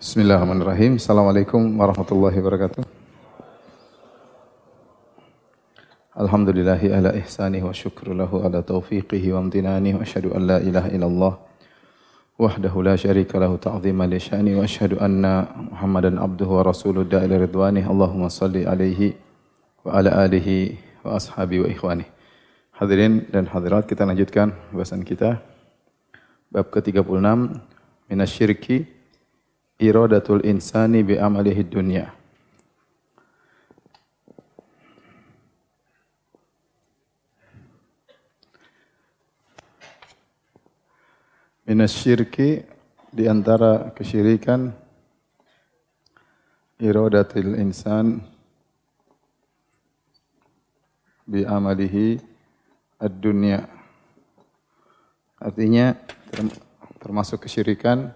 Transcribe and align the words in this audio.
Bismillahirrahmanirrahim. 0.00 0.96
Assalamualaikum 0.96 1.76
warahmatullahi 1.76 2.32
wabarakatuh. 2.40 2.80
Alhamdulillahi 6.16 6.88
ala 6.88 7.12
ihsanih 7.20 7.60
wa 7.60 7.68
syukru 7.68 8.16
lahu 8.16 8.40
ala 8.40 8.64
taufiqihi 8.64 9.36
wa 9.36 9.44
amtinani 9.44 9.92
wa 9.92 10.00
asyhadu 10.00 10.32
an 10.32 10.48
la 10.48 10.56
ilaha 10.64 10.88
illallah 10.88 11.32
wahdahu 12.40 12.80
la 12.80 12.96
syarika 12.96 13.36
lahu 13.36 13.60
ta'zima 13.60 14.08
li 14.08 14.16
syani 14.16 14.56
wa 14.56 14.64
asyhadu 14.64 14.96
anna 15.04 15.52
Muhammadan 15.68 16.16
abduhu 16.16 16.48
wa 16.48 16.64
rasuluhu 16.64 17.04
da'ila 17.04 17.36
ridwanih. 17.36 17.84
Allahumma 17.84 18.32
salli 18.32 18.64
alaihi 18.64 19.12
wa 19.84 20.00
ala 20.00 20.16
alihi 20.24 20.80
wa 21.04 21.20
ashabi 21.20 21.60
wa 21.60 21.68
ikhwani. 21.68 22.08
Hadirin 22.72 23.28
dan 23.28 23.52
hadirat 23.52 23.84
kita 23.84 24.08
lanjutkan 24.08 24.56
bahasan 24.72 25.04
kita 25.04 25.44
bab 26.48 26.72
ke-36 26.72 27.04
minasyirki 28.08 28.99
iradatul 29.80 30.44
insani 30.44 31.00
bi 31.00 31.16
amalihi 31.16 31.64
dunya. 31.64 32.12
Minasyirki 41.64 42.60
di 43.08 43.24
antara 43.24 43.94
kesyirikan 43.96 44.68
iradatul 46.76 47.56
insan 47.56 48.20
bi 51.24 51.46
amalihi 51.46 52.20
ad-dunya. 53.00 53.64
Artinya 55.40 55.96
termasuk 57.00 57.48
kesyirikan 57.48 58.12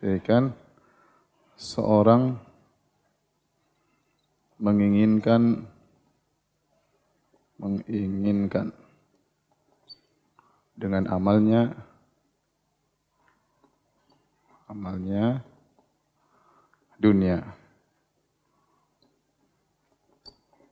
kesyirikan 0.00 0.56
seorang 1.60 2.40
menginginkan 4.56 5.68
menginginkan 7.60 8.72
dengan 10.72 11.04
amalnya 11.12 11.76
amalnya 14.72 15.44
dunia. 16.96 17.44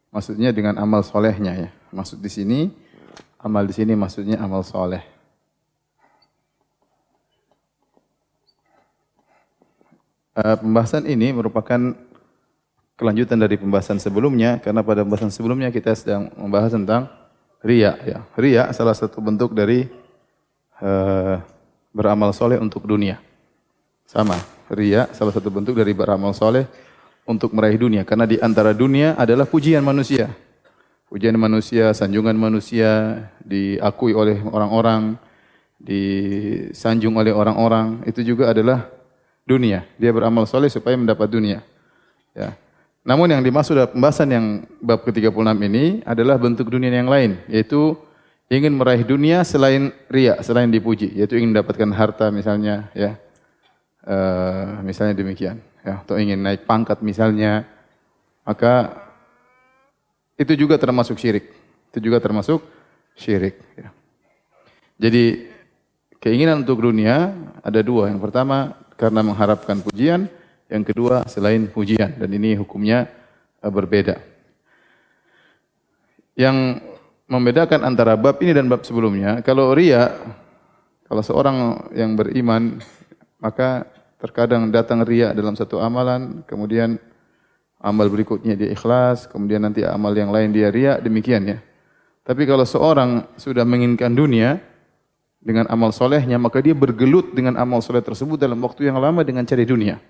Maksudnya 0.09 0.57
dengan 0.57 0.81
amal 0.81 1.05
solehnya 1.05 1.69
ya. 1.69 1.71
Maksud 1.93 2.25
di 2.25 2.33
sini, 2.33 2.73
amal 3.45 3.69
di 3.69 3.77
sini 3.77 3.93
maksudnya 3.93 4.41
amal 4.41 4.65
soleh. 4.65 5.18
Uh, 10.39 10.55
pembahasan 10.55 11.03
ini 11.11 11.35
merupakan 11.35 11.99
kelanjutan 12.95 13.43
dari 13.43 13.59
pembahasan 13.59 13.99
sebelumnya 13.99 14.63
karena 14.63 14.87
pada 14.87 15.03
pembahasan 15.03 15.35
sebelumnya 15.35 15.75
kita 15.75 15.91
sedang 15.99 16.31
membahas 16.39 16.79
tentang 16.79 17.11
ria 17.59 17.99
ya. 18.07 18.23
Ria 18.39 18.71
salah 18.71 18.95
satu 18.95 19.19
bentuk 19.19 19.51
dari 19.51 19.91
uh, 20.79 21.43
beramal 21.91 22.31
soleh 22.31 22.55
untuk 22.55 22.87
dunia. 22.87 23.19
Sama, 24.07 24.39
ria 24.71 25.11
salah 25.11 25.35
satu 25.35 25.51
bentuk 25.51 25.75
dari 25.75 25.91
beramal 25.91 26.31
soleh 26.31 26.71
untuk 27.27 27.51
meraih 27.51 27.75
dunia. 27.75 28.07
Karena 28.07 28.23
di 28.23 28.39
antara 28.39 28.71
dunia 28.71 29.19
adalah 29.19 29.43
pujian 29.43 29.83
manusia. 29.83 30.31
Pujian 31.11 31.35
manusia, 31.35 31.91
sanjungan 31.91 32.39
manusia, 32.39 33.27
diakui 33.43 34.15
oleh 34.15 34.39
orang-orang, 34.47 35.19
disanjung 35.83 37.19
oleh 37.19 37.35
orang-orang. 37.35 38.07
Itu 38.07 38.23
juga 38.23 38.55
adalah 38.55 38.98
dunia. 39.49 39.89
Dia 39.97 40.13
beramal 40.13 40.45
soleh 40.45 40.69
supaya 40.69 40.93
mendapat 41.01 41.25
dunia. 41.33 41.65
Ya. 42.37 42.53
Namun 43.01 43.33
yang 43.33 43.41
dimaksud 43.41 43.73
dalam 43.73 43.91
pembahasan 43.97 44.29
yang 44.29 44.47
bab 44.85 45.01
ke-36 45.09 45.33
ini 45.65 46.05
adalah 46.05 46.37
bentuk 46.37 46.69
dunia 46.69 46.93
yang 46.93 47.09
lain. 47.09 47.41
Yaitu 47.49 47.97
ingin 48.53 48.77
meraih 48.77 49.01
dunia 49.01 49.41
selain 49.49 49.97
ria, 50.13 50.37
selain 50.45 50.69
dipuji. 50.69 51.17
Yaitu 51.17 51.41
ingin 51.41 51.57
mendapatkan 51.57 51.89
harta 51.97 52.29
misalnya. 52.29 52.93
ya 52.93 53.17
Uh, 54.09 54.81
misalnya 54.89 55.21
demikian, 55.21 55.61
ya, 55.85 56.01
atau 56.01 56.17
ingin 56.17 56.41
naik 56.41 56.65
pangkat 56.65 57.05
misalnya, 57.05 57.69
maka 58.41 59.05
itu 60.41 60.65
juga 60.65 60.81
termasuk 60.81 61.21
syirik. 61.21 61.53
Itu 61.93 62.01
juga 62.01 62.17
termasuk 62.17 62.65
syirik. 63.13 63.61
Ya. 63.77 63.93
Jadi 64.97 65.53
keinginan 66.25 66.65
untuk 66.65 66.81
dunia 66.81 67.37
ada 67.61 67.85
dua. 67.85 68.09
Yang 68.09 68.25
pertama 68.25 68.73
karena 68.99 69.23
mengharapkan 69.23 69.79
pujian, 69.79 70.27
yang 70.67 70.83
kedua 70.83 71.25
selain 71.31 71.71
pujian 71.71 72.19
dan 72.19 72.29
ini 72.35 72.59
hukumnya 72.59 73.07
uh, 73.63 73.71
berbeda. 73.71 74.19
Yang 76.35 76.83
membedakan 77.31 77.87
antara 77.87 78.19
bab 78.19 78.37
ini 78.43 78.53
dan 78.53 78.67
bab 78.67 78.83
sebelumnya, 78.83 79.41
kalau 79.47 79.73
ria, 79.73 80.13
kalau 81.07 81.23
seorang 81.23 81.89
yang 81.95 82.19
beriman 82.19 82.83
maka 83.39 83.87
Terkadang 84.19 84.75
datang 84.75 85.07
ria 85.07 85.31
dalam 85.31 85.55
satu 85.55 85.79
amalan, 85.79 86.43
kemudian 86.43 86.99
amal 87.79 88.11
berikutnya 88.11 88.59
dia 88.59 88.75
ikhlas, 88.75 89.31
kemudian 89.31 89.63
nanti 89.63 89.87
amal 89.87 90.11
yang 90.11 90.35
lain 90.35 90.51
dia 90.51 90.75
ria, 90.75 90.99
demikian 90.99 91.47
ya. 91.47 91.59
Tapi 92.27 92.43
kalau 92.43 92.67
seorang 92.67 93.31
sudah 93.39 93.63
menginginkan 93.63 94.11
dunia 94.11 94.59
dengan 95.39 95.71
amal 95.71 95.95
solehnya, 95.95 96.37
maka 96.37 96.59
dia 96.59 96.75
bergelut 96.75 97.31
dengan 97.31 97.55
amal 97.57 97.79
soleh 97.79 98.03
tersebut 98.03 98.37
dalam 98.37 98.59
waktu 98.59 98.91
yang 98.91 98.99
lama 98.99 99.23
dengan 99.23 99.47
cari 99.47 99.63
dunia. 99.63 100.03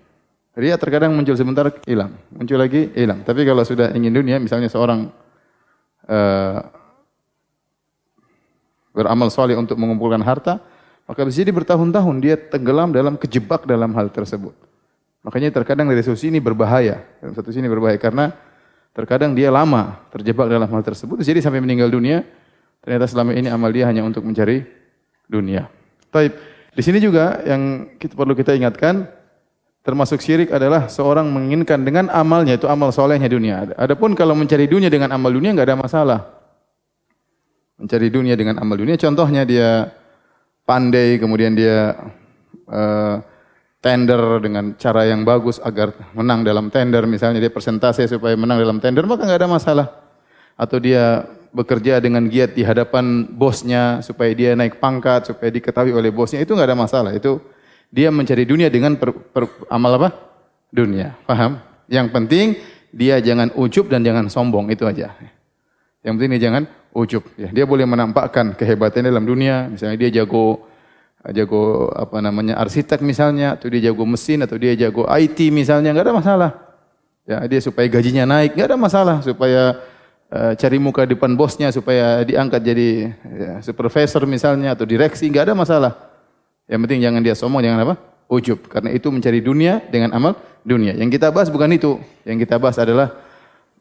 Ria 0.57 0.75
terkadang 0.75 1.13
muncul 1.13 1.37
sebentar, 1.37 1.69
hilang. 1.85 2.17
Muncul 2.33 2.57
lagi, 2.57 2.89
hilang. 2.97 3.21
Tapi 3.21 3.45
kalau 3.45 3.61
sudah 3.63 3.93
ingin 3.93 4.11
dunia, 4.11 4.41
misalnya 4.41 4.67
seorang 4.67 5.07
uh, 6.09 6.59
beramal 8.91 9.29
soleh 9.29 9.55
untuk 9.55 9.77
mengumpulkan 9.77 10.19
harta, 10.25 10.59
maka 11.05 11.21
bisa 11.23 11.45
jadi 11.45 11.53
bertahun-tahun 11.53 12.15
dia 12.19 12.35
tenggelam 12.35 12.89
dalam 12.91 13.15
kejebak 13.15 13.63
dalam 13.69 13.93
hal 13.93 14.09
tersebut. 14.09 14.51
Makanya 15.23 15.53
terkadang 15.53 15.87
dari 15.87 16.01
sisi 16.01 16.33
ini 16.33 16.41
berbahaya. 16.41 17.05
Dalam 17.21 17.37
satu 17.37 17.53
sini 17.53 17.69
berbahaya 17.69 18.01
karena 18.01 18.33
terkadang 18.97 19.37
dia 19.37 19.53
lama 19.53 20.01
terjebak 20.09 20.49
dalam 20.49 20.67
hal 20.67 20.81
tersebut. 20.81 21.21
Jadi 21.21 21.39
sampai 21.39 21.61
meninggal 21.61 21.93
dunia, 21.93 22.25
ternyata 22.81 23.05
selama 23.05 23.37
ini 23.37 23.47
amal 23.47 23.69
dia 23.69 23.85
hanya 23.85 24.01
untuk 24.01 24.25
mencari 24.25 24.78
dunia. 25.29 25.69
Taib. 26.09 26.33
Di 26.73 26.81
sini 26.81 26.97
juga 26.97 27.39
yang 27.45 27.93
kita 28.01 28.17
perlu 28.17 28.33
kita 28.33 28.57
ingatkan, 28.57 29.05
termasuk 29.85 30.19
syirik 30.19 30.49
adalah 30.49 30.89
seorang 30.89 31.29
menginginkan 31.29 31.85
dengan 31.85 32.09
amalnya 32.09 32.57
itu 32.57 32.65
amal 32.65 32.89
solehnya 32.89 33.29
dunia. 33.29 33.73
Adapun 33.77 34.17
kalau 34.17 34.33
mencari 34.33 34.65
dunia 34.65 34.89
dengan 34.89 35.13
amal 35.13 35.29
dunia 35.29 35.53
nggak 35.53 35.67
ada 35.69 35.77
masalah. 35.77 36.19
Mencari 37.79 38.11
dunia 38.11 38.35
dengan 38.35 38.59
amal 38.59 38.75
dunia, 38.75 38.99
contohnya 38.99 39.47
dia 39.47 39.87
pandai, 40.67 41.15
kemudian 41.15 41.55
dia 41.55 41.95
uh, 42.67 43.23
tender 43.79 44.43
dengan 44.43 44.75
cara 44.75 45.07
yang 45.07 45.23
bagus 45.23 45.57
agar 45.63 45.95
menang 46.11 46.43
dalam 46.43 46.67
tender, 46.67 47.07
misalnya 47.07 47.39
dia 47.39 47.51
persentase 47.51 48.03
supaya 48.05 48.35
menang 48.35 48.59
dalam 48.59 48.77
tender, 48.83 49.07
maka 49.07 49.23
nggak 49.23 49.39
ada 49.39 49.49
masalah. 49.49 49.87
Atau 50.59 50.83
dia 50.83 51.23
bekerja 51.49 51.97
dengan 51.97 52.29
giat 52.29 52.53
di 52.53 52.61
hadapan 52.61 53.25
bosnya 53.25 54.05
supaya 54.05 54.31
dia 54.33 54.53
naik 54.53 54.77
pangkat, 54.77 55.29
supaya 55.29 55.49
diketahui 55.49 55.93
oleh 55.93 56.13
bosnya, 56.13 56.41
itu 56.41 56.53
nggak 56.53 56.69
ada 56.69 56.77
masalah. 56.77 57.11
Itu 57.13 57.41
dia 57.89 58.13
mencari 58.13 58.45
dunia 58.45 58.69
dengan 58.69 58.95
per, 58.95 59.13
per, 59.13 59.49
amal 59.69 59.97
apa? 59.97 60.09
Dunia. 60.69 61.17
Paham? 61.25 61.57
Yang 61.89 62.07
penting 62.13 62.47
dia 62.93 63.17
jangan 63.17 63.49
ujub 63.57 63.89
dan 63.89 64.05
jangan 64.05 64.29
sombong, 64.29 64.69
itu 64.69 64.85
aja. 64.85 65.13
Yang 66.05 66.13
penting 66.15 66.29
dia 66.37 66.41
jangan 66.49 66.63
ujub. 66.93 67.23
Ya, 67.37 67.49
dia 67.49 67.65
boleh 67.65 67.85
menampakkan 67.89 68.53
kehebatannya 68.53 69.09
dalam 69.09 69.25
dunia. 69.25 69.69
Misalnya 69.69 69.97
dia 69.97 70.21
jago 70.21 70.69
jago 71.35 71.91
apa 71.91 72.23
namanya 72.23 72.55
arsitek 72.61 73.01
misalnya, 73.03 73.57
atau 73.57 73.67
dia 73.67 73.91
jago 73.91 74.05
mesin, 74.05 74.45
atau 74.45 74.55
dia 74.55 74.77
jago 74.77 75.09
IT 75.09 75.49
misalnya, 75.49 75.91
nggak 75.91 76.05
ada 76.05 76.15
masalah. 76.15 76.51
Ya, 77.25 77.45
dia 77.45 77.61
supaya 77.61 77.85
gajinya 77.89 78.25
naik, 78.25 78.57
nggak 78.57 78.69
ada 78.69 78.77
masalah. 78.79 79.17
Supaya 79.25 79.77
uh, 80.29 80.53
cari 80.55 80.77
muka 80.77 81.05
di 81.05 81.17
depan 81.17 81.33
bosnya, 81.33 81.73
supaya 81.73 82.21
diangkat 82.25 82.61
jadi 82.61 82.89
ya, 83.25 83.53
supervisor 83.65 84.23
misalnya, 84.29 84.73
atau 84.73 84.85
direksi, 84.85 85.29
nggak 85.29 85.51
ada 85.51 85.55
masalah. 85.57 85.93
Yang 86.69 86.79
penting 86.85 86.99
jangan 87.01 87.21
dia 87.25 87.35
sombong, 87.35 87.65
jangan 87.65 87.81
apa? 87.81 87.95
Ujub. 88.29 88.69
Karena 88.69 88.93
itu 88.93 89.09
mencari 89.09 89.41
dunia 89.41 89.81
dengan 89.89 90.13
amal 90.13 90.37
dunia. 90.61 90.93
Yang 90.93 91.17
kita 91.17 91.33
bahas 91.33 91.49
bukan 91.49 91.73
itu. 91.73 91.97
Yang 92.21 92.45
kita 92.45 92.61
bahas 92.61 92.77
adalah 92.77 93.17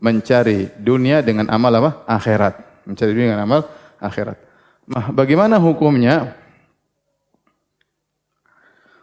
mencari 0.00 0.72
dunia 0.80 1.20
dengan 1.20 1.52
amal 1.52 1.68
apa? 1.68 1.90
Akhirat. 2.08 2.56
Mencari 2.88 3.12
dunia 3.12 3.36
dengan 3.36 3.44
amal 3.44 3.60
akhirat. 4.00 4.40
Nah, 4.88 5.12
bagaimana 5.12 5.60
hukumnya? 5.60 6.32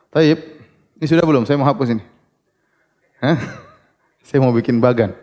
Taib, 0.09 0.39
ini 0.97 1.05
sudah 1.05 1.21
belum? 1.21 1.45
Saya 1.45 1.61
mau 1.61 1.69
hapus 1.69 1.93
ini. 1.93 2.03
Hah? 3.21 3.37
Saya 4.25 4.41
mau 4.41 4.49
bikin 4.49 4.81
bagan. 4.81 5.13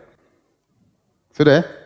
Sudah 1.35 1.59
ya? 1.59 1.82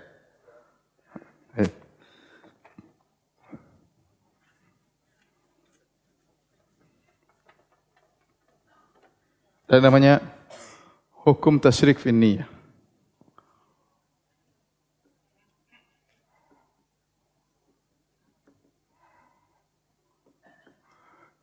Dan 9.66 9.82
namanya 9.82 10.22
hukum 11.26 11.58
tasyrik 11.58 11.98
fin 11.98 12.14
niyah. 12.14 12.46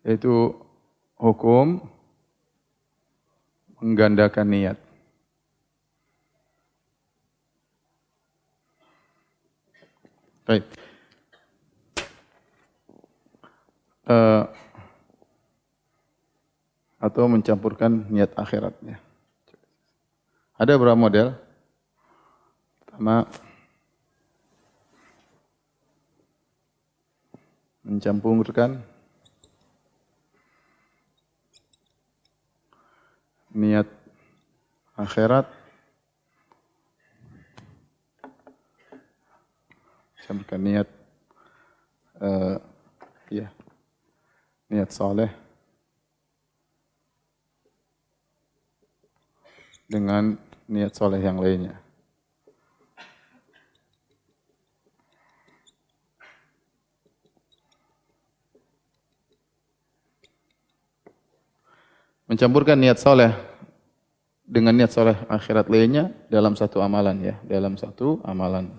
Yaitu 0.08 0.56
hukum 1.20 1.84
menggandakan 3.84 4.48
niat. 4.48 4.80
Baik. 10.48 10.64
Uh, 14.08 14.48
atau 17.04 17.28
mencampurkan 17.28 18.08
niat 18.08 18.32
akhiratnya. 18.40 18.96
Ada 20.56 20.80
beberapa 20.80 20.96
model. 20.96 21.36
Pertama, 22.80 23.28
mencampurkan 27.84 28.80
niat 33.52 33.86
akhirat 34.96 35.46
campurkan 40.24 40.62
niat 40.64 40.88
uh, 42.24 42.56
ya 43.28 43.52
niat 44.72 44.90
saleh 44.90 45.43
dengan 49.94 50.34
niat 50.66 50.98
soleh 50.98 51.22
yang 51.22 51.38
lainnya. 51.38 51.78
Mencampurkan 62.26 62.82
niat 62.82 62.98
soleh 62.98 63.30
dengan 64.42 64.74
niat 64.74 64.90
soleh 64.90 65.14
akhirat 65.30 65.70
lainnya 65.70 66.10
dalam 66.34 66.58
satu 66.58 66.82
amalan 66.82 67.22
ya, 67.22 67.36
dalam 67.46 67.78
satu 67.78 68.18
amalan. 68.26 68.74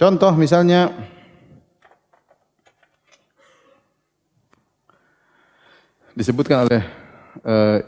Contoh 0.00 0.32
misalnya 0.40 0.92
disebutkan 6.16 6.64
oleh 6.64 6.82
uh, 7.44 7.78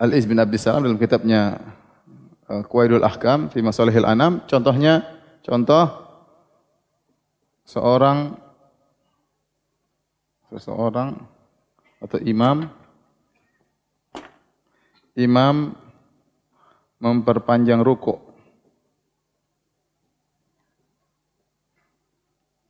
Al-Iz 0.00 0.24
bin 0.24 0.40
Abdul 0.40 0.56
Salam 0.56 0.88
dalam 0.88 0.96
kitabnya 0.96 1.60
uh, 2.48 2.64
Qawaidul 2.64 3.04
Ahkam 3.04 3.52
fi 3.52 3.60
Masalihil 3.60 4.08
Anam. 4.08 4.40
Contohnya, 4.48 5.04
contoh 5.44 5.84
seorang 7.68 8.34
seseorang 10.48 11.16
atau 12.02 12.18
imam 12.20 12.68
imam 15.16 15.72
memperpanjang 17.00 17.80
ruku 17.80 18.20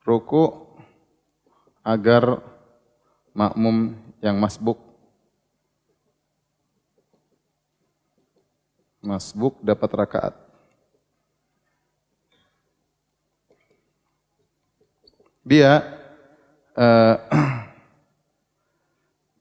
ruku 0.07 0.45
agar 1.83 2.39
makmum 3.35 3.97
yang 4.23 4.39
masbuk 4.39 4.79
masbuk 9.03 9.59
dapat 9.61 9.91
rakaat. 9.99 10.35
Dia 15.43 15.83
uh, 16.79 17.19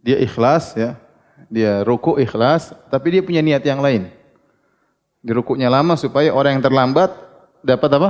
dia 0.06 0.18
ikhlas 0.18 0.74
ya, 0.74 0.98
dia 1.45 1.86
ruku 1.86 2.18
ikhlas, 2.18 2.74
tapi 2.89 3.13
dia 3.13 3.22
punya 3.22 3.45
niat 3.45 3.62
yang 3.62 3.80
lain. 3.80 4.10
Di 5.22 5.30
rukunya 5.30 5.69
lama 5.69 5.94
supaya 5.94 6.33
orang 6.33 6.57
yang 6.57 6.66
terlambat 6.66 7.13
dapat 7.62 7.89
apa? 8.01 8.10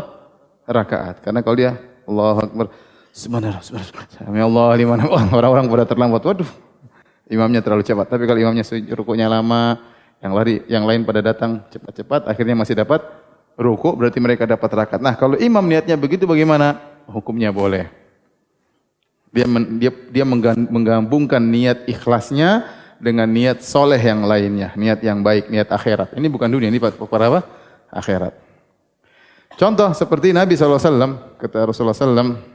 Rakaat. 0.63 1.19
Karena 1.19 1.43
kalau 1.43 1.59
dia 1.59 1.75
Allah 2.07 2.47
Akbar, 2.47 2.71
Subhanallah, 3.11 3.59
subhanallah. 3.59 4.43
Allah 4.47 4.67
di 4.79 4.85
mana 4.87 5.03
orang-orang 5.11 5.67
pada 5.67 5.85
terlambat. 5.87 6.23
Waduh. 6.23 6.51
Imamnya 7.31 7.63
terlalu 7.63 7.83
cepat. 7.87 8.11
Tapi 8.11 8.27
kalau 8.27 8.39
imamnya 8.39 8.63
rukuknya 8.91 9.27
lama, 9.31 9.79
yang 10.21 10.33
lari, 10.35 10.55
yang 10.67 10.83
lain 10.83 11.01
pada 11.07 11.19
datang 11.23 11.63
cepat-cepat, 11.71 12.27
akhirnya 12.27 12.55
masih 12.59 12.75
dapat 12.75 13.01
rukuk, 13.57 13.97
berarti 13.97 14.19
mereka 14.21 14.45
dapat 14.45 14.69
rakaat. 14.69 15.01
Nah, 15.01 15.15
kalau 15.17 15.35
imam 15.39 15.63
niatnya 15.65 15.97
begitu 15.97 16.29
bagaimana? 16.29 16.77
Hukumnya 17.09 17.49
boleh. 17.49 17.89
Dia 19.31 19.47
men, 19.47 19.79
dia 19.79 19.91
dia 20.11 20.27
menggabungkan 20.27 21.39
niat 21.39 21.87
ikhlasnya 21.87 22.67
dengan 22.99 23.25
niat 23.31 23.63
soleh 23.63 23.97
yang 23.97 24.27
lainnya, 24.27 24.75
niat 24.75 24.99
yang 25.01 25.23
baik, 25.23 25.47
niat 25.49 25.71
akhirat. 25.71 26.13
Ini 26.13 26.27
bukan 26.27 26.51
dunia, 26.51 26.67
ini 26.67 26.77
para 26.77 27.25
apa? 27.31 27.41
Akhirat. 27.89 28.35
Contoh 29.55 29.89
seperti 29.95 30.35
Nabi 30.35 30.55
SAW, 30.55 31.39
kata 31.39 31.57
Rasulullah 31.63 31.95
SAW, 31.95 32.50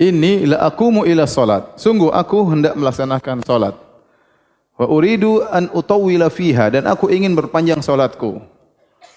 ini 0.00 0.48
la 0.48 0.64
akumu 0.64 1.04
ila 1.04 1.28
salat. 1.28 1.76
Sungguh 1.76 2.08
aku 2.08 2.48
hendak 2.48 2.72
melaksanakan 2.72 3.44
salat. 3.44 3.76
Wa 4.80 4.88
uridu 4.88 5.44
an 5.52 5.68
utawwila 5.76 6.32
fiha 6.32 6.72
dan 6.72 6.88
aku 6.88 7.12
ingin 7.12 7.36
berpanjang 7.36 7.84
salatku. 7.84 8.40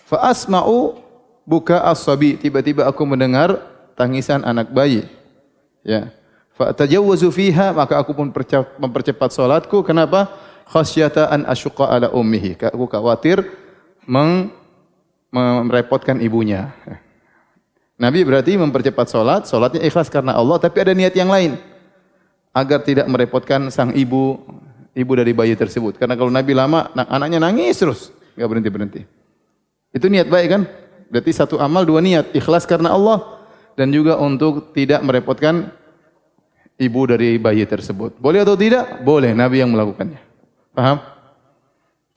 Fa 0.04 0.28
asma'u 0.28 1.00
buka 1.48 1.80
as-sabi. 1.88 2.36
Tiba-tiba 2.36 2.84
aku 2.84 3.08
mendengar 3.08 3.64
tangisan 3.96 4.44
anak 4.44 4.76
bayi. 4.76 5.08
Ya. 5.88 6.12
Fa 6.52 6.76
tajawwazu 6.76 7.32
fiha 7.32 7.72
maka 7.72 7.96
aku 7.96 8.12
pun 8.12 8.28
mempercepat 8.76 9.32
salatku. 9.32 9.88
Kenapa? 9.88 10.28
Khasyata 10.68 11.32
an 11.32 11.48
asyqa 11.48 11.88
ala 11.88 12.12
ummihi. 12.12 12.60
Aku 12.60 12.92
khawatir 12.92 13.40
meng 14.04 14.52
merepotkan 15.64 16.20
ibunya. 16.20 16.76
Nabi 17.94 18.26
berarti 18.26 18.58
mempercepat 18.58 19.06
solat, 19.06 19.46
solatnya 19.46 19.82
ikhlas 19.86 20.10
karena 20.10 20.34
Allah, 20.34 20.58
tapi 20.58 20.82
ada 20.82 20.94
niat 20.98 21.14
yang 21.14 21.30
lain. 21.30 21.62
Agar 22.54 22.82
tidak 22.82 23.06
merepotkan 23.06 23.70
sang 23.70 23.94
ibu, 23.94 24.42
ibu 24.98 25.12
dari 25.14 25.34
bayi 25.34 25.54
tersebut. 25.54 25.98
Karena 25.98 26.18
kalau 26.18 26.34
Nabi 26.34 26.54
lama, 26.58 26.90
anaknya 26.94 27.42
nangis 27.42 27.78
terus, 27.78 28.10
nggak 28.34 28.50
berhenti-berhenti. 28.50 29.02
Itu 29.94 30.10
niat 30.10 30.26
baik 30.26 30.48
kan? 30.50 30.64
Berarti 31.14 31.32
satu 31.34 31.62
amal, 31.62 31.86
dua 31.86 32.02
niat. 32.02 32.34
Ikhlas 32.34 32.66
karena 32.66 32.94
Allah, 32.94 33.22
dan 33.78 33.94
juga 33.94 34.18
untuk 34.18 34.74
tidak 34.74 35.06
merepotkan 35.06 35.70
ibu 36.82 37.02
dari 37.06 37.38
bayi 37.38 37.66
tersebut. 37.70 38.18
Boleh 38.18 38.42
atau 38.42 38.58
tidak? 38.58 39.06
Boleh, 39.06 39.38
Nabi 39.38 39.62
yang 39.62 39.70
melakukannya. 39.70 40.18
Paham? 40.74 40.98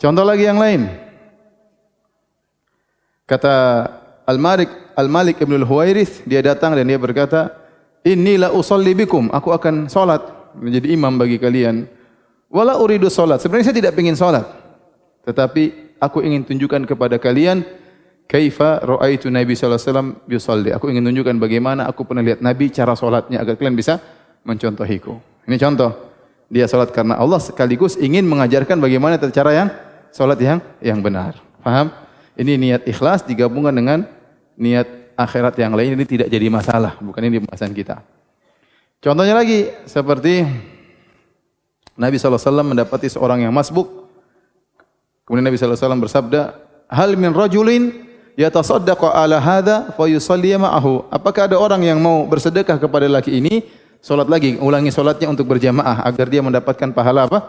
Contoh 0.01 0.25
lagi 0.25 0.45
yang 0.49 0.57
lain. 0.61 0.89
Kata 3.29 3.85
Al-Malik 4.25 4.86
Al-Malik 4.97 5.45
Ibn 5.45 5.61
Al-Huwairith, 5.61 6.25
dia 6.25 6.41
datang 6.41 6.73
dan 6.73 6.89
dia 6.89 6.97
berkata, 6.97 7.53
Inilah 8.07 8.55
usalli 8.55 8.95
bikum, 8.95 9.29
aku 9.35 9.51
akan 9.51 9.91
salat 9.93 10.23
menjadi 10.57 10.95
imam 10.95 11.13
bagi 11.19 11.37
kalian. 11.37 11.91
Wala 12.49 12.79
uridu 12.79 13.11
salat. 13.11 13.43
Sebenarnya 13.43 13.69
saya 13.69 13.77
tidak 13.83 13.99
ingin 13.99 14.15
salat. 14.15 14.47
Tetapi 15.27 15.97
aku 15.99 16.23
ingin 16.23 16.47
tunjukkan 16.47 16.87
kepada 16.87 17.19
kalian 17.19 17.67
kaifa 18.31 18.79
ra'aitu 18.83 19.27
Nabi 19.27 19.59
sallallahu 19.59 20.23
alaihi 20.23 20.39
wasallam. 20.39 20.73
Aku 20.79 20.87
ingin 20.87 21.03
tunjukkan 21.11 21.37
bagaimana 21.43 21.91
aku 21.91 22.07
pernah 22.07 22.23
lihat 22.23 22.39
Nabi 22.39 22.71
cara 22.71 22.95
salatnya 22.95 23.43
agar 23.43 23.59
kalian 23.59 23.75
bisa 23.75 23.99
mencontohiku. 24.47 25.19
Ini 25.51 25.59
contoh. 25.59 25.91
Dia 26.47 26.71
salat 26.71 26.95
karena 26.95 27.19
Allah 27.19 27.43
sekaligus 27.43 27.99
ingin 27.99 28.23
mengajarkan 28.23 28.79
bagaimana 28.79 29.19
cara 29.19 29.51
yang 29.51 29.69
salat 30.15 30.39
yang 30.39 30.63
yang 30.79 31.03
benar. 31.03 31.35
Paham? 31.59 31.91
Ini 32.39 32.55
niat 32.55 32.83
ikhlas 32.87 33.27
digabungkan 33.27 33.75
dengan 33.75 34.07
niat 34.57 35.17
akhirat 35.17 35.57
yang 35.57 35.73
lain 35.73 35.97
ini 35.97 36.05
tidak 36.05 36.29
jadi 36.29 36.49
masalah, 36.53 37.01
bukan 37.01 37.23
ini 37.25 37.41
pembahasan 37.41 37.73
kita. 37.73 38.05
Contohnya 39.01 39.37
lagi 39.37 39.71
seperti 39.89 40.45
Nabi 41.97 42.21
SAW 42.21 42.61
mendapati 42.61 43.09
seorang 43.09 43.45
yang 43.45 43.53
masbuk. 43.53 43.89
Kemudian 45.25 45.49
Nabi 45.49 45.57
SAW 45.57 45.97
bersabda, 45.97 46.55
Hal 46.87 47.17
min 47.17 47.33
rajulin 47.33 48.07
yatasaddaqu 48.37 49.09
ala 49.11 49.41
hadha 49.41 49.91
fa 49.97 50.05
yusalli 50.07 50.53
ma'ahu. 50.55 51.09
Apakah 51.09 51.49
ada 51.49 51.57
orang 51.57 51.83
yang 51.83 51.99
mau 51.99 52.29
bersedekah 52.29 52.77
kepada 52.77 53.09
laki 53.09 53.41
ini, 53.41 53.65
salat 54.05 54.29
lagi, 54.29 54.61
ulangi 54.61 54.93
salatnya 54.93 55.33
untuk 55.33 55.49
berjamaah 55.49 56.05
agar 56.05 56.29
dia 56.29 56.45
mendapatkan 56.45 56.93
pahala 56.93 57.27
apa? 57.27 57.49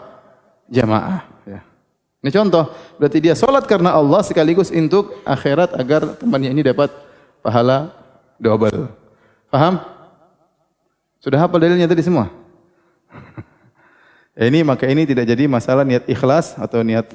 Jamaah. 0.72 1.22
Ya. 1.44 1.60
Ini 2.18 2.34
contoh, 2.34 2.74
berarti 2.98 3.18
dia 3.22 3.38
sholat 3.38 3.62
karena 3.62 3.94
Allah 3.94 4.18
sekaligus 4.26 4.74
untuk 4.74 5.22
akhirat 5.22 5.70
agar 5.78 6.18
temannya 6.18 6.50
ini 6.50 6.66
dapat 6.66 6.90
pahala 7.46 7.94
double. 8.42 8.90
Paham? 9.46 9.78
Sudah 11.22 11.38
hafal 11.38 11.62
dalilnya 11.62 11.86
tadi 11.86 12.02
semua? 12.02 12.26
ini 14.50 14.66
maka 14.66 14.90
ini 14.90 15.06
tidak 15.06 15.30
jadi 15.30 15.46
masalah 15.46 15.86
niat 15.86 16.10
ikhlas 16.10 16.58
atau 16.58 16.82
niat 16.82 17.06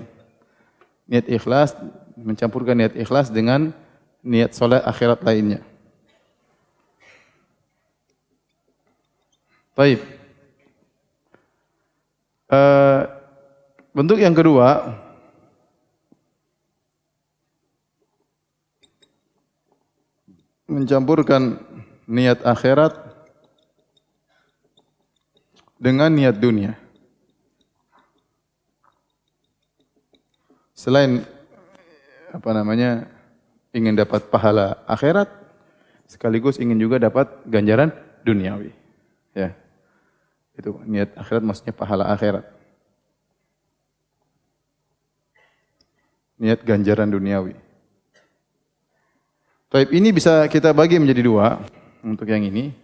niat 1.03 1.27
ikhlas 1.27 1.75
mencampurkan 2.15 2.79
niat 2.79 2.95
ikhlas 2.95 3.27
dengan 3.27 3.75
niat 4.23 4.55
soleh 4.55 4.79
akhirat 4.79 5.19
lainnya. 5.19 5.59
Baik. 9.75 9.99
Uh, 12.47 13.12
bentuk 13.93 14.17
yang 14.17 14.33
kedua 14.33 14.97
mencampurkan 20.65 21.61
niat 22.09 22.41
akhirat 22.41 22.97
dengan 25.77 26.09
niat 26.09 26.35
dunia. 26.41 26.73
Selain 30.73 31.23
apa 32.33 32.49
namanya 32.51 33.07
ingin 33.71 33.93
dapat 33.93 34.27
pahala 34.27 34.81
akhirat, 34.89 35.29
sekaligus 36.09 36.57
ingin 36.57 36.81
juga 36.81 36.97
dapat 36.97 37.29
ganjaran 37.47 37.93
duniawi. 38.25 38.73
Ya. 39.37 39.53
Itu 40.57 40.81
niat 40.83 41.13
akhirat 41.15 41.43
maksudnya 41.45 41.71
pahala 41.77 42.09
akhirat. 42.09 42.62
Niat 46.43 46.59
ganjaran 46.59 47.07
duniawi. 47.07 47.55
Taib 49.71 49.95
ini 49.95 50.11
bisa 50.11 50.43
kita 50.51 50.75
bagi 50.75 50.99
menjadi 50.99 51.23
dua 51.23 51.63
untuk 52.03 52.27
yang 52.27 52.43
ini. 52.43 52.75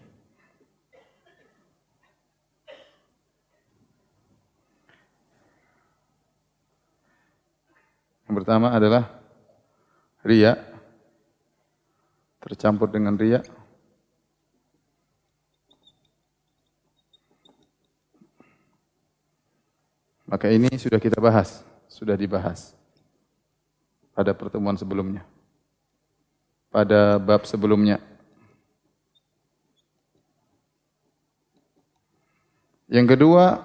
Yang 8.24 8.36
pertama 8.39 8.72
adalah 8.72 9.12
ria 10.24 10.56
tercampur 12.39 12.88
dengan 12.88 13.20
ria. 13.20 13.44
Maka 20.24 20.48
ini 20.48 20.72
sudah 20.80 21.04
kita 21.04 21.20
bahas, 21.20 21.60
sudah 21.92 22.16
dibahas 22.16 22.79
pada 24.20 24.36
pertemuan 24.36 24.76
sebelumnya. 24.76 25.24
Pada 26.68 27.16
bab 27.16 27.48
sebelumnya. 27.48 28.04
Yang 32.92 33.16
kedua, 33.16 33.64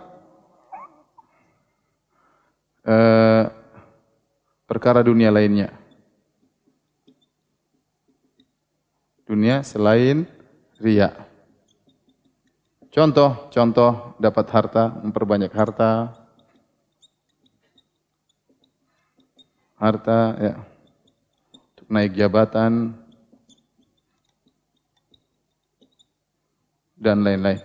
eh, 2.86 3.50
perkara 4.70 5.02
dunia 5.02 5.34
lainnya. 5.34 5.74
Dunia 9.26 9.66
selain 9.66 10.22
ria. 10.78 11.10
Contoh, 12.94 13.50
contoh 13.50 14.14
dapat 14.22 14.46
harta, 14.54 15.02
memperbanyak 15.02 15.50
harta. 15.50 16.14
Harta 19.74 20.34
ya. 20.38 20.54
Untuk 21.74 21.86
naik 21.90 22.14
jabatan 22.14 22.94
dan 26.94 27.20
lain-lain. 27.20 27.60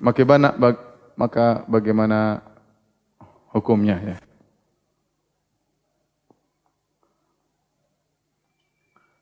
Maka, 0.00 1.66
bagaimana 1.68 2.40
hukumnya 3.52 3.98
ya? 4.00 4.16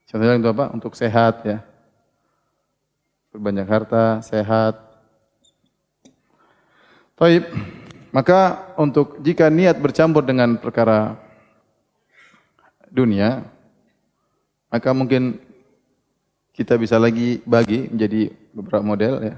Contohnya 0.08 0.38
untuk 0.40 0.52
apa? 0.54 0.66
Untuk 0.72 0.92
sehat 0.94 1.44
ya. 1.44 1.58
Berbanyak 3.34 3.68
harta, 3.68 4.24
sehat. 4.24 4.76
Taib. 7.18 7.44
Maka 8.08 8.72
untuk 8.80 9.20
jika 9.20 9.52
niat 9.52 9.76
bercampur 9.76 10.24
dengan 10.24 10.56
perkara 10.56 11.20
dunia, 12.88 13.44
maka 14.72 14.96
mungkin 14.96 15.36
kita 16.56 16.74
bisa 16.80 16.96
lagi 16.96 17.44
bagi 17.44 17.86
menjadi 17.92 18.32
beberapa 18.56 18.82
model 18.82 19.14
ya. 19.22 19.36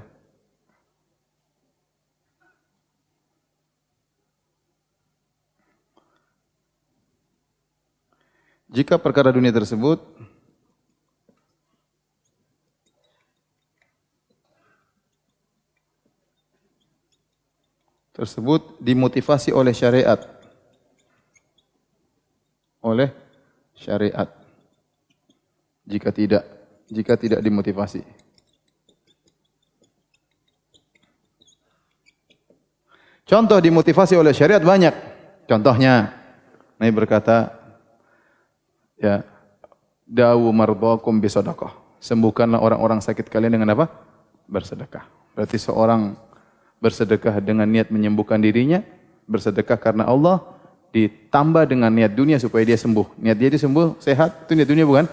Jika 8.71 8.95
perkara 8.95 9.35
dunia 9.35 9.51
tersebut 9.51 9.99
tersebut 18.21 18.77
dimotivasi 18.77 19.49
oleh 19.49 19.73
syariat. 19.73 20.21
Oleh 22.85 23.09
syariat. 23.73 24.29
Jika 25.89 26.13
tidak, 26.13 26.45
jika 26.85 27.17
tidak 27.17 27.41
dimotivasi. 27.41 28.05
Contoh 33.25 33.57
dimotivasi 33.57 34.13
oleh 34.13 34.37
syariat 34.37 34.61
banyak. 34.61 34.93
Contohnya, 35.49 36.13
Nabi 36.77 36.93
berkata, 36.93 37.57
ya, 39.01 39.25
dawu 40.05 40.53
mardakum 40.53 41.17
bisadaqah. 41.17 41.73
Sembuhkanlah 41.97 42.61
orang-orang 42.61 43.01
sakit 43.01 43.25
kalian 43.33 43.57
dengan 43.57 43.73
apa? 43.73 43.89
Bersedekah. 44.45 45.09
Berarti 45.33 45.57
seorang 45.57 46.30
bersedekah 46.81 47.37
dengan 47.39 47.69
niat 47.69 47.93
menyembuhkan 47.93 48.41
dirinya, 48.41 48.81
bersedekah 49.29 49.77
karena 49.77 50.09
Allah, 50.09 50.41
ditambah 50.91 51.69
dengan 51.69 51.93
niat 51.93 52.11
dunia 52.11 52.41
supaya 52.41 52.65
dia 52.65 52.75
sembuh. 52.75 53.21
Niat 53.21 53.37
dia 53.37 53.49
dia 53.53 53.61
sembuh, 53.61 54.01
sehat, 54.01 54.49
itu 54.49 54.57
niat 54.57 54.67
dunia 54.67 54.83
bukan? 54.83 55.05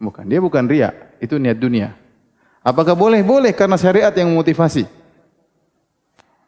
Bukan, 0.00 0.24
dia 0.24 0.40
bukan 0.40 0.64
ria, 0.64 0.90
itu 1.20 1.36
niat 1.36 1.60
dunia. 1.60 1.92
Apakah 2.64 2.96
boleh? 2.96 3.20
Boleh 3.22 3.52
karena 3.52 3.76
syariat 3.78 4.10
yang 4.16 4.32
memotivasi. 4.32 4.88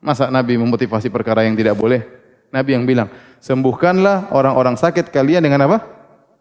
Masa 0.00 0.32
Nabi 0.32 0.56
memotivasi 0.56 1.12
perkara 1.12 1.44
yang 1.44 1.54
tidak 1.54 1.76
boleh? 1.76 2.02
Nabi 2.50 2.74
yang 2.74 2.88
bilang, 2.88 3.12
sembuhkanlah 3.38 4.32
orang-orang 4.32 4.74
sakit 4.74 5.12
kalian 5.12 5.44
dengan 5.44 5.68
apa? 5.68 5.78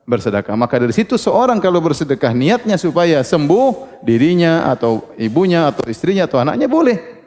Bersedekah. 0.07 0.57
Maka 0.57 0.81
dari 0.81 0.95
situ 0.95 1.19
seorang 1.19 1.61
kalau 1.61 1.83
bersedekah 1.83 2.33
niatnya 2.33 2.79
supaya 2.79 3.21
sembuh 3.21 4.01
dirinya 4.01 4.71
atau 4.73 5.13
ibunya 5.19 5.69
atau 5.69 5.85
istrinya 5.85 6.25
atau 6.25 6.41
anaknya 6.41 6.65
boleh. 6.65 7.18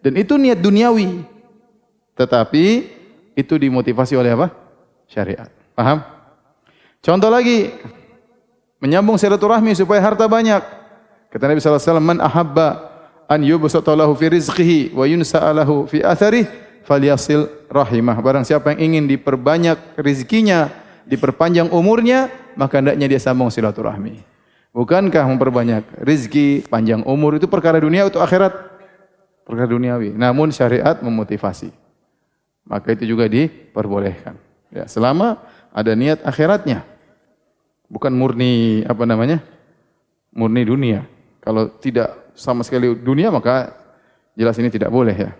Dan 0.00 0.16
itu 0.16 0.36
niat 0.40 0.60
duniawi. 0.60 1.24
Tetapi 2.16 2.64
itu 3.36 3.54
dimotivasi 3.56 4.16
oleh 4.16 4.32
apa? 4.32 4.52
Syariat. 5.08 5.48
Paham? 5.76 6.04
Contoh 7.00 7.32
lagi. 7.32 7.72
Menyambung 8.80 9.20
silaturahmi 9.20 9.76
supaya 9.76 10.00
harta 10.00 10.24
banyak. 10.24 10.62
Kata 11.28 11.44
Nabi 11.44 11.60
SAW, 11.60 12.00
Man 12.00 12.18
ahabba 12.20 12.88
an 13.28 13.44
yubsatalahu 13.44 14.16
fi 14.16 14.26
rizqihi 14.32 14.96
wa 14.96 15.04
yunsa'alahu 15.04 15.84
fi 15.84 16.00
atharih 16.00 16.48
falyasil 16.88 17.68
rahimah. 17.68 18.16
Barang 18.24 18.44
siapa 18.44 18.72
yang 18.72 18.92
ingin 18.92 19.04
diperbanyak 19.04 20.00
rezekinya, 20.00 20.72
diperpanjang 21.04 21.68
umurnya, 21.70 22.32
maka 22.56 22.80
hendaknya 22.80 23.06
dia 23.06 23.20
sambung 23.20 23.52
silaturahmi. 23.52 24.24
Bukankah 24.70 25.26
memperbanyak 25.26 25.82
rezeki, 25.98 26.70
panjang 26.70 27.02
umur 27.02 27.36
itu 27.36 27.50
perkara 27.50 27.82
dunia 27.82 28.06
atau 28.06 28.22
akhirat? 28.22 28.69
Perkara 29.50 29.66
duniawi. 29.66 30.14
Namun 30.14 30.54
syariat 30.54 30.94
memotivasi. 31.02 31.74
Maka 32.62 32.94
itu 32.94 33.02
juga 33.02 33.26
diperbolehkan. 33.26 34.38
Ya, 34.70 34.86
selama 34.86 35.42
ada 35.74 35.90
niat 35.98 36.22
akhiratnya. 36.22 36.86
Bukan 37.90 38.14
murni 38.14 38.86
apa 38.86 39.02
namanya? 39.02 39.42
Murni 40.30 40.62
dunia. 40.62 41.02
Kalau 41.42 41.66
tidak 41.82 42.30
sama 42.38 42.62
sekali 42.62 42.94
dunia 42.94 43.34
maka 43.34 43.74
jelas 44.38 44.54
ini 44.62 44.70
tidak 44.70 44.94
boleh 44.94 45.16
ya. 45.18 45.34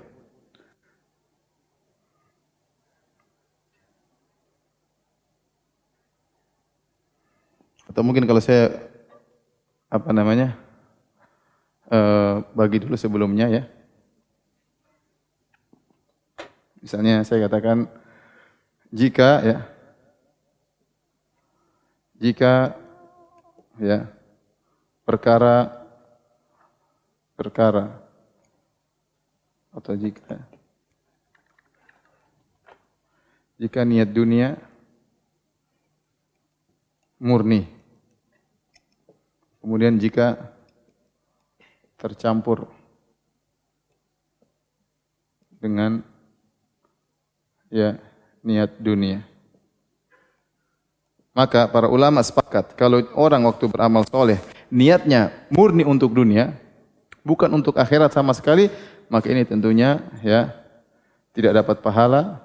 Atau 7.86 8.02
mungkin 8.02 8.26
kalau 8.26 8.42
saya 8.42 8.74
apa 9.86 10.10
namanya? 10.10 10.58
Uh, 11.90 12.46
bagi 12.54 12.82
dulu 12.82 12.94
sebelumnya 12.94 13.50
ya. 13.50 13.62
Misalnya 16.80 17.20
saya 17.28 17.44
katakan 17.44 17.88
jika 18.88 19.30
ya 19.44 19.58
jika 22.20 22.76
ya 23.80 24.08
perkara 25.04 25.72
perkara 27.36 28.00
atau 29.72 29.94
jika 29.96 30.40
jika 33.60 33.84
niat 33.84 34.08
dunia 34.08 34.56
murni. 37.20 37.68
Kemudian 39.60 40.00
jika 40.00 40.40
tercampur 42.00 42.64
dengan 45.60 46.00
ya 47.70 47.96
niat 48.42 48.76
dunia. 48.76 49.24
Maka 51.30 51.70
para 51.70 51.86
ulama 51.86 52.20
sepakat 52.20 52.74
kalau 52.74 53.06
orang 53.14 53.46
waktu 53.46 53.70
beramal 53.70 54.02
soleh 54.04 54.42
niatnya 54.68 55.30
murni 55.48 55.86
untuk 55.86 56.10
dunia, 56.10 56.52
bukan 57.22 57.48
untuk 57.54 57.78
akhirat 57.78 58.10
sama 58.10 58.34
sekali, 58.34 58.68
maka 59.06 59.30
ini 59.30 59.46
tentunya 59.46 60.02
ya 60.26 60.50
tidak 61.30 61.62
dapat 61.62 61.76
pahala 61.80 62.42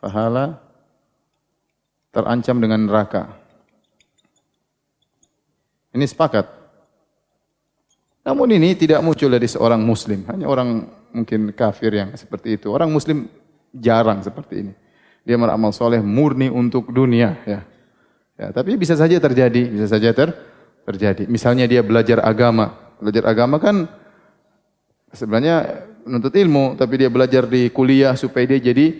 pahala 0.00 0.56
terancam 2.10 2.56
dengan 2.58 2.80
neraka. 2.88 3.28
Ini 5.92 6.04
sepakat. 6.08 6.46
Namun 8.24 8.48
ini 8.56 8.76
tidak 8.76 9.00
muncul 9.00 9.32
dari 9.32 9.48
seorang 9.48 9.80
muslim, 9.80 10.24
hanya 10.28 10.44
orang 10.48 10.84
mungkin 11.12 11.52
kafir 11.52 11.94
yang 11.94 12.12
seperti 12.14 12.60
itu. 12.60 12.72
Orang 12.72 12.92
muslim 12.92 13.28
jarang 13.74 14.20
seperti 14.24 14.66
ini. 14.66 14.72
Dia 15.24 15.36
beramal 15.36 15.76
soleh 15.76 16.00
murni 16.00 16.48
untuk 16.48 16.88
dunia 16.88 17.36
ya. 17.44 17.60
Ya, 18.38 18.54
tapi 18.54 18.78
bisa 18.78 18.94
saja 18.94 19.18
terjadi, 19.18 19.66
bisa 19.66 19.90
saja 19.90 20.14
ter 20.14 20.30
terjadi. 20.86 21.26
Misalnya 21.26 21.66
dia 21.66 21.82
belajar 21.82 22.22
agama. 22.22 22.94
Belajar 23.02 23.26
agama 23.28 23.58
kan 23.58 23.90
sebenarnya 25.12 25.84
menuntut 26.06 26.32
ilmu, 26.32 26.78
tapi 26.78 27.02
dia 27.02 27.10
belajar 27.10 27.44
di 27.44 27.68
kuliah 27.68 28.16
supaya 28.16 28.46
dia 28.48 28.62
jadi 28.72 28.94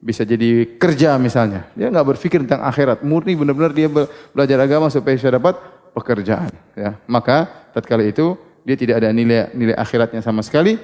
bisa 0.00 0.24
jadi 0.24 0.76
kerja 0.80 1.16
misalnya. 1.16 1.70
Dia 1.72 1.88
nggak 1.88 2.16
berpikir 2.16 2.44
tentang 2.44 2.66
akhirat, 2.66 3.00
murni 3.06 3.36
benar-benar 3.36 3.72
dia 3.72 3.88
belajar 4.34 4.58
agama 4.60 4.92
supaya 4.92 5.16
bisa 5.16 5.30
dapat 5.32 5.56
pekerjaan. 5.96 6.50
Ya, 6.76 6.96
maka 7.08 7.46
tatkala 7.72 8.04
itu 8.04 8.34
dia 8.64 8.76
tidak 8.76 9.04
ada 9.04 9.08
nilai 9.14 9.52
nilai 9.56 9.76
akhiratnya 9.76 10.20
sama 10.20 10.44
sekali, 10.44 10.76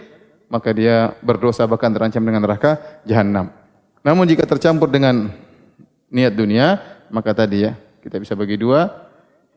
maka 0.47 0.71
dia 0.73 1.15
berdosa 1.23 1.67
bahkan 1.67 1.93
terancam 1.93 2.23
dengan 2.23 2.43
neraka 2.43 2.79
jahanam. 3.03 3.51
Namun 4.07 4.29
jika 4.31 4.47
tercampur 4.47 4.91
dengan 4.91 5.31
niat 6.11 6.35
dunia, 6.35 6.81
maka 7.11 7.35
tadi 7.35 7.61
ya 7.67 7.75
kita 8.03 8.19
bisa 8.23 8.37
bagi 8.39 8.55
dua, 8.55 9.07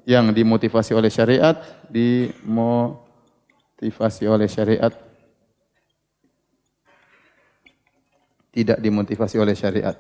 yang 0.10 0.34
dimotivasi 0.34 0.98
oleh 0.98 1.14
syariat, 1.14 1.62
dimotivasi 1.94 4.26
oleh 4.26 4.50
syariat 4.50 4.90
tidak 8.50 8.82
dimotivasi 8.82 9.38
oleh 9.38 9.54
syariat. 9.54 9.94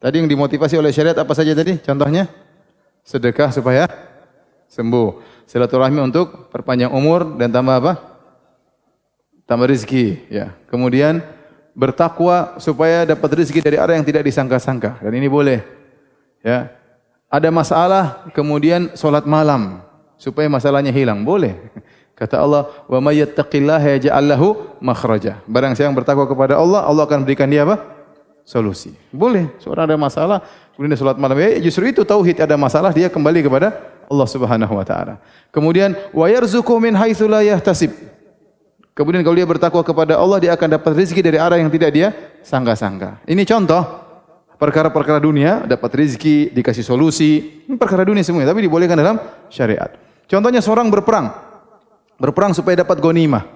Tadi 0.00 0.16
yang 0.16 0.32
dimotivasi 0.32 0.80
oleh 0.80 0.96
syariat 0.96 1.18
apa 1.18 1.34
saja 1.36 1.52
tadi? 1.52 1.76
Contohnya 1.76 2.24
sedekah 3.04 3.52
supaya 3.52 3.84
sembuh. 4.70 5.42
Silaturahmi 5.50 5.98
untuk 5.98 6.48
perpanjang 6.54 6.94
umur 6.94 7.34
dan 7.34 7.50
tambah 7.50 7.74
apa? 7.82 7.92
Tambah 9.50 9.66
rezeki, 9.66 10.30
ya. 10.30 10.54
Kemudian 10.70 11.18
bertakwa 11.74 12.54
supaya 12.62 13.02
dapat 13.02 13.42
rezeki 13.42 13.58
dari 13.58 13.76
arah 13.82 13.98
yang 13.98 14.06
tidak 14.06 14.22
disangka-sangka. 14.22 15.02
Dan 15.02 15.10
ini 15.18 15.26
boleh. 15.26 15.58
Ya. 16.46 16.70
Ada 17.26 17.50
masalah, 17.50 18.30
kemudian 18.30 18.94
solat 18.94 19.26
malam 19.26 19.82
supaya 20.14 20.46
masalahnya 20.46 20.94
hilang. 20.94 21.26
Boleh. 21.26 21.58
Kata 22.14 22.38
Allah, 22.38 22.70
"Wa 22.86 23.02
may 23.02 23.18
yattaqillaha 23.26 23.98
yaj'al 23.98 24.26
lahu 24.28 24.48
makhraja." 24.78 25.42
Barang 25.50 25.74
siapa 25.74 25.90
yang 25.90 25.98
bertakwa 25.98 26.30
kepada 26.30 26.54
Allah, 26.60 26.86
Allah 26.86 27.02
akan 27.08 27.26
berikan 27.26 27.50
dia 27.50 27.66
apa? 27.66 27.80
Solusi. 28.46 28.94
Boleh. 29.10 29.50
Seorang 29.58 29.90
ada 29.90 29.96
masalah, 29.98 30.38
kemudian 30.74 30.94
dia 30.94 31.00
salat 31.00 31.18
malam. 31.18 31.38
Ya, 31.38 31.58
justru 31.58 31.90
itu 31.90 32.06
tauhid 32.06 32.38
ada 32.38 32.54
masalah, 32.60 32.94
dia 32.94 33.10
kembali 33.10 33.46
kepada 33.46 33.89
Allah 34.10 34.26
Subhanahu 34.26 34.74
wa 34.74 34.82
taala. 34.82 35.22
Kemudian 35.54 35.94
wa 36.10 36.26
yarzuqu 36.26 36.74
min 36.82 36.98
haitsu 36.98 37.30
la 37.30 37.46
yahtasib. 37.46 37.94
Kemudian 38.90 39.22
kalau 39.22 39.38
dia 39.38 39.46
bertakwa 39.46 39.80
kepada 39.86 40.18
Allah, 40.18 40.42
dia 40.42 40.52
akan 40.52 40.76
dapat 40.76 40.92
rezeki 40.92 41.22
dari 41.22 41.38
arah 41.38 41.56
yang 41.56 41.70
tidak 41.70 41.90
dia 41.94 42.08
sangka-sangka. 42.42 43.22
Ini 43.24 43.46
contoh 43.46 43.80
perkara-perkara 44.60 45.22
dunia, 45.22 45.64
dapat 45.64 46.04
rezeki, 46.04 46.52
dikasih 46.52 46.84
solusi. 46.84 47.64
Ini 47.64 47.80
perkara 47.80 48.04
dunia 48.04 48.20
semuanya, 48.20 48.52
tapi 48.52 48.66
dibolehkan 48.66 48.98
dalam 48.98 49.16
syariat. 49.48 49.94
Contohnya 50.28 50.60
seorang 50.60 50.92
berperang. 50.92 51.32
Berperang 52.20 52.52
supaya 52.52 52.84
dapat 52.84 53.00
gonimah. 53.00 53.48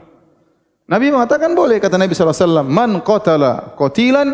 Nabi 0.88 1.12
mengatakan 1.12 1.52
boleh 1.52 1.76
kata 1.76 2.00
Nabi 2.00 2.16
SAW. 2.16 2.64
Man 2.64 3.04
qatala 3.04 3.76
qatilan 3.76 4.32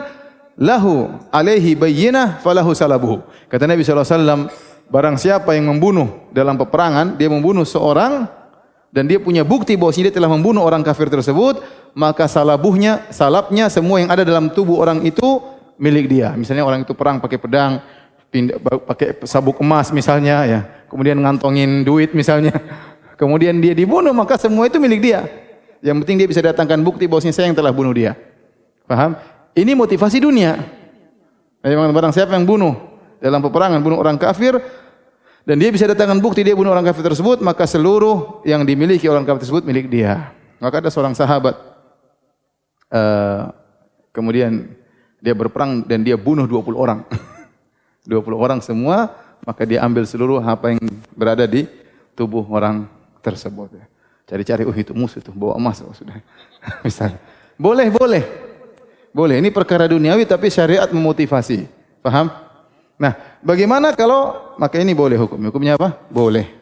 lahu 0.59 1.11
alaihi 1.35 1.75
bayyinah 1.75 2.39
falahu 2.39 2.71
salabuhu. 2.71 3.23
Kata 3.51 3.67
Nabi 3.67 3.83
SAW. 3.83 4.70
Barang 4.91 5.15
siapa 5.15 5.55
yang 5.55 5.71
membunuh 5.71 6.27
dalam 6.35 6.59
peperangan. 6.59 7.15
Dia 7.15 7.31
membunuh 7.31 7.63
seorang. 7.63 8.27
Dan 8.91 9.07
dia 9.07 9.23
punya 9.23 9.47
bukti 9.47 9.79
bahwa 9.79 9.95
dia 9.95 10.11
telah 10.11 10.27
membunuh 10.27 10.67
orang 10.67 10.83
kafir 10.83 11.07
tersebut. 11.07 11.63
Maka 11.95 12.27
salabuhnya, 12.27 13.07
salabnya, 13.15 13.71
semua 13.71 14.03
yang 14.03 14.11
ada 14.11 14.27
dalam 14.27 14.51
tubuh 14.51 14.83
orang 14.83 15.07
itu 15.07 15.39
milik 15.79 16.11
dia. 16.11 16.35
Misalnya 16.35 16.67
orang 16.67 16.83
itu 16.83 16.91
perang 16.91 17.23
pakai 17.23 17.39
pedang, 17.39 17.79
pakai 18.91 19.15
sabuk 19.31 19.63
emas 19.63 19.95
misalnya 19.95 20.43
ya. 20.43 20.61
Kemudian 20.91 21.23
ngantongin 21.23 21.87
duit 21.87 22.11
misalnya 22.11 22.51
kemudian 23.21 23.63
dia 23.63 23.79
dibunuh, 23.79 24.11
maka 24.11 24.35
semua 24.43 24.67
itu 24.67 24.83
milik 24.83 25.07
dia. 25.07 25.23
Yang 25.87 26.03
penting 26.03 26.17
dia 26.19 26.29
bisa 26.29 26.43
datangkan 26.43 26.83
bukti 26.83 27.07
bahwasanya 27.07 27.35
saya 27.35 27.47
yang 27.47 27.55
telah 27.55 27.71
bunuh 27.71 27.95
dia. 27.95 28.19
Paham? 28.91 29.15
Ini 29.55 29.71
motivasi 29.79 30.19
dunia. 30.19 30.59
Memang 31.63 31.95
barang 31.95 32.11
siapa 32.11 32.35
yang 32.35 32.43
bunuh 32.43 32.90
dalam 33.21 33.45
peperangan, 33.45 33.79
bunuh 33.85 34.01
orang 34.01 34.17
kafir, 34.17 34.57
dan 35.45 35.57
dia 35.57 35.73
bisa 35.73 35.89
datangkan 35.89 36.21
bukti 36.21 36.45
dia 36.45 36.57
bunuh 36.57 36.73
orang 36.73 36.85
kafir 36.85 37.05
tersebut, 37.05 37.41
maka 37.45 37.65
seluruh 37.69 38.45
yang 38.49 38.65
dimiliki 38.65 39.09
orang 39.09 39.29
kafir 39.29 39.47
tersebut 39.49 39.63
milik 39.65 39.89
dia. 39.89 40.33
Maka 40.61 40.85
ada 40.85 40.91
seorang 40.93 41.17
sahabat, 41.17 41.57
uh, 42.93 43.53
kemudian 44.13 44.73
dia 45.21 45.33
berperang 45.37 45.85
dan 45.85 46.05
dia 46.05 46.17
bunuh 46.17 46.45
20 46.45 46.77
orang. 46.77 47.01
20 48.09 48.37
orang 48.37 48.61
semua, 48.65 49.13
maka 49.45 49.65
dia 49.65 49.85
ambil 49.85 50.05
seluruh 50.09 50.41
apa 50.41 50.73
yang 50.73 50.81
berada 51.13 51.45
di 51.45 51.69
tubuh 52.17 52.45
orang 52.49 52.89
tersebut. 53.25 53.77
Cari-cari, 54.29 54.63
oh 54.69 54.77
itu 54.77 54.93
musuh 54.93 55.21
itu 55.21 55.33
bawa 55.33 55.57
emas 55.57 55.81
oh, 55.85 55.93
sudah. 55.93 56.21
Misalnya. 56.87 57.21
Boleh, 57.61 57.89
boleh. 57.93 58.25
Boleh. 59.11 59.43
Ini 59.43 59.51
perkara 59.51 59.91
duniawi 59.91 60.25
tapi 60.25 60.49
syariat 60.49 60.87
memotivasi. 60.89 61.67
Paham? 62.01 62.50
Nah, 63.01 63.17
bagaimana 63.41 63.97
kalau 63.97 64.53
maka 64.61 64.77
ini 64.77 64.93
boleh 64.93 65.17
hukum. 65.17 65.41
Hukumnya 65.49 65.81
apa? 65.81 65.97
Boleh. 66.13 66.53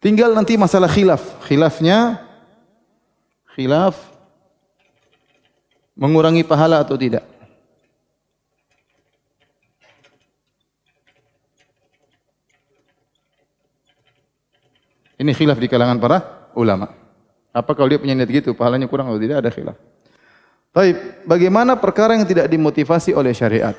Tinggal 0.00 0.32
nanti 0.32 0.56
masalah 0.56 0.88
khilaf. 0.88 1.20
Khilafnya 1.44 2.24
khilaf 3.52 3.92
mengurangi 5.92 6.40
pahala 6.48 6.80
atau 6.80 6.96
tidak. 6.96 7.28
Ini 15.20 15.30
khilaf 15.36 15.60
di 15.60 15.68
kalangan 15.68 16.00
para 16.00 16.18
ulama. 16.56 16.88
Apa 17.52 17.76
kalau 17.76 17.86
dia 17.92 18.00
punya 18.00 18.16
niat 18.16 18.32
gitu, 18.32 18.56
pahalanya 18.56 18.88
kurang 18.88 19.12
atau 19.12 19.20
tidak 19.20 19.44
ada 19.44 19.52
khilaf. 19.52 19.76
Baik, 20.74 21.22
bagaimana 21.22 21.78
perkara 21.78 22.18
yang 22.18 22.26
tidak 22.26 22.50
dimotivasi 22.50 23.14
oleh 23.14 23.30
syariat? 23.30 23.78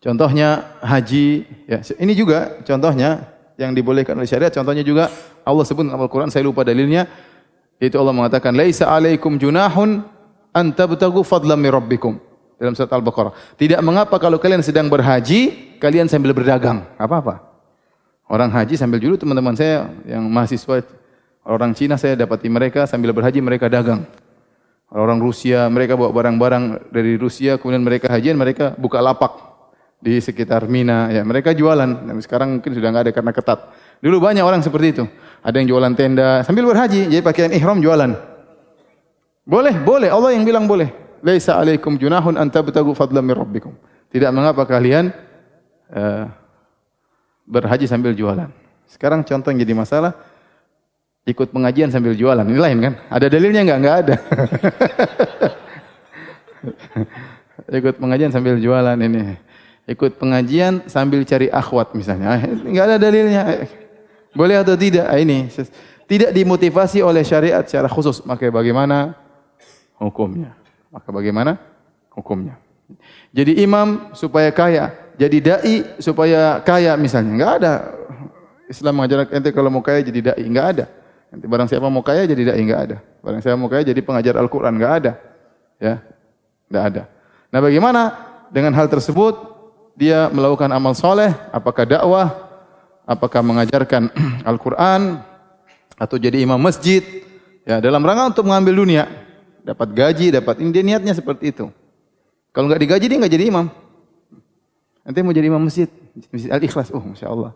Contohnya 0.00 0.80
haji, 0.80 1.44
ya. 1.68 1.84
Ini 2.00 2.12
juga 2.16 2.64
contohnya 2.64 3.28
yang 3.60 3.76
dibolehkan 3.76 4.16
oleh 4.16 4.24
syariat. 4.24 4.48
Contohnya 4.48 4.80
juga 4.80 5.12
Allah 5.44 5.64
sebut 5.68 5.84
dalam 5.84 6.00
Al-Quran, 6.00 6.32
saya 6.32 6.48
lupa 6.48 6.64
dalilnya. 6.64 7.04
Itu 7.76 8.00
Allah 8.00 8.16
mengatakan, 8.16 8.56
Laisa 8.56 8.88
alaikum 8.88 9.36
junahun 9.36 10.00
anta 10.56 10.88
tabtagu 10.88 11.20
fadlam 11.20 11.60
min 11.60 11.68
rabbikum. 11.68 12.16
Dalam 12.56 12.72
surat 12.72 12.88
Al-Baqarah. 12.88 13.36
Tidak 13.60 13.76
mengapa 13.84 14.16
kalau 14.16 14.40
kalian 14.40 14.64
sedang 14.64 14.88
berhaji, 14.88 15.76
kalian 15.76 16.08
sambil 16.08 16.32
berdagang. 16.32 16.88
Apa-apa. 16.96 17.44
Orang 18.32 18.48
haji 18.48 18.80
sambil 18.80 18.96
dulu 18.96 19.20
teman-teman 19.20 19.52
saya 19.52 19.92
yang 20.08 20.24
mahasiswa 20.24 20.82
orang 21.44 21.76
Cina 21.76 22.00
saya 22.00 22.16
dapati 22.16 22.48
mereka 22.48 22.88
sambil 22.88 23.12
berhaji 23.12 23.44
mereka 23.44 23.68
dagang. 23.68 24.08
Orang 24.86 25.18
Rusia 25.18 25.66
mereka 25.66 25.98
bawa 25.98 26.14
barang-barang 26.14 26.94
dari 26.94 27.18
Rusia 27.18 27.58
kemudian 27.58 27.82
mereka 27.82 28.06
hajian 28.06 28.38
mereka 28.38 28.70
buka 28.78 29.02
lapak 29.02 29.34
di 29.98 30.22
sekitar 30.22 30.70
Mina 30.70 31.10
ya 31.10 31.26
mereka 31.26 31.50
jualan. 31.50 32.06
Nah, 32.06 32.14
sekarang 32.22 32.60
mungkin 32.60 32.70
sudah 32.70 32.88
nggak 32.94 33.04
ada 33.10 33.12
karena 33.12 33.32
ketat. 33.34 33.60
Dulu 33.98 34.22
banyak 34.22 34.46
orang 34.46 34.62
seperti 34.62 34.94
itu. 34.94 35.04
Ada 35.42 35.58
yang 35.58 35.68
jualan 35.74 35.92
tenda 35.98 36.46
sambil 36.46 36.70
berhaji 36.70 37.10
jadi 37.10 37.22
pakaian 37.24 37.50
ihram 37.50 37.82
jualan. 37.82 38.14
Boleh, 39.46 39.74
boleh. 39.78 40.10
Allah 40.10 40.34
yang 40.34 40.46
bilang 40.46 40.66
boleh. 40.70 40.90
Laisa 41.22 41.58
alaikum 41.58 41.98
junahun 41.98 42.38
an 42.38 42.46
tabtagu 42.46 42.94
fadlan 42.94 43.26
min 43.26 43.34
rabbikum. 43.34 43.74
Tidak 44.10 44.30
mengapa 44.30 44.62
kalian 44.66 45.10
uh, 45.90 46.30
berhaji 47.46 47.86
sambil 47.90 48.14
jualan. 48.14 48.50
Sekarang 48.86 49.26
contoh 49.26 49.50
yang 49.50 49.62
jadi 49.62 49.74
masalah, 49.74 50.14
ikut 51.26 51.50
pengajian 51.50 51.90
sambil 51.90 52.14
jualan. 52.14 52.46
Ini 52.46 52.60
lain 52.62 52.78
kan? 52.78 52.94
Ada 53.10 53.26
dalilnya 53.26 53.60
enggak? 53.66 53.78
Enggak 53.82 53.96
ada. 54.06 54.14
ikut 57.82 57.94
pengajian 57.98 58.30
sambil 58.30 58.54
jualan 58.62 58.96
ini. 58.96 59.34
Ikut 59.86 60.18
pengajian 60.18 60.86
sambil 60.86 61.26
cari 61.26 61.50
akhwat 61.50 61.92
misalnya. 61.98 62.38
Enggak 62.62 62.94
ada 62.94 62.96
dalilnya. 63.02 63.66
Boleh 64.32 64.62
atau 64.62 64.78
tidak? 64.78 65.06
Ah, 65.10 65.18
ini 65.18 65.50
tidak 66.06 66.30
dimotivasi 66.30 67.02
oleh 67.02 67.26
syariat 67.26 67.66
secara 67.66 67.90
khusus. 67.90 68.22
Maka 68.22 68.46
bagaimana 68.48 69.18
hukumnya? 69.98 70.54
Maka 70.94 71.10
bagaimana 71.10 71.58
hukumnya? 72.14 72.54
Jadi 73.34 73.58
imam 73.66 74.14
supaya 74.14 74.54
kaya, 74.54 74.94
jadi 75.18 75.36
dai 75.42 75.76
supaya 75.98 76.62
kaya 76.62 76.94
misalnya. 76.94 77.34
Enggak 77.34 77.52
ada. 77.62 77.74
Islam 78.66 78.98
mengajarkan 78.98 79.30
ente 79.30 79.50
kalau 79.54 79.70
mau 79.70 79.82
kaya 79.82 80.02
jadi 80.02 80.34
dai, 80.34 80.42
enggak 80.46 80.66
ada. 80.78 80.86
Nanti 81.30 81.44
barang 81.46 81.68
siapa 81.68 81.86
mau 81.90 82.02
kaya 82.02 82.24
jadi 82.24 82.52
dai, 82.52 82.62
enggak 82.62 82.80
ada. 82.90 82.96
Barang 83.20 83.40
siapa 83.42 83.58
mau 83.58 83.70
kaya 83.70 83.82
jadi 83.82 84.00
pengajar 84.00 84.34
Al-Qur'an, 84.38 84.74
enggak 84.74 84.92
ada. 85.02 85.12
Ya. 85.82 85.94
Enggak 86.70 86.84
ada. 86.92 87.02
Nah, 87.50 87.60
bagaimana 87.62 88.00
dengan 88.50 88.72
hal 88.74 88.86
tersebut 88.86 89.34
dia 89.98 90.30
melakukan 90.30 90.70
amal 90.70 90.94
soleh, 90.94 91.34
apakah 91.50 91.84
dakwah, 91.88 92.28
apakah 93.06 93.40
mengajarkan 93.42 94.10
Al-Quran, 94.50 95.22
atau 95.96 96.16
jadi 96.20 96.44
imam 96.44 96.60
masjid, 96.60 97.02
ya 97.64 97.80
dalam 97.80 98.04
rangka 98.04 98.36
untuk 98.36 98.44
mengambil 98.46 98.84
dunia, 98.84 99.08
dapat 99.64 99.88
gaji, 99.96 100.30
dapat 100.30 100.60
ini 100.60 100.70
dia 100.70 100.84
niatnya 100.84 101.16
seperti 101.16 101.50
itu. 101.50 101.66
Kalau 102.52 102.68
nggak 102.68 102.80
digaji 102.80 103.06
dia 103.08 103.18
nggak 103.18 103.34
jadi 103.34 103.44
imam. 103.50 103.66
Nanti 105.06 105.18
mau 105.22 105.34
jadi 105.34 105.48
imam 105.48 105.62
masjid, 105.62 105.88
masjid 106.34 106.50
Al 106.50 106.62
Ikhlas. 106.62 106.90
Oh, 106.90 107.00
masya 107.00 107.30
Allah. 107.30 107.52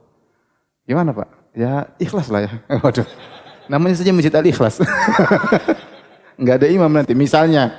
Gimana 0.90 1.14
pak? 1.14 1.28
Ya 1.54 1.86
ikhlas 1.98 2.30
lah 2.30 2.46
ya. 2.46 2.52
Waduh. 2.82 3.06
Namanya 3.70 4.02
saja 4.02 4.10
masjid 4.10 4.34
Al 4.34 4.42
Ikhlas. 4.42 4.82
nggak 6.40 6.56
ada 6.58 6.66
imam 6.66 6.90
nanti. 6.90 7.14
Misalnya, 7.14 7.70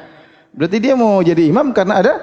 berarti 0.56 0.80
dia 0.80 0.96
mau 0.96 1.20
jadi 1.20 1.44
imam 1.52 1.76
karena 1.76 2.00
ada 2.00 2.14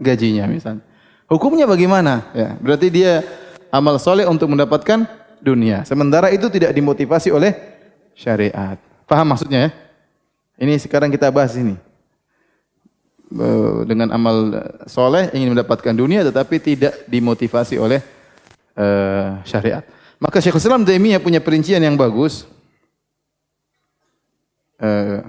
gajinya 0.00 0.48
misalnya. 0.48 0.80
Hukumnya 1.28 1.68
bagaimana? 1.68 2.32
Ya, 2.32 2.56
berarti 2.56 2.88
dia 2.88 3.20
amal 3.68 4.00
soleh 4.00 4.24
untuk 4.24 4.48
mendapatkan 4.48 5.04
dunia. 5.44 5.84
Sementara 5.84 6.32
itu 6.32 6.48
tidak 6.48 6.72
dimotivasi 6.72 7.28
oleh 7.28 7.52
syariat. 8.16 8.80
Paham 9.04 9.36
maksudnya 9.36 9.68
ya? 9.68 9.70
Ini 10.64 10.80
sekarang 10.80 11.12
kita 11.12 11.28
bahas 11.28 11.52
ini 11.60 11.76
dengan 13.84 14.14
amal 14.14 14.54
soleh 14.86 15.26
ingin 15.34 15.50
mendapatkan 15.50 15.90
dunia 15.90 16.22
tetapi 16.22 16.62
tidak 16.62 16.94
dimotivasi 17.10 17.74
oleh 17.76 17.98
uh, 18.78 19.42
syariat. 19.42 19.82
Maka 20.22 20.38
Syekh 20.38 20.62
Islam 20.62 20.86
Taimiyah 20.86 21.18
punya 21.18 21.42
perincian 21.42 21.82
yang 21.82 21.98
bagus. 21.98 22.46
Uh, 24.84 25.24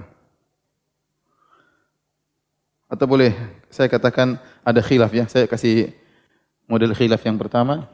atau 2.92 3.08
boleh 3.08 3.32
saya 3.72 3.88
katakan 3.88 4.36
ada 4.60 4.84
khilaf 4.84 5.16
ya. 5.16 5.24
Saya 5.24 5.48
kasih 5.48 5.96
model 6.68 6.92
khilaf 6.92 7.24
yang 7.24 7.40
pertama. 7.40 7.88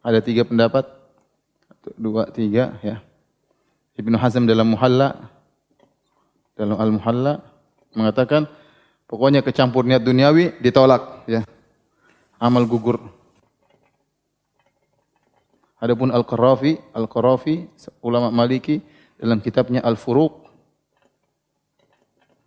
Ada 0.00 0.24
tiga 0.24 0.48
pendapat. 0.48 0.88
Dua, 2.00 2.24
tiga 2.32 2.80
ya. 2.80 3.04
Ibnu 4.00 4.16
Hazm 4.16 4.48
dalam 4.48 4.72
Muhalla 4.72 5.28
dalam 6.56 6.80
Al-Muhalla 6.80 7.44
mengatakan 7.92 8.48
Pokoknya 9.08 9.40
kecampur 9.40 9.88
niat 9.88 10.04
duniawi 10.04 10.60
ditolak 10.60 11.24
ya. 11.24 11.40
Amal 12.36 12.68
gugur. 12.68 13.00
Adapun 15.80 16.12
Al-Qarafi, 16.12 16.76
Al-Qarafi 16.92 17.72
ulama 18.04 18.28
Maliki 18.28 18.84
dalam 19.16 19.40
kitabnya 19.40 19.80
Al-Furuq 19.80 20.47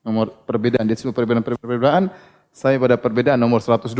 nomor 0.02 0.34
perbedaan 0.46 0.86
dia 0.86 0.98
sebut 0.98 1.14
perbedaan-perbedaan 1.14 2.10
saya 2.52 2.76
pada 2.76 3.00
perbedaan 3.00 3.40
nomor 3.40 3.64
102 3.64 3.96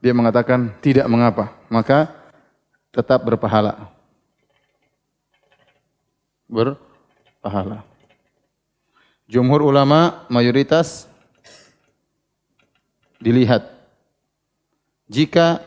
dia 0.00 0.12
mengatakan 0.12 0.72
tidak 0.84 1.08
mengapa. 1.08 1.52
Maka 1.72 2.12
tetap 2.92 3.24
berpahala. 3.24 3.88
Berpahala. 6.44 7.84
Jumhur 9.24 9.64
ulama 9.64 10.28
mayoritas 10.28 11.08
dilihat. 13.16 13.64
Jika 15.08 15.64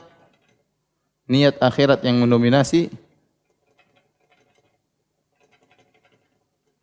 niat 1.25 1.57
akhirat 1.57 2.01
yang 2.05 2.21
mendominasi 2.21 2.93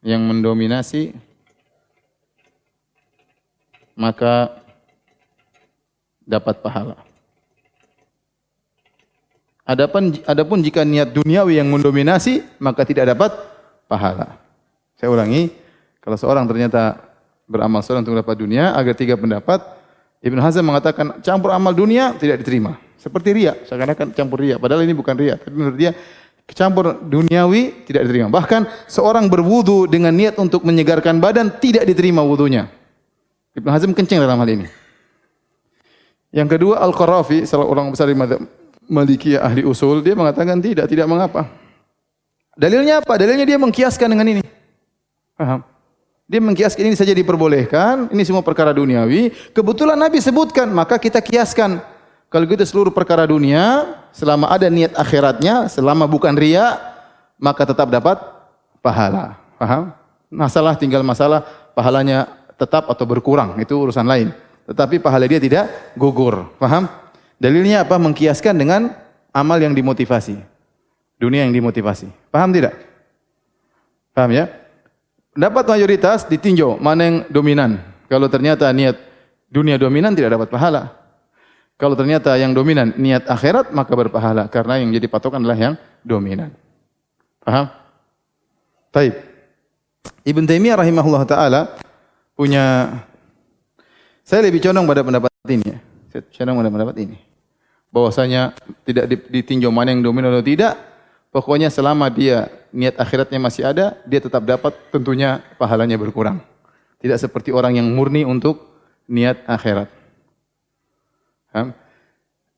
yang 0.04 0.20
mendominasi 0.20 1.16
maka 3.94 4.62
dapat 6.22 6.60
pahala. 6.60 6.98
Adapun 9.64 10.12
adapun 10.28 10.60
jika 10.60 10.84
niat 10.84 11.16
duniawi 11.16 11.56
yang 11.56 11.72
mendominasi 11.72 12.44
maka 12.60 12.84
tidak 12.84 13.16
dapat 13.16 13.32
pahala. 13.88 14.36
Saya 15.00 15.08
ulangi, 15.08 15.48
kalau 16.04 16.20
seorang 16.20 16.44
ternyata 16.44 17.00
beramal 17.48 17.80
soleh 17.80 18.04
untuk 18.04 18.16
dapat 18.16 18.36
dunia, 18.36 18.76
agar 18.76 18.92
tiga 18.92 19.16
pendapat 19.16 19.64
Ibn 20.24 20.38
Hazm 20.40 20.64
mengatakan 20.64 21.20
campur 21.20 21.52
amal 21.52 21.76
dunia 21.76 22.16
tidak 22.16 22.40
diterima. 22.40 22.80
Seperti 22.96 23.36
ria, 23.36 23.52
seakan-akan 23.68 24.16
campur 24.16 24.40
ria. 24.40 24.56
Padahal 24.56 24.80
ini 24.88 24.96
bukan 24.96 25.12
ria. 25.12 25.36
Tapi 25.36 25.52
menurut 25.52 25.76
dia 25.76 25.92
campur 26.48 26.96
duniawi 26.96 27.84
tidak 27.84 28.08
diterima. 28.08 28.32
Bahkan 28.32 28.88
seorang 28.88 29.28
berwudu 29.28 29.84
dengan 29.84 30.16
niat 30.16 30.40
untuk 30.40 30.64
menyegarkan 30.64 31.20
badan 31.20 31.52
tidak 31.60 31.84
diterima 31.84 32.24
wudunya. 32.24 32.72
Ibn 33.54 33.68
Hazm 33.70 33.94
kencing 33.94 34.18
dalam 34.18 34.38
hal 34.42 34.50
ini. 34.50 34.66
Yang 36.34 36.58
kedua 36.58 36.82
Al-Qarafi, 36.82 37.46
salah 37.46 37.70
orang 37.70 37.94
besar 37.94 38.10
di 38.10 38.18
Malikiyah 38.90 39.46
ahli 39.46 39.62
usul, 39.62 40.02
dia 40.02 40.18
mengatakan 40.18 40.58
tidak, 40.58 40.90
tidak 40.90 41.06
mengapa. 41.06 41.46
Dalilnya 42.58 42.98
apa? 42.98 43.14
Dalilnya 43.14 43.46
dia 43.46 43.58
mengkiaskan 43.58 44.10
dengan 44.10 44.26
ini. 44.26 44.42
Paham? 45.38 45.62
Dia 46.26 46.40
mengkiaskan 46.42 46.90
ini 46.90 46.96
saja 46.98 47.14
diperbolehkan, 47.14 48.10
ini 48.10 48.22
semua 48.26 48.42
perkara 48.42 48.74
duniawi. 48.74 49.30
Kebetulan 49.54 49.94
Nabi 49.94 50.18
sebutkan, 50.18 50.66
maka 50.74 50.98
kita 50.98 51.22
kiaskan. 51.22 51.78
Kalau 52.26 52.44
gitu 52.50 52.66
seluruh 52.66 52.90
perkara 52.90 53.30
dunia, 53.30 53.94
selama 54.10 54.50
ada 54.50 54.66
niat 54.66 54.90
akhiratnya, 54.98 55.70
selama 55.70 56.10
bukan 56.10 56.34
ria, 56.34 56.82
maka 57.38 57.62
tetap 57.62 57.86
dapat 57.86 58.18
pahala. 58.82 59.38
Paham? 59.54 59.94
Masalah 60.34 60.74
tinggal 60.74 61.06
masalah 61.06 61.46
pahalanya 61.78 62.26
tetap 62.56 62.86
atau 62.90 63.04
berkurang, 63.04 63.58
itu 63.58 63.74
urusan 63.74 64.06
lain. 64.06 64.30
Tetapi 64.64 65.02
pahala 65.02 65.28
dia 65.28 65.40
tidak 65.40 65.68
gugur. 65.94 66.48
Paham? 66.56 66.88
Dalilnya 67.36 67.84
apa? 67.84 68.00
Mengkiaskan 68.00 68.56
dengan 68.56 68.94
amal 69.34 69.60
yang 69.60 69.76
dimotivasi. 69.76 70.40
Dunia 71.20 71.44
yang 71.44 71.52
dimotivasi. 71.52 72.08
Paham 72.32 72.50
tidak? 72.54 72.72
Paham 74.16 74.30
ya? 74.32 74.48
Dapat 75.34 75.66
mayoritas 75.66 76.24
ditinjau 76.30 76.78
mana 76.78 77.02
yang 77.02 77.16
dominan. 77.26 77.82
Kalau 78.06 78.30
ternyata 78.30 78.70
niat 78.70 78.96
dunia 79.50 79.74
dominan 79.74 80.14
tidak 80.14 80.38
dapat 80.38 80.48
pahala. 80.48 80.82
Kalau 81.74 81.98
ternyata 81.98 82.38
yang 82.38 82.54
dominan 82.54 82.94
niat 82.94 83.26
akhirat 83.26 83.74
maka 83.74 83.90
berpahala 83.98 84.46
karena 84.46 84.78
yang 84.78 84.94
jadi 84.94 85.10
patokan 85.10 85.42
adalah 85.42 85.58
yang 85.58 85.74
dominan. 86.06 86.54
Paham? 87.42 87.66
Taib. 88.94 89.14
Ibn 90.22 90.44
Taimiyah 90.46 90.78
rahimahullah 90.78 91.22
taala 91.26 91.60
punya 92.34 92.98
saya 94.26 94.44
lebih 94.46 94.60
condong 94.62 94.86
pada 94.86 95.02
pendapat 95.06 95.30
ini 95.48 95.66
ya. 95.66 95.78
Saya 96.10 96.22
condong 96.30 96.58
pada 96.60 96.70
pendapat 96.70 96.96
ini. 97.02 97.18
Bahwasanya 97.94 98.54
tidak 98.82 99.06
ditinjau 99.30 99.70
mana 99.70 99.94
yang 99.94 100.02
dominan 100.02 100.34
atau 100.34 100.42
tidak, 100.42 100.74
Pokoknya 101.34 101.66
selama 101.66 102.06
dia 102.14 102.46
niat 102.70 102.94
akhiratnya 102.94 103.42
masih 103.42 103.66
ada, 103.66 103.98
dia 104.06 104.22
tetap 104.22 104.46
dapat 104.46 104.70
tentunya 104.94 105.42
pahalanya 105.58 105.98
berkurang. 105.98 106.38
Tidak 107.02 107.18
seperti 107.18 107.50
orang 107.50 107.74
yang 107.74 107.90
murni 107.90 108.22
untuk 108.22 108.62
niat 109.10 109.42
akhirat. 109.42 109.90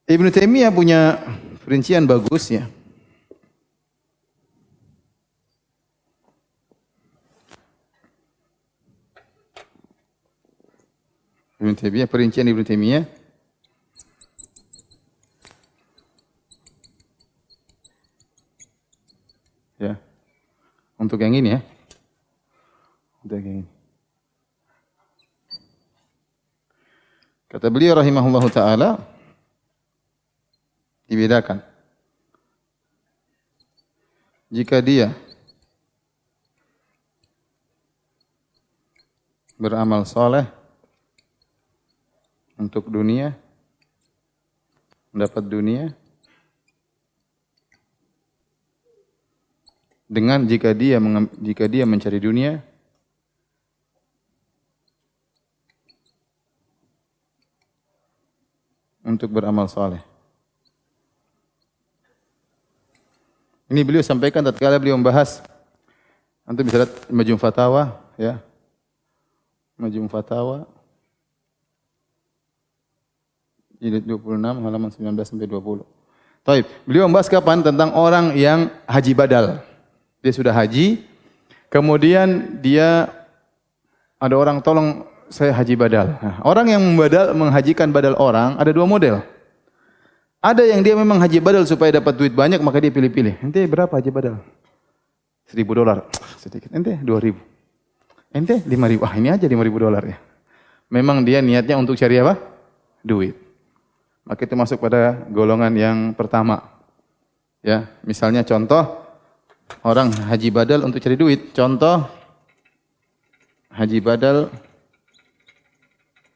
Ibnu 0.05 0.29
Taimiyah 0.29 0.69
punya 0.77 1.25
perincian 1.65 2.05
bagus 2.05 2.53
ya. 2.53 2.69
Ibnu 11.57 11.73
Taimiyah 11.73 12.09
perincian 12.09 12.49
Ibnu 12.49 12.65
Taimiyah 12.65 13.05
Ya. 19.77 20.01
Untuk 20.97 21.21
yang 21.21 21.37
ini 21.37 21.53
ya. 21.53 21.61
Untuk 23.21 23.45
yang 23.45 23.61
ini. 23.61 23.69
Kata 27.53 27.69
beliau 27.69 27.93
rahimahullah 28.01 28.41
taala 28.49 28.97
dibedakan. 31.05 31.61
jika 34.47 34.79
dia 34.79 35.11
beramal 39.59 40.07
soleh 40.07 40.47
untuk 42.57 42.89
dunia, 42.89 43.37
mendapat 45.13 45.45
dunia, 45.45 45.85
dengan 50.07 50.47
jika 50.47 50.71
dia 50.73 50.97
jika 51.43 51.65
dia 51.69 51.85
mencari 51.85 52.19
dunia? 52.19 52.63
Untuk 59.07 59.31
beramal 59.31 59.71
soleh. 59.71 60.03
Ini 63.71 63.87
beliau 63.87 64.03
sampaikan 64.03 64.43
tatkala 64.43 64.83
beliau 64.83 64.99
membahas. 64.99 65.47
Antum 66.43 66.67
bisa 66.67 66.83
lihat 66.83 66.95
Majmu 67.11 67.39
Fatawa 67.39 68.03
ya. 68.19 68.43
Majmu 69.79 70.11
Fatawa 70.11 70.67
jilid 73.81 74.05
26 74.05 74.65
halaman 74.65 74.91
19 74.91 75.25
sampai 75.25 75.49
20. 75.49 75.85
Taib. 76.47 76.65
Beliau 76.87 77.11
membahas 77.11 77.27
kapan 77.27 77.59
tentang 77.59 77.91
orang 77.93 78.33
yang 78.39 78.71
haji 78.87 79.13
badal. 79.19 79.61
Dia 80.23 80.33
sudah 80.33 80.55
haji, 80.55 81.03
kemudian 81.69 82.59
dia 82.63 83.11
ada 84.23 84.35
orang 84.39 84.63
tolong 84.63 85.05
saya 85.27 85.51
haji 85.51 85.75
badal. 85.75 86.17
Nah, 86.23 86.39
orang 86.47 86.71
yang 86.71 86.83
membadal 86.83 87.35
menghajikan 87.35 87.91
badal 87.91 88.15
orang 88.19 88.55
ada 88.63 88.71
dua 88.71 88.87
model. 88.87 89.27
Ada 90.39 90.63
yang 90.63 90.87
dia 90.87 90.95
memang 90.95 91.19
haji 91.19 91.43
badal 91.43 91.67
supaya 91.67 91.99
dapat 91.99 92.15
duit 92.15 92.31
banyak 92.31 92.63
maka 92.63 92.79
dia 92.79 92.95
pilih-pilih. 92.95 93.43
Ente 93.43 93.67
berapa 93.67 93.91
haji 93.91 94.11
badal? 94.15 94.39
Seribu 95.51 95.75
dolar. 95.75 96.07
Sedikit. 96.43 96.71
Ente 96.71 96.95
dua 97.03 97.19
ribu. 97.19 97.43
Ente 98.31 98.63
lima 98.71 98.87
ribu. 98.87 99.03
Ah 99.03 99.19
ini 99.19 99.35
aja 99.35 99.51
lima 99.51 99.67
ribu 99.67 99.83
dolar 99.83 100.03
ya. 100.07 100.19
Memang 100.87 101.27
dia 101.27 101.43
niatnya 101.43 101.75
untuk 101.75 101.99
cari 101.99 102.23
apa? 102.23 102.39
Duit. 103.03 103.46
Maka 104.27 104.43
itu 104.43 104.59
masuk 104.59 104.83
pada 104.83 105.23
golongan 105.31 105.71
yang 105.79 105.99
pertama. 106.11 106.67
Ya, 107.63 107.87
misalnya 108.03 108.43
contoh 108.43 109.07
orang 109.87 110.11
haji 110.11 110.51
badal 110.51 110.83
untuk 110.83 110.99
cari 110.99 111.15
duit. 111.15 111.55
Contoh 111.55 112.11
haji 113.71 113.99
badal 114.03 114.51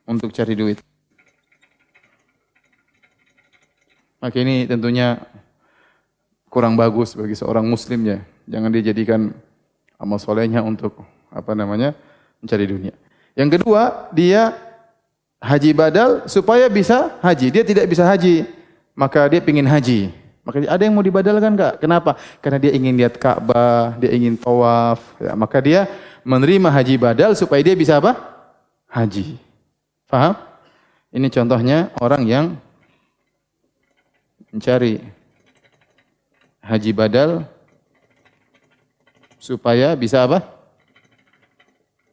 untuk 0.07 0.31
cari 0.31 0.55
duit. 0.55 0.79
Maka 4.23 4.37
ini 4.39 4.71
tentunya 4.71 5.19
kurang 6.47 6.79
bagus 6.79 7.19
bagi 7.19 7.35
seorang 7.35 7.67
muslim 7.67 8.07
ya. 8.07 8.19
Jangan 8.47 8.71
dijadikan 8.71 9.35
amal 9.99 10.23
solehnya 10.23 10.63
untuk 10.63 10.95
apa 11.35 11.59
namanya 11.59 11.95
mencari 12.39 12.71
dunia. 12.71 12.95
Yang 13.35 13.59
kedua, 13.59 14.11
dia 14.15 14.70
haji 15.41 15.71
badal 15.73 16.29
supaya 16.29 16.69
bisa 16.69 17.17
haji. 17.25 17.49
Dia 17.49 17.65
tidak 17.65 17.89
bisa 17.89 18.05
haji, 18.05 18.45
maka 18.93 19.27
dia 19.27 19.41
ingin 19.41 19.67
haji. 19.67 20.01
Maka 20.45 20.65
ada 20.65 20.83
yang 20.85 20.95
mau 20.97 21.05
dibadalkan 21.05 21.53
enggak? 21.53 21.81
Kenapa? 21.81 22.17
Karena 22.41 22.59
dia 22.61 22.73
ingin 22.73 22.97
lihat 22.97 23.17
Ka'bah, 23.21 23.97
dia 24.01 24.13
ingin 24.13 24.37
tawaf. 24.37 25.01
Ya, 25.21 25.33
maka 25.37 25.61
dia 25.61 25.89
menerima 26.25 26.69
haji 26.69 26.95
badal 26.97 27.33
supaya 27.37 27.61
dia 27.61 27.77
bisa 27.77 28.01
apa? 28.01 28.17
Haji. 28.89 29.37
Faham? 30.09 30.37
Ini 31.11 31.27
contohnya 31.29 31.91
orang 31.99 32.23
yang 32.25 32.47
mencari 34.51 35.03
haji 36.65 36.91
badal 36.95 37.45
supaya 39.39 39.93
bisa 39.95 40.25
apa? 40.25 40.41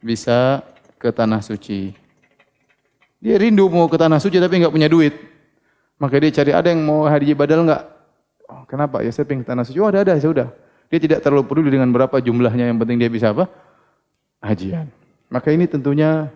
Bisa 0.03 0.61
ke 1.01 1.09
tanah 1.09 1.41
suci. 1.41 2.07
Dia 3.17 3.41
rindu 3.41 3.65
mau 3.67 3.89
ke 3.89 3.97
tanah 3.97 4.21
suci 4.21 4.38
tapi 4.38 4.62
nggak 4.62 4.73
punya 4.73 4.89
duit. 4.89 5.13
Maka 5.97 6.21
dia 6.21 6.30
cari 6.30 6.51
ada 6.53 6.69
yang 6.69 6.86
mau 6.86 7.10
haji 7.10 7.34
badal 7.34 7.65
nggak? 7.65 7.84
Oh, 8.47 8.63
kenapa? 8.69 9.01
Ya 9.01 9.10
saya 9.10 9.25
pengen 9.25 9.41
ke 9.43 9.49
tanah 9.49 9.65
suci. 9.65 9.82
Oh 9.82 9.89
ada 9.89 10.06
ada, 10.06 10.13
ya 10.13 10.21
sudah. 10.21 10.47
Dia 10.88 10.99
tidak 11.01 11.19
terlalu 11.25 11.43
peduli 11.49 11.69
dengan 11.73 11.89
berapa 11.89 12.21
jumlahnya. 12.21 12.69
Yang 12.69 12.77
penting 12.86 12.97
dia 13.01 13.10
bisa 13.10 13.34
apa? 13.34 13.49
Hajian. 14.39 14.88
Maka 15.27 15.51
ini 15.51 15.65
tentunya 15.65 16.32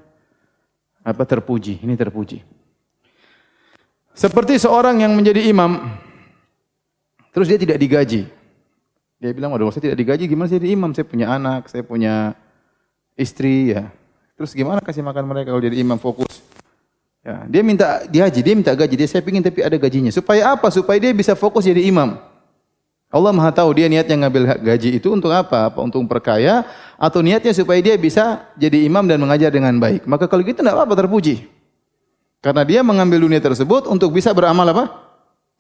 apa 1.06 1.24
terpuji. 1.24 1.80
Ini 1.86 1.94
terpuji. 1.96 2.44
Seperti 4.12 4.60
seorang 4.60 5.00
yang 5.00 5.16
menjadi 5.16 5.40
imam, 5.48 5.88
terus 7.32 7.48
dia 7.48 7.56
tidak 7.56 7.80
digaji. 7.80 8.28
Dia 9.22 9.32
bilang, 9.32 9.56
waduh 9.56 9.72
saya 9.72 9.88
tidak 9.88 10.04
digaji, 10.04 10.28
gimana 10.28 10.52
saya 10.52 10.60
jadi 10.60 10.74
imam? 10.76 10.92
Saya 10.92 11.08
punya 11.08 11.32
anak, 11.32 11.72
saya 11.72 11.86
punya 11.86 12.36
istri, 13.16 13.72
ya. 13.72 13.88
Terus 14.36 14.52
gimana 14.52 14.84
kasih 14.84 15.06
makan 15.06 15.30
mereka 15.30 15.56
kalau 15.56 15.64
jadi 15.64 15.80
imam 15.80 15.96
fokus? 15.96 16.51
Ya, 17.22 17.46
dia 17.46 17.62
minta 17.62 18.02
dihaji, 18.10 18.40
dia 18.42 18.56
minta 18.58 18.74
gaji, 18.74 18.98
dia 18.98 19.06
saya 19.06 19.22
pingin 19.22 19.46
tapi 19.46 19.62
ada 19.62 19.78
gajinya. 19.78 20.10
Supaya 20.10 20.58
apa? 20.58 20.74
Supaya 20.74 20.98
dia 20.98 21.14
bisa 21.14 21.38
fokus 21.38 21.70
jadi 21.70 21.86
imam. 21.86 22.18
Allah 23.12 23.36
Maha 23.36 23.52
tahu 23.52 23.76
dia 23.76 23.92
niatnya 23.92 24.26
ngambil 24.26 24.58
gaji 24.64 24.98
itu 24.98 25.12
untuk 25.12 25.30
apa? 25.30 25.70
Apa 25.70 25.84
untuk 25.84 26.02
perkaya 26.08 26.64
atau 26.96 27.20
niatnya 27.20 27.52
supaya 27.52 27.78
dia 27.84 27.94
bisa 28.00 28.48
jadi 28.56 28.88
imam 28.88 29.04
dan 29.06 29.20
mengajar 29.20 29.52
dengan 29.52 29.76
baik. 29.78 30.08
Maka 30.08 30.26
kalau 30.26 30.42
gitu 30.42 30.64
tidak 30.64 30.74
apa-apa 30.80 30.96
terpuji. 31.06 31.46
Karena 32.42 32.66
dia 32.66 32.82
mengambil 32.82 33.22
dunia 33.22 33.38
tersebut 33.38 33.86
untuk 33.86 34.16
bisa 34.16 34.34
beramal 34.34 34.66
apa? 34.74 34.90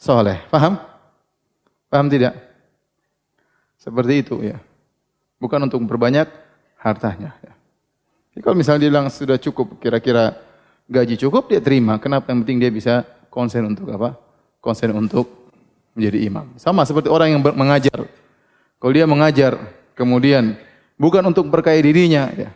Soleh. 0.01 0.41
Paham? 0.49 0.81
Paham 1.91 2.07
tidak? 2.09 2.33
Seperti 3.77 4.25
itu 4.25 4.41
ya. 4.41 4.57
Bukan 5.37 5.61
untuk 5.61 5.77
memperbanyak 5.83 6.25
hartanya. 6.79 7.37
Ya. 7.45 7.53
Jadi 8.33 8.41
kalau 8.41 8.55
misalnya 8.57 8.81
dia 8.87 8.89
bilang 8.89 9.11
sudah 9.11 9.37
cukup, 9.37 9.77
kira-kira 9.77 10.39
gaji 10.91 11.15
cukup, 11.15 11.47
dia 11.47 11.63
terima. 11.63 11.95
Kenapa? 11.97 12.27
Yang 12.35 12.39
penting 12.43 12.57
dia 12.59 12.71
bisa 12.71 13.07
konsen 13.31 13.63
untuk 13.63 13.87
apa? 13.95 14.19
Konsen 14.59 14.91
untuk 14.91 15.31
menjadi 15.95 16.19
imam. 16.27 16.45
Sama 16.59 16.83
seperti 16.83 17.07
orang 17.07 17.31
yang 17.31 17.41
mengajar. 17.55 18.03
Kalau 18.77 18.91
dia 18.91 19.07
mengajar, 19.07 19.55
kemudian 19.95 20.59
bukan 20.99 21.23
untuk 21.23 21.47
berkaya 21.47 21.79
dirinya, 21.79 22.27
ya. 22.35 22.51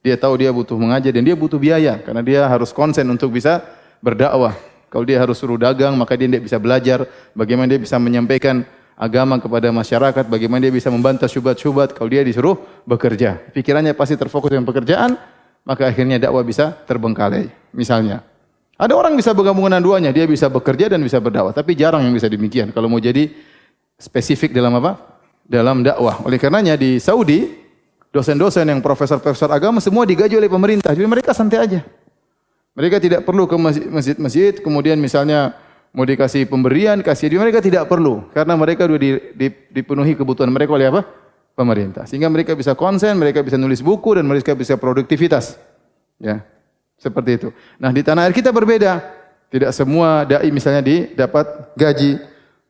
Dia 0.00 0.16
tahu 0.16 0.40
dia 0.40 0.48
butuh 0.48 0.80
mengajar 0.80 1.12
dan 1.12 1.20
dia 1.20 1.36
butuh 1.36 1.60
biaya 1.60 2.00
karena 2.00 2.24
dia 2.24 2.40
harus 2.48 2.72
konsen 2.72 3.04
untuk 3.12 3.36
bisa 3.36 3.60
berdakwah. 4.00 4.56
Kalau 4.88 5.04
dia 5.04 5.20
harus 5.20 5.36
suruh 5.36 5.60
dagang, 5.60 5.92
maka 5.92 6.16
dia 6.16 6.24
tidak 6.24 6.48
bisa 6.48 6.56
belajar 6.56 7.04
bagaimana 7.36 7.68
dia 7.68 7.76
bisa 7.76 8.00
menyampaikan 8.00 8.64
agama 8.96 9.36
kepada 9.36 9.68
masyarakat, 9.68 10.24
bagaimana 10.24 10.68
dia 10.68 10.72
bisa 10.72 10.88
membantah 10.88 11.28
syubhat-syubhat 11.28 11.92
kalau 11.92 12.08
dia 12.08 12.24
disuruh 12.24 12.56
bekerja. 12.88 13.40
Pikirannya 13.52 13.92
pasti 13.92 14.16
terfokus 14.16 14.52
dengan 14.52 14.64
pekerjaan, 14.64 15.20
maka 15.64 15.88
akhirnya 15.88 16.16
dakwah 16.16 16.44
bisa 16.44 16.72
terbengkalai. 16.84 17.48
Misalnya, 17.70 18.24
ada 18.80 18.96
orang 18.96 19.14
bisa 19.14 19.36
bergabung 19.36 19.68
dengan 19.68 19.84
duanya, 19.84 20.10
dia 20.10 20.24
bisa 20.24 20.48
bekerja 20.48 20.88
dan 20.88 21.04
bisa 21.04 21.20
berdakwah, 21.20 21.52
tapi 21.52 21.76
jarang 21.76 22.00
yang 22.00 22.16
bisa 22.16 22.26
demikian. 22.26 22.72
Kalau 22.72 22.88
mau 22.88 22.96
jadi 22.96 23.28
spesifik 24.00 24.56
dalam 24.56 24.72
apa? 24.80 24.96
Dalam 25.44 25.84
dakwah. 25.84 26.24
Oleh 26.24 26.40
karenanya 26.40 26.74
di 26.80 26.96
Saudi, 26.96 27.44
dosen-dosen 28.08 28.66
yang 28.66 28.80
profesor-profesor 28.80 29.52
agama 29.52 29.78
semua 29.78 30.08
digaji 30.08 30.40
oleh 30.40 30.48
pemerintah. 30.48 30.96
Jadi 30.96 31.06
mereka 31.06 31.36
santai 31.36 31.60
aja. 31.60 31.80
Mereka 32.74 33.02
tidak 33.02 33.26
perlu 33.26 33.44
ke 33.44 33.56
masjid-masjid, 33.90 34.56
kemudian 34.62 34.96
misalnya 34.96 35.58
mau 35.90 36.06
dikasih 36.06 36.46
pemberian, 36.46 37.02
kasih 37.02 37.34
dia 37.34 37.40
mereka 37.42 37.58
tidak 37.58 37.90
perlu 37.90 38.30
karena 38.30 38.54
mereka 38.54 38.86
sudah 38.86 39.00
di, 39.02 39.10
di, 39.34 39.46
dipenuhi 39.74 40.14
kebutuhan 40.14 40.50
mereka 40.50 40.70
oleh 40.74 40.86
apa? 40.86 41.02
Pemerintah. 41.60 42.08
Sehingga 42.08 42.32
mereka 42.32 42.56
bisa 42.56 42.72
konsen, 42.72 43.20
mereka 43.20 43.44
bisa 43.44 43.60
nulis 43.60 43.84
buku 43.84 44.16
dan 44.16 44.24
mereka 44.24 44.56
bisa 44.56 44.80
produktivitas. 44.80 45.60
Ya. 46.16 46.40
Seperti 46.96 47.36
itu. 47.36 47.48
Nah, 47.76 47.92
di 47.92 48.00
tanah 48.00 48.24
air 48.24 48.32
kita 48.32 48.48
berbeda. 48.48 49.04
Tidak 49.52 49.68
semua 49.76 50.24
dai 50.24 50.48
misalnya 50.48 50.80
didapat 50.80 51.44
gaji. 51.76 52.16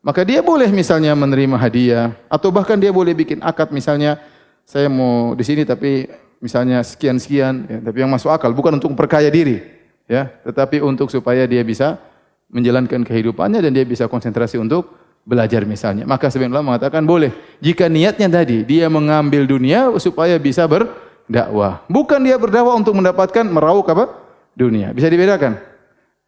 Maka 0.03 0.27
dia 0.27 0.43
boleh 0.43 0.75
misalnya 0.75 1.15
menerima 1.15 1.55
hadiah 1.55 2.19
atau 2.27 2.51
bahkan 2.51 2.75
dia 2.75 2.91
boleh 2.91 3.15
bikin 3.15 3.39
akad 3.45 3.71
misalnya 3.71 4.19
saya 4.67 4.91
mau 4.91 5.39
di 5.39 5.45
sini 5.47 5.63
tapi 5.63 6.11
misalnya 6.41 6.81
sekian-sekian, 6.81 7.55
ya, 7.69 7.79
tapi 7.85 7.97
yang 8.01 8.11
masuk 8.11 8.33
akal 8.33 8.51
bukan 8.57 8.81
untuk 8.81 8.91
memperkaya 8.91 9.29
diri, 9.29 9.61
ya, 10.09 10.27
tetapi 10.43 10.81
untuk 10.81 11.13
supaya 11.13 11.45
dia 11.45 11.61
bisa 11.61 12.01
menjalankan 12.49 13.05
kehidupannya 13.05 13.61
dan 13.61 13.71
dia 13.77 13.85
bisa 13.85 14.09
konsentrasi 14.09 14.57
untuk 14.57 14.89
belajar 15.25 15.63
misalnya. 15.69 16.09
Maka 16.09 16.29
sebenarnya 16.29 16.61
Allah 16.61 16.69
mengatakan 16.75 17.03
boleh 17.05 17.33
jika 17.63 17.87
niatnya 17.87 18.29
tadi 18.29 18.65
dia 18.65 18.91
mengambil 18.91 19.47
dunia 19.47 19.91
supaya 20.01 20.37
bisa 20.41 20.65
berdakwah, 20.67 21.85
bukan 21.87 22.21
dia 22.23 22.37
berdakwah 22.41 22.77
untuk 22.77 22.97
mendapatkan 22.97 23.45
meraup 23.47 23.87
apa? 23.91 24.21
dunia. 24.55 24.91
Bisa 24.93 25.07
dibedakan? 25.07 25.57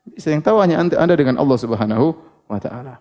Bisa 0.08 0.32
yang 0.32 0.42
tahu 0.42 0.58
hanya 0.62 0.80
Anda 0.80 1.14
dengan 1.14 1.36
Allah 1.36 1.58
Subhanahu 1.58 2.16
wa 2.48 2.58
taala. 2.58 2.98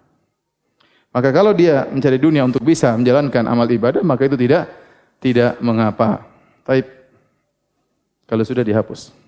Maka 1.11 1.29
kalau 1.35 1.51
dia 1.51 1.87
mencari 1.91 2.15
dunia 2.15 2.47
untuk 2.47 2.63
bisa 2.63 2.95
menjalankan 2.95 3.43
amal 3.47 3.67
ibadah, 3.67 3.99
maka 4.03 4.27
itu 4.27 4.39
tidak 4.39 4.67
tidak 5.19 5.59
mengapa. 5.59 6.23
Taib. 6.63 6.87
Kalau 8.27 8.43
sudah 8.47 8.63
dihapus. 8.63 9.20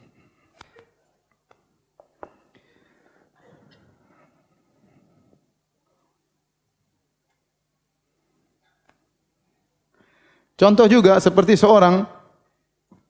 Contoh 10.64 10.88
juga 10.88 11.20
seperti 11.20 11.60
seorang 11.60 12.08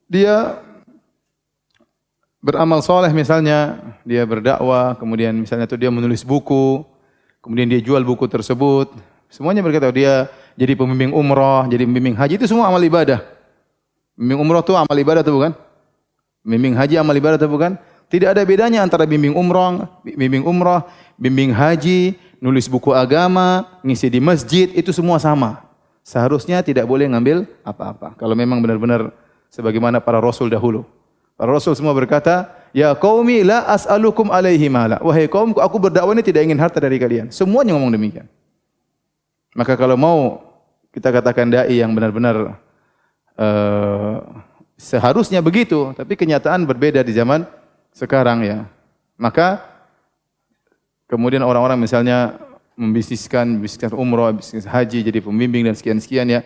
dia 0.10 0.58
beramal 2.42 2.82
soleh 2.82 3.14
misalnya, 3.14 3.78
dia 4.02 4.26
berdakwah, 4.26 4.98
kemudian 4.98 5.38
misalnya 5.38 5.70
itu 5.70 5.78
dia 5.78 5.94
menulis 5.94 6.26
buku, 6.26 6.82
kemudian 7.46 7.70
dia 7.70 7.78
jual 7.78 8.02
buku 8.02 8.26
tersebut, 8.26 8.90
semuanya 9.30 9.62
berkata 9.62 9.94
dia 9.94 10.34
jadi 10.58 10.74
pembimbing 10.74 11.14
umroh, 11.14 11.70
jadi 11.70 11.86
pembimbing 11.86 12.18
haji 12.18 12.42
itu 12.42 12.50
semua 12.50 12.74
amal 12.74 12.82
ibadah. 12.82 13.22
Pembimbing 14.18 14.40
umroh 14.42 14.66
itu 14.66 14.74
amal 14.74 14.98
ibadah 14.98 15.22
atau 15.22 15.38
bukan? 15.38 15.54
Bimbing 16.42 16.74
haji 16.74 16.98
amal 16.98 17.14
ibadah 17.14 17.38
atau 17.38 17.54
bukan? 17.54 17.78
Tidak 18.10 18.34
ada 18.34 18.42
bedanya 18.42 18.82
antara 18.82 19.06
bimbing 19.06 19.38
umroh, 19.38 20.02
bimbing 20.02 20.42
umroh, 20.42 20.90
bimbing 21.22 21.54
haji, 21.54 22.18
nulis 22.42 22.66
buku 22.66 22.98
agama, 22.98 23.78
ngisi 23.86 24.10
di 24.10 24.18
masjid, 24.18 24.74
itu 24.74 24.90
semua 24.90 25.22
sama. 25.22 25.73
Seharusnya 26.04 26.60
tidak 26.60 26.84
boleh 26.84 27.08
ngambil 27.08 27.48
apa-apa. 27.64 28.20
Kalau 28.20 28.36
memang 28.36 28.60
benar-benar 28.60 29.16
sebagaimana 29.48 30.04
para 30.04 30.20
rasul 30.20 30.52
dahulu. 30.52 30.84
Para 31.40 31.56
rasul 31.56 31.74
semua 31.80 31.96
berkata, 31.96 32.52
"Ya 32.76 32.92
qaumi 32.92 33.42
la 33.42 33.64
as'alukum 33.72 34.28
alaihi 34.28 34.68
mala." 34.68 35.00
Wahai 35.00 35.32
kaumku, 35.32 35.64
aku 35.64 35.80
berdakwah 35.80 36.12
ini 36.12 36.22
tidak 36.22 36.44
ingin 36.44 36.60
harta 36.60 36.84
dari 36.84 37.00
kalian. 37.00 37.32
Semuanya 37.32 37.74
ngomong 37.74 37.96
demikian. 37.96 38.28
Maka 39.56 39.80
kalau 39.80 39.96
mau 39.96 40.44
kita 40.92 41.10
katakan 41.10 41.50
dai 41.50 41.80
yang 41.80 41.96
benar-benar 41.96 42.60
uh, 43.40 44.18
seharusnya 44.76 45.40
begitu, 45.40 45.96
tapi 45.96 46.20
kenyataan 46.20 46.68
berbeda 46.68 47.00
di 47.00 47.16
zaman 47.16 47.48
sekarang 47.96 48.44
ya. 48.44 48.68
Maka 49.16 49.64
kemudian 51.08 51.46
orang-orang 51.46 51.80
misalnya 51.80 52.38
membisniskan 52.74 53.62
bisnis 53.62 53.94
umroh, 53.94 54.34
bisnis 54.34 54.66
haji, 54.66 55.06
jadi 55.06 55.20
pembimbing 55.22 55.66
dan 55.66 55.76
sekian-sekian 55.78 56.26
ya. 56.30 56.42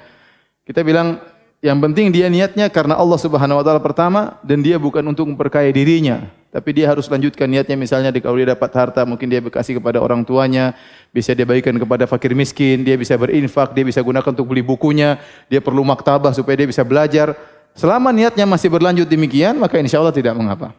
Kita 0.67 0.83
bilang 0.83 1.23
yang 1.63 1.79
penting 1.81 2.13
dia 2.13 2.29
niatnya 2.29 2.69
karena 2.69 2.93
Allah 2.99 3.17
Subhanahu 3.17 3.57
wa 3.57 3.63
taala 3.65 3.81
pertama 3.81 4.37
dan 4.45 4.61
dia 4.61 4.77
bukan 4.77 5.01
untuk 5.07 5.25
memperkaya 5.25 5.71
dirinya, 5.73 6.29
tapi 6.53 6.75
dia 6.75 6.91
harus 6.91 7.09
lanjutkan 7.09 7.49
niatnya 7.49 7.73
misalnya 7.73 8.13
kalau 8.21 8.37
dia 8.37 8.53
dapat 8.53 8.69
harta 8.75 9.01
mungkin 9.07 9.25
dia 9.25 9.41
berkasih 9.41 9.81
kepada 9.81 9.97
orang 10.03 10.21
tuanya, 10.21 10.77
bisa 11.09 11.33
dia 11.33 11.47
bagikan 11.47 11.73
kepada 11.79 12.05
fakir 12.05 12.37
miskin, 12.37 12.85
dia 12.85 12.93
bisa 12.93 13.17
berinfak, 13.17 13.73
dia 13.73 13.87
bisa 13.87 14.03
gunakan 14.03 14.29
untuk 14.35 14.47
beli 14.47 14.61
bukunya, 14.61 15.17
dia 15.49 15.63
perlu 15.63 15.81
maktabah 15.81 16.35
supaya 16.35 16.59
dia 16.59 16.67
bisa 16.69 16.83
belajar. 16.85 17.33
Selama 17.77 18.09
niatnya 18.09 18.49
masih 18.49 18.73
berlanjut 18.73 19.05
demikian, 19.05 19.53
maka 19.57 19.77
insya 19.77 20.01
Allah 20.01 20.13
tidak 20.13 20.33
mengapa. 20.33 20.73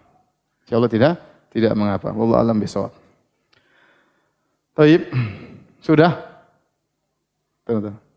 Insya 0.66 0.76
Allah 0.82 0.90
tidak 0.90 1.12
tidak 1.54 1.72
mengapa. 1.74 2.12
Wallahu 2.12 2.38
alam 2.38 2.58
bisawab. 2.58 3.07
Taib. 4.78 5.10
Sudah? 5.82 6.22
Tunggu, 7.66 7.90
tunggu. 7.90 8.07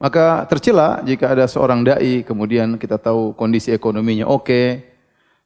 Maka 0.00 0.48
tercela 0.48 1.04
jika 1.04 1.28
ada 1.28 1.44
seorang 1.44 1.84
dai 1.84 2.24
kemudian 2.24 2.80
kita 2.80 2.96
tahu 2.96 3.36
kondisi 3.36 3.68
ekonominya 3.68 4.24
oke, 4.24 4.80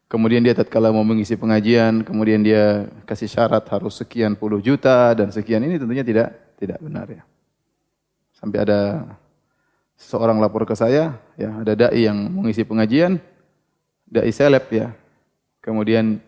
kemudian 0.07 0.47
dia 0.47 0.55
tatkala 0.55 0.95
mau 0.95 1.03
mengisi 1.03 1.35
pengajian, 1.35 2.07
kemudian 2.07 2.39
dia 2.39 2.87
kasih 3.03 3.27
syarat 3.27 3.67
harus 3.67 3.99
sekian 3.99 4.39
puluh 4.39 4.63
juta 4.63 5.11
dan 5.19 5.35
sekian 5.35 5.59
ini 5.67 5.75
tentunya 5.75 6.07
tidak 6.07 6.55
tidak 6.55 6.79
benar 6.79 7.07
ya. 7.11 7.27
Sampai 8.39 8.63
ada 8.63 9.03
seorang 9.99 10.39
lapor 10.39 10.63
ke 10.63 10.79
saya, 10.79 11.19
ya 11.35 11.51
ada 11.51 11.75
dai 11.75 12.07
yang 12.07 12.15
mengisi 12.15 12.63
pengajian, 12.63 13.19
dai 14.07 14.31
seleb 14.31 14.71
ya. 14.71 14.95
Kemudian 15.59 16.23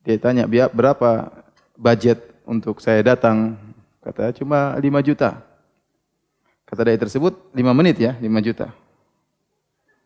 dia 0.00 0.16
tanya 0.16 0.48
berapa 0.48 1.28
budget 1.76 2.24
untuk 2.48 2.80
saya 2.80 3.04
datang, 3.04 3.60
kata 4.00 4.32
cuma 4.32 4.72
5 4.80 5.04
juta. 5.04 5.53
Kata 6.74 6.90
dai 6.90 6.98
tersebut 6.98 7.54
5 7.54 7.70
menit 7.70 8.02
ya, 8.02 8.18
5 8.18 8.26
juta. 8.42 8.74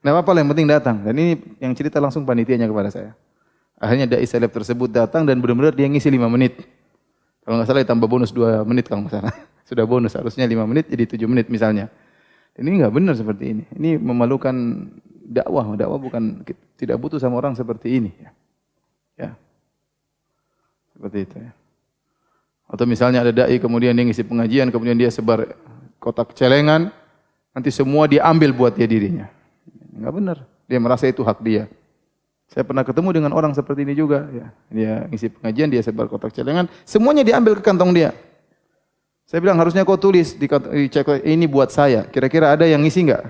Nah 0.05 0.21
apa 0.21 0.37
yang 0.37 0.53
penting 0.53 0.69
datang. 0.69 1.01
Dan 1.01 1.17
ini 1.17 1.41
yang 1.65 1.73
cerita 1.73 1.97
langsung 1.97 2.29
panitianya 2.29 2.69
kepada 2.69 2.93
saya. 2.93 3.17
Akhirnya 3.81 4.05
dai 4.05 4.29
seleb 4.29 4.53
tersebut 4.53 4.93
datang 4.93 5.25
dan 5.25 5.41
benar-benar 5.41 5.73
dia 5.73 5.89
ngisi 5.89 6.13
5 6.13 6.29
menit. 6.29 6.61
Kalau 7.41 7.57
nggak 7.57 7.73
salah 7.73 7.81
ditambah 7.89 8.05
bonus 8.05 8.37
2 8.37 8.69
menit 8.69 8.85
kalau 8.85 9.09
nggak 9.09 9.17
salah. 9.17 9.33
Sudah 9.73 9.89
bonus 9.89 10.13
harusnya 10.13 10.45
5 10.45 10.69
menit 10.69 10.93
jadi 10.93 11.09
7 11.09 11.25
menit 11.25 11.49
misalnya. 11.49 11.89
Ini 12.53 12.69
nggak 12.69 12.93
benar 12.93 13.17
seperti 13.17 13.45
ini. 13.57 13.65
Ini 13.73 13.97
memalukan 13.97 14.53
dakwah. 15.25 15.73
Dakwah 15.73 15.97
bukan 15.97 16.45
tidak 16.77 17.01
butuh 17.01 17.17
sama 17.17 17.41
orang 17.41 17.57
seperti 17.57 17.97
ini. 17.97 18.13
Ya. 18.21 18.31
ya. 19.17 19.31
Seperti 20.93 21.19
itu 21.25 21.37
ya. 21.41 21.51
Atau 22.69 22.85
misalnya 22.85 23.25
ada 23.25 23.33
dai 23.33 23.57
kemudian 23.57 23.97
dia 23.97 24.05
ngisi 24.05 24.21
pengajian, 24.29 24.69
kemudian 24.69 25.01
dia 25.01 25.09
sebar 25.09 25.57
kotak 25.99 26.35
celengan, 26.35 26.91
nanti 27.53 27.71
semua 27.71 28.07
dia 28.11 28.25
ambil 28.27 28.55
buat 28.55 28.73
dia 28.75 28.87
dirinya. 28.87 29.27
Enggak 29.95 30.13
benar. 30.15 30.39
Dia 30.71 30.79
merasa 30.79 31.05
itu 31.11 31.23
hak 31.27 31.39
dia. 31.43 31.67
Saya 32.49 32.65
pernah 32.65 32.81
ketemu 32.81 33.13
dengan 33.13 33.33
orang 33.37 33.53
seperti 33.53 33.85
ini 33.85 33.93
juga. 33.93 34.25
Ya. 34.33 34.47
Dia 34.73 34.93
ngisi 35.13 35.29
pengajian, 35.29 35.69
dia 35.69 35.83
sebar 35.85 36.09
kotak 36.09 36.33
celengan, 36.33 36.71
semuanya 36.89 37.21
diambil 37.21 37.61
ke 37.61 37.63
kantong 37.63 37.93
dia. 37.93 38.17
Saya 39.29 39.45
bilang 39.45 39.61
harusnya 39.61 39.85
kau 39.85 40.01
tulis 40.01 40.33
di, 40.41 40.49
cek 40.89 41.21
ini 41.29 41.45
buat 41.45 41.69
saya. 41.69 42.09
Kira-kira 42.09 42.57
ada 42.57 42.65
yang 42.65 42.81
ngisi 42.81 43.05
enggak? 43.05 43.29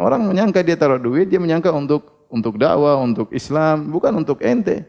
Orang 0.00 0.24
menyangka 0.26 0.64
dia 0.64 0.74
taruh 0.74 0.96
duit, 0.98 1.28
dia 1.28 1.38
menyangka 1.38 1.70
untuk 1.70 2.26
untuk 2.32 2.58
dakwah, 2.58 2.98
untuk 2.98 3.30
Islam, 3.30 3.92
bukan 3.92 4.10
untuk 4.24 4.42
ente. 4.42 4.88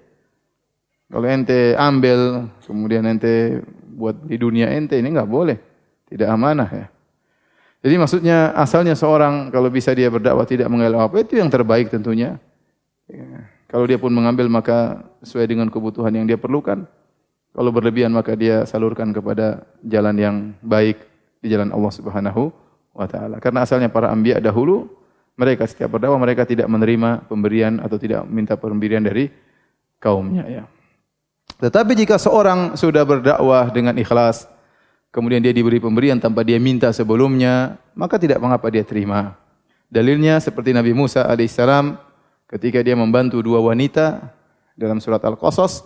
Kalau 1.12 1.28
ente 1.30 1.78
ambil, 1.78 2.50
kemudian 2.66 3.06
ente 3.06 3.62
buat 3.96 4.28
di 4.28 4.36
dunia 4.36 4.68
ente 4.76 5.00
ini 5.00 5.08
nggak 5.16 5.30
boleh, 5.32 5.58
tidak 6.12 6.28
amanah 6.28 6.68
ya. 6.68 6.88
Jadi 7.86 7.96
maksudnya 8.02 8.50
asalnya 8.58 8.98
seorang 8.98 9.54
kalau 9.54 9.70
bisa 9.70 9.94
dia 9.94 10.10
berdakwah 10.10 10.44
tidak 10.44 10.68
mengelak 10.74 11.06
apa 11.06 11.22
itu 11.22 11.38
yang 11.38 11.54
terbaik 11.54 11.88
tentunya. 11.94 12.42
Ya. 13.06 13.46
Kalau 13.70 13.86
dia 13.86 14.02
pun 14.02 14.10
mengambil 14.10 14.50
maka 14.50 15.06
sesuai 15.22 15.46
dengan 15.46 15.70
kebutuhan 15.70 16.10
yang 16.10 16.26
dia 16.26 16.34
perlukan. 16.34 16.90
Kalau 17.54 17.70
berlebihan 17.70 18.10
maka 18.10 18.34
dia 18.34 18.66
salurkan 18.66 19.14
kepada 19.14 19.64
jalan 19.86 20.16
yang 20.18 20.36
baik 20.66 20.98
di 21.46 21.54
jalan 21.54 21.70
Allah 21.70 21.94
Subhanahu 21.94 22.50
wa 22.90 23.06
taala. 23.06 23.38
Karena 23.38 23.62
asalnya 23.62 23.88
para 23.94 24.10
anbiya 24.10 24.42
dahulu 24.42 24.90
mereka 25.38 25.70
setiap 25.70 25.94
berdakwah 25.94 26.18
mereka 26.18 26.42
tidak 26.42 26.66
menerima 26.66 27.30
pemberian 27.30 27.78
atau 27.86 28.02
tidak 28.02 28.26
minta 28.26 28.58
pemberian 28.58 29.06
dari 29.06 29.30
kaumnya 30.02 30.44
ya. 30.50 30.64
Tetapi 31.66 31.98
jika 31.98 32.22
seorang 32.22 32.78
sudah 32.78 33.02
berdakwah 33.02 33.74
dengan 33.74 33.98
ikhlas, 33.98 34.46
kemudian 35.10 35.42
dia 35.42 35.50
diberi 35.50 35.82
pemberian 35.82 36.22
tanpa 36.22 36.46
dia 36.46 36.62
minta 36.62 36.94
sebelumnya, 36.94 37.82
maka 37.98 38.22
tidak 38.22 38.38
mengapa 38.38 38.70
dia 38.70 38.86
terima. 38.86 39.34
Dalilnya 39.90 40.38
seperti 40.38 40.78
Nabi 40.78 40.94
Musa 40.94 41.26
alaihissalam 41.26 41.98
ketika 42.46 42.86
dia 42.86 42.94
membantu 42.94 43.42
dua 43.42 43.58
wanita 43.66 44.30
dalam 44.78 45.02
surat 45.02 45.18
Al-Qasas 45.26 45.82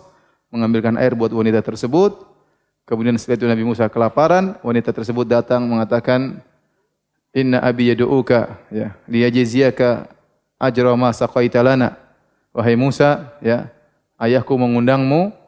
mengambilkan 0.52 1.00
air 1.00 1.16
buat 1.16 1.32
wanita 1.32 1.64
tersebut. 1.64 2.28
Kemudian 2.84 3.16
setelah 3.16 3.40
itu 3.40 3.46
Nabi 3.48 3.64
Musa 3.64 3.88
kelaparan, 3.88 4.60
wanita 4.60 4.92
tersebut 4.92 5.24
datang 5.24 5.64
mengatakan, 5.64 6.44
"Inna 7.32 7.56
abi 7.64 7.88
yad'uka 7.88 8.68
ya 8.68 8.92
liyajziyaka 9.08 10.12
ajra 10.60 10.92
ma 10.92 11.08
saqaita 11.08 11.64
lana." 11.64 11.96
Wahai 12.52 12.76
Musa, 12.76 13.32
ya, 13.40 13.72
ayahku 14.20 14.52
mengundangmu 14.60 15.39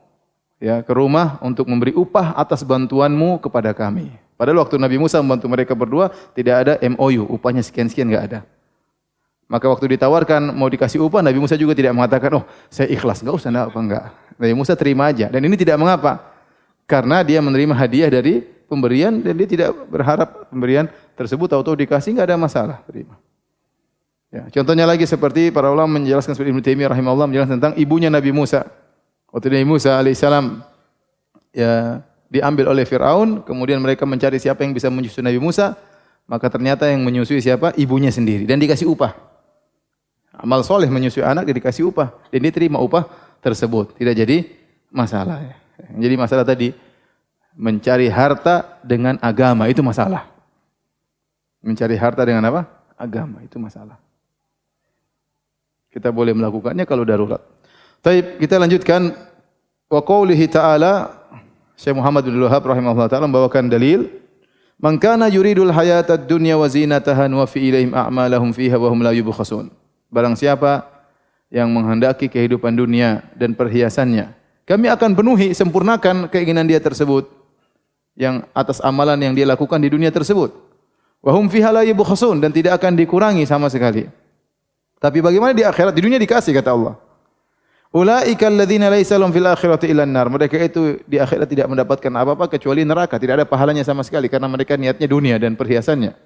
ya 0.62 0.78
ke 0.86 0.92
rumah 0.94 1.42
untuk 1.42 1.66
memberi 1.66 1.90
upah 1.90 2.38
atas 2.38 2.62
bantuanmu 2.62 3.42
kepada 3.42 3.74
kami. 3.74 4.14
Padahal 4.38 4.62
waktu 4.62 4.78
Nabi 4.78 5.02
Musa 5.02 5.18
membantu 5.18 5.50
mereka 5.50 5.74
berdua 5.74 6.14
tidak 6.38 6.54
ada 6.62 6.74
MOU, 6.86 7.26
upahnya 7.26 7.66
sekian-sekian 7.66 8.06
enggak 8.06 8.24
ada. 8.30 8.40
Maka 9.50 9.68
waktu 9.68 9.98
ditawarkan 9.98 10.54
mau 10.54 10.70
dikasih 10.70 11.02
upah, 11.02 11.20
Nabi 11.20 11.42
Musa 11.42 11.58
juga 11.58 11.74
tidak 11.76 11.92
mengatakan, 11.92 12.40
oh 12.40 12.44
saya 12.70 12.88
ikhlas, 12.88 13.20
enggak 13.20 13.36
usah 13.42 13.50
enggak 13.50 13.66
apa 13.68 13.78
enggak. 13.82 14.04
Nabi 14.38 14.54
Musa 14.56 14.72
terima 14.78 15.10
aja. 15.10 15.28
Dan 15.28 15.44
ini 15.44 15.58
tidak 15.58 15.76
mengapa. 15.76 16.32
Karena 16.88 17.20
dia 17.20 17.42
menerima 17.44 17.74
hadiah 17.76 18.08
dari 18.08 18.40
pemberian 18.66 19.20
dan 19.20 19.36
dia 19.36 19.44
tidak 19.44 19.76
berharap 19.92 20.48
pemberian 20.48 20.88
tersebut 21.18 21.52
atau 21.52 21.74
dikasih 21.76 22.16
enggak 22.16 22.32
ada 22.32 22.38
masalah. 22.40 22.78
Terima. 22.88 23.20
Ya, 24.32 24.48
contohnya 24.48 24.88
lagi 24.88 25.04
seperti 25.04 25.52
para 25.52 25.68
ulama 25.68 26.00
menjelaskan 26.00 26.32
seperti 26.32 26.56
Ibnu 26.56 26.64
Taimiyah 26.64 26.90
rahimahullah 26.96 27.28
menjelaskan 27.28 27.60
tentang 27.60 27.74
ibunya 27.76 28.08
Nabi 28.08 28.32
Musa. 28.32 28.64
Waktu 29.32 29.48
Nabi 29.48 29.64
Musa 29.64 29.96
alaihissalam 29.96 30.60
ya 31.56 32.04
diambil 32.28 32.68
oleh 32.68 32.84
Firaun, 32.84 33.40
kemudian 33.40 33.80
mereka 33.80 34.04
mencari 34.04 34.36
siapa 34.36 34.60
yang 34.60 34.76
bisa 34.76 34.92
menyusui 34.92 35.24
Nabi 35.24 35.40
Musa, 35.40 35.72
maka 36.28 36.52
ternyata 36.52 36.84
yang 36.88 37.00
menyusui 37.00 37.40
siapa? 37.40 37.72
Ibunya 37.80 38.12
sendiri 38.12 38.44
dan 38.44 38.60
dikasih 38.60 38.88
upah. 38.92 39.16
Amal 40.36 40.64
soleh 40.64 40.88
menyusui 40.88 41.24
anak 41.24 41.48
dia 41.48 41.56
dikasih 41.56 41.92
upah 41.92 42.12
dan 42.28 42.40
dia 42.44 42.52
terima 42.52 42.80
upah 42.80 43.08
tersebut. 43.44 43.96
Tidak 43.96 44.14
jadi 44.16 44.48
masalah. 44.88 45.44
Jadi 45.92 46.14
masalah 46.16 46.44
tadi 46.44 46.72
mencari 47.56 48.08
harta 48.08 48.80
dengan 48.80 49.20
agama 49.20 49.68
itu 49.68 49.84
masalah. 49.84 50.28
Mencari 51.60 51.96
harta 52.00 52.24
dengan 52.24 52.48
apa? 52.48 52.64
Agama 52.96 53.44
itu 53.44 53.60
masalah. 53.60 54.00
Kita 55.92 56.08
boleh 56.08 56.32
melakukannya 56.32 56.88
kalau 56.88 57.04
darurat. 57.04 57.51
Taib, 58.02 58.42
kita 58.42 58.58
lanjutkan 58.58 59.14
wa 59.86 60.00
qaulihi 60.02 60.50
ta'ala 60.50 61.22
Syekh 61.78 61.94
Muhammad 61.94 62.26
bin 62.26 62.34
Wahab 62.42 62.66
rahimahullah 62.66 63.06
taala 63.06 63.30
membawakan 63.30 63.70
dalil 63.70 64.10
Man 64.82 64.98
kana 64.98 65.30
yuridul 65.30 65.70
hayatad 65.70 66.26
dunya 66.26 66.58
wa 66.58 66.66
zinataha 66.66 67.30
wa 67.30 67.46
fi 67.46 67.70
ilaihim 67.70 67.94
a'malahum 67.94 68.50
fiha 68.50 68.74
wa 68.74 68.90
hum 68.90 68.98
la 69.06 69.14
yubkhasun. 69.14 69.70
Barang 70.10 70.34
siapa 70.34 70.82
yang 71.54 71.70
menghendaki 71.70 72.26
kehidupan 72.26 72.74
dunia 72.74 73.22
dan 73.38 73.54
perhiasannya, 73.54 74.34
kami 74.66 74.90
akan 74.90 75.14
penuhi, 75.14 75.54
sempurnakan 75.54 76.26
keinginan 76.26 76.66
dia 76.66 76.82
tersebut 76.82 77.30
yang 78.18 78.42
atas 78.50 78.82
amalan 78.82 79.22
yang 79.22 79.38
dia 79.38 79.46
lakukan 79.46 79.78
di 79.78 79.86
dunia 79.86 80.10
tersebut. 80.10 80.50
Wa 81.22 81.30
hum 81.30 81.46
fiha 81.46 81.70
la 81.70 81.86
yubkhasun 81.86 82.42
dan 82.42 82.50
tidak 82.50 82.82
akan 82.82 82.98
dikurangi 82.98 83.46
sama 83.46 83.70
sekali. 83.70 84.10
Tapi 84.98 85.22
bagaimana 85.22 85.54
di 85.54 85.62
akhirat? 85.62 85.94
Di 85.94 86.02
dunia 86.02 86.18
dikasih 86.18 86.58
kata 86.58 86.74
Allah. 86.74 86.98
Ulaika 87.92 88.48
alladzina 88.48 88.88
laisa 88.88 89.20
lahum 89.20 89.36
fil 89.36 89.44
akhirati 89.44 89.92
illa 89.92 90.08
nar. 90.08 90.32
Mereka 90.32 90.56
itu 90.64 91.04
di 91.04 91.20
akhirat 91.20 91.44
tidak 91.44 91.68
mendapatkan 91.68 92.08
apa-apa 92.08 92.48
kecuali 92.48 92.88
neraka, 92.88 93.20
tidak 93.20 93.44
ada 93.44 93.46
pahalanya 93.46 93.84
sama 93.84 94.00
sekali 94.00 94.32
karena 94.32 94.48
mereka 94.48 94.80
niatnya 94.80 95.04
dunia 95.04 95.36
dan 95.36 95.52
perhiasannya. 95.60 96.16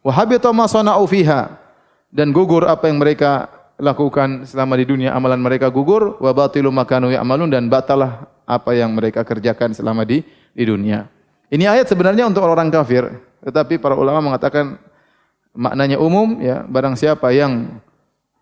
Wa 0.00 0.12
habita 0.16 0.48
ma 0.56 0.64
sana'u 0.64 1.04
fiha. 1.04 1.60
Dan 2.08 2.32
gugur 2.32 2.64
apa 2.64 2.88
yang 2.88 3.02
mereka 3.02 3.52
lakukan 3.76 4.48
selama 4.48 4.78
di 4.80 4.86
dunia, 4.86 5.12
amalan 5.12 5.42
mereka 5.42 5.68
gugur, 5.68 6.16
wa 6.22 6.30
batilu 6.30 6.70
makanu 6.70 7.10
ya'malun 7.10 7.50
dan 7.50 7.66
batalah 7.66 8.24
apa 8.46 8.72
yang 8.72 8.94
mereka 8.94 9.26
kerjakan 9.26 9.74
selama 9.74 10.06
di 10.08 10.24
di 10.54 10.64
dunia. 10.64 11.10
Ini 11.50 11.68
ayat 11.68 11.90
sebenarnya 11.90 12.24
untuk 12.30 12.46
orang 12.46 12.70
kafir, 12.70 13.12
tetapi 13.44 13.76
para 13.82 13.98
ulama 13.98 14.22
mengatakan 14.22 14.78
maknanya 15.52 16.00
umum 16.00 16.38
ya, 16.38 16.62
barang 16.64 16.96
siapa 16.96 17.34
yang 17.34 17.82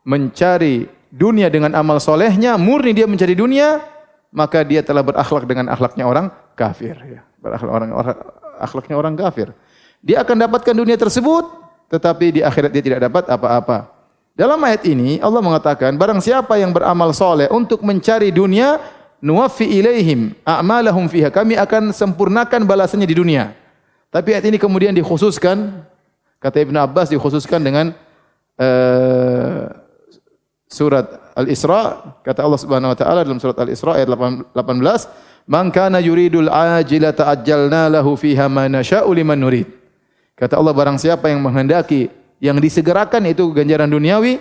mencari 0.04 0.86
dunia 1.12 1.52
dengan 1.52 1.76
amal 1.76 2.00
solehnya, 2.00 2.56
murni 2.56 2.96
dia 2.96 3.04
mencari 3.04 3.36
dunia, 3.36 3.84
maka 4.32 4.64
dia 4.64 4.80
telah 4.80 5.04
berakhlak 5.04 5.44
dengan 5.44 5.68
akhlaknya 5.68 6.08
orang 6.08 6.32
kafir. 6.56 6.96
Ya. 7.04 7.20
Berakhlak 7.44 7.70
orang, 7.70 7.90
orang 7.92 8.16
akhlaknya 8.56 8.96
orang 8.96 9.14
kafir. 9.20 9.52
Dia 10.00 10.24
akan 10.24 10.48
dapatkan 10.48 10.74
dunia 10.74 10.96
tersebut, 10.96 11.44
tetapi 11.92 12.40
di 12.40 12.40
akhirat 12.40 12.72
dia 12.72 12.82
tidak 12.82 13.00
dapat 13.04 13.28
apa-apa. 13.28 13.92
Dalam 14.32 14.56
ayat 14.64 14.88
ini 14.88 15.20
Allah 15.20 15.44
mengatakan 15.44 15.92
barang 15.92 16.24
siapa 16.24 16.56
yang 16.56 16.72
beramal 16.72 17.12
soleh 17.12 17.52
untuk 17.52 17.84
mencari 17.84 18.32
dunia 18.32 18.80
nuwaffi 19.20 19.68
ilaihim 19.68 20.32
a'malahum 20.40 21.04
fiha 21.04 21.28
kami 21.28 21.54
akan 21.60 21.92
sempurnakan 21.92 22.64
balasannya 22.64 23.04
di 23.04 23.12
dunia. 23.12 23.52
Tapi 24.08 24.32
ayat 24.32 24.48
ini 24.48 24.56
kemudian 24.56 24.96
dikhususkan 24.96 25.84
kata 26.40 26.64
Ibnu 26.64 26.80
Abbas 26.80 27.12
dikhususkan 27.12 27.60
dengan 27.60 27.92
uh, 28.56 29.21
surat 30.72 31.36
Al-Isra 31.36 32.16
kata 32.24 32.40
Allah 32.40 32.60
Subhanahu 32.60 32.96
wa 32.96 32.98
taala 32.98 33.20
dalam 33.28 33.36
surat 33.36 33.60
Al-Isra 33.60 34.00
ayat 34.00 34.08
18 34.08 35.44
man 35.44 35.68
kana 35.68 36.00
yuridul 36.00 36.48
ajila 36.48 37.12
ta'ajjalna 37.12 37.92
lahu 37.92 38.16
fiha 38.16 38.48
ma 38.48 38.72
nasha'u 38.72 39.12
liman 39.12 39.36
nurid. 39.36 39.68
Kata 40.32 40.56
Allah 40.56 40.72
barang 40.72 40.96
siapa 40.96 41.28
yang 41.28 41.44
menghendaki 41.44 42.08
yang 42.40 42.56
disegerakan 42.56 43.28
itu 43.28 43.52
ganjaran 43.52 43.86
duniawi 43.86 44.40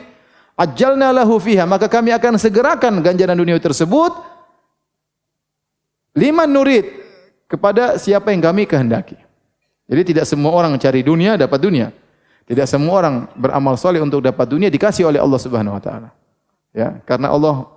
ajjalna 0.56 1.12
lahu 1.12 1.36
fiha 1.38 1.68
maka 1.68 1.92
kami 1.92 2.16
akan 2.16 2.40
segerakan 2.40 3.04
ganjaran 3.04 3.36
duniawi 3.36 3.60
tersebut 3.60 4.16
liman 6.16 6.48
nurid 6.48 6.88
kepada 7.52 8.00
siapa 8.00 8.32
yang 8.32 8.40
kami 8.40 8.64
kehendaki. 8.64 9.20
Jadi 9.92 10.16
tidak 10.16 10.24
semua 10.24 10.56
orang 10.56 10.80
cari 10.80 11.04
dunia 11.04 11.36
dapat 11.36 11.60
dunia. 11.60 11.92
Tidak 12.48 12.64
semua 12.64 13.04
orang 13.04 13.16
beramal 13.36 13.76
soleh 13.76 14.00
untuk 14.00 14.24
dapat 14.24 14.48
dunia 14.48 14.72
dikasih 14.72 15.08
oleh 15.08 15.20
Allah 15.20 15.40
Subhanahu 15.40 15.76
wa 15.76 15.84
taala. 15.84 16.21
Ya, 16.72 17.04
karena 17.04 17.32
Allah 17.32 17.68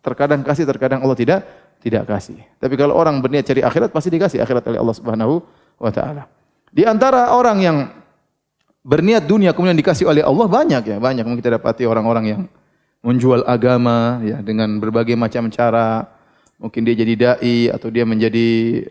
terkadang 0.00 0.40
kasih, 0.40 0.64
terkadang 0.64 1.04
Allah 1.04 1.18
tidak 1.18 1.44
tidak 1.78 2.08
kasih. 2.08 2.40
Tapi 2.58 2.74
kalau 2.74 2.96
orang 2.96 3.20
berniat 3.22 3.46
cari 3.46 3.62
akhirat 3.62 3.92
pasti 3.94 4.10
dikasih 4.10 4.42
akhirat 4.42 4.64
oleh 4.66 4.78
Allah 4.80 4.96
Subhanahu 4.96 5.34
wa 5.78 5.90
taala. 5.92 6.26
Di 6.72 6.84
antara 6.84 7.32
orang 7.32 7.58
yang 7.62 7.76
berniat 8.82 9.28
dunia 9.28 9.52
kemudian 9.54 9.78
dikasih 9.78 10.08
oleh 10.08 10.22
Allah 10.24 10.46
banyak 10.48 10.82
ya, 10.84 10.96
banyak 10.98 11.24
mungkin 11.24 11.40
kita 11.44 11.60
dapati 11.60 11.84
orang-orang 11.86 12.24
yang 12.26 12.42
menjual 13.04 13.46
agama 13.46 14.18
ya 14.26 14.42
dengan 14.42 14.80
berbagai 14.82 15.14
macam 15.14 15.46
cara. 15.52 16.08
Mungkin 16.58 16.82
dia 16.82 16.94
jadi 16.98 17.14
dai 17.14 17.70
atau 17.70 17.86
dia 17.86 18.02
menjadi 18.02 18.82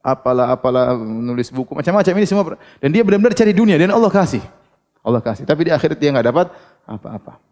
apalah 0.00 0.56
apalah 0.56 0.96
menulis 0.96 1.52
buku 1.52 1.76
macam-macam 1.76 2.12
ini 2.16 2.26
semua 2.26 2.56
dan 2.80 2.88
dia 2.90 3.04
benar-benar 3.04 3.36
cari 3.36 3.52
dunia 3.52 3.76
dan 3.76 3.92
Allah 3.92 4.08
kasih. 4.08 4.40
Allah 5.02 5.18
kasih, 5.18 5.42
tapi 5.42 5.66
di 5.66 5.70
akhirat 5.74 5.98
dia 5.98 6.14
enggak 6.14 6.30
dapat 6.30 6.46
apa-apa. 6.86 7.51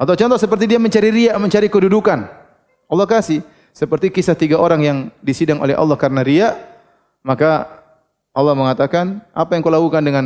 Atau 0.00 0.16
contoh 0.16 0.40
seperti 0.40 0.64
dia 0.64 0.80
mencari 0.80 1.12
riak, 1.12 1.36
mencari 1.36 1.68
kedudukan. 1.68 2.24
Allah 2.88 3.06
kasih. 3.06 3.44
Seperti 3.76 4.08
kisah 4.08 4.32
tiga 4.32 4.56
orang 4.56 4.80
yang 4.80 4.98
disidang 5.20 5.60
oleh 5.60 5.76
Allah 5.76 5.94
karena 6.00 6.24
riak, 6.24 6.56
maka 7.20 7.68
Allah 8.32 8.56
mengatakan, 8.56 9.20
apa 9.36 9.54
yang 9.54 9.60
kau 9.60 9.70
lakukan 9.70 10.00
dengan 10.00 10.24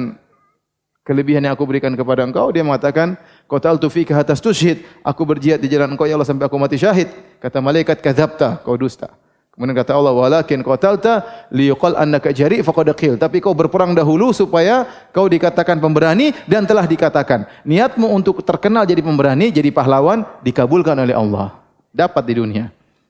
kelebihan 1.02 1.42
yang 1.42 1.58
aku 1.58 1.66
berikan 1.66 1.92
kepada 1.92 2.22
engkau? 2.22 2.54
Dia 2.54 2.62
mengatakan, 2.62 3.18
Qatal 3.50 3.76
tu 3.82 3.90
fika 3.90 4.14
hatas 4.14 4.38
tushhid. 4.38 4.86
Aku 5.02 5.26
berjihad 5.26 5.58
di 5.58 5.68
jalan 5.68 5.92
engkau 5.92 6.06
ya 6.06 6.14
Allah 6.14 6.28
sampai 6.28 6.46
aku 6.46 6.56
mati 6.56 6.78
syahid. 6.78 7.10
Kata 7.42 7.58
malaikat, 7.58 7.98
kadzabta, 7.98 8.62
kau 8.62 8.78
dusta. 8.78 9.10
Kemudian 9.54 9.78
kata 9.78 9.94
Allah, 9.94 10.10
walakin 10.10 10.66
qatalta 10.66 11.46
liyuqal 11.54 11.94
annaka 11.94 12.34
jari 12.34 12.58
faqad 12.58 12.90
qil. 12.98 13.14
Tapi 13.14 13.38
kau 13.38 13.54
berperang 13.54 13.94
dahulu 13.94 14.34
supaya 14.34 14.82
kau 15.14 15.30
dikatakan 15.30 15.78
pemberani 15.78 16.34
dan 16.50 16.66
telah 16.66 16.90
dikatakan. 16.90 17.46
Niatmu 17.62 18.10
untuk 18.10 18.42
terkenal 18.42 18.82
jadi 18.82 18.98
pemberani, 18.98 19.54
jadi 19.54 19.70
pahlawan 19.70 20.26
dikabulkan 20.42 20.98
oleh 20.98 21.14
Allah. 21.14 21.54
Dapat 21.94 22.22
di 22.26 22.34
dunia. 22.34 22.64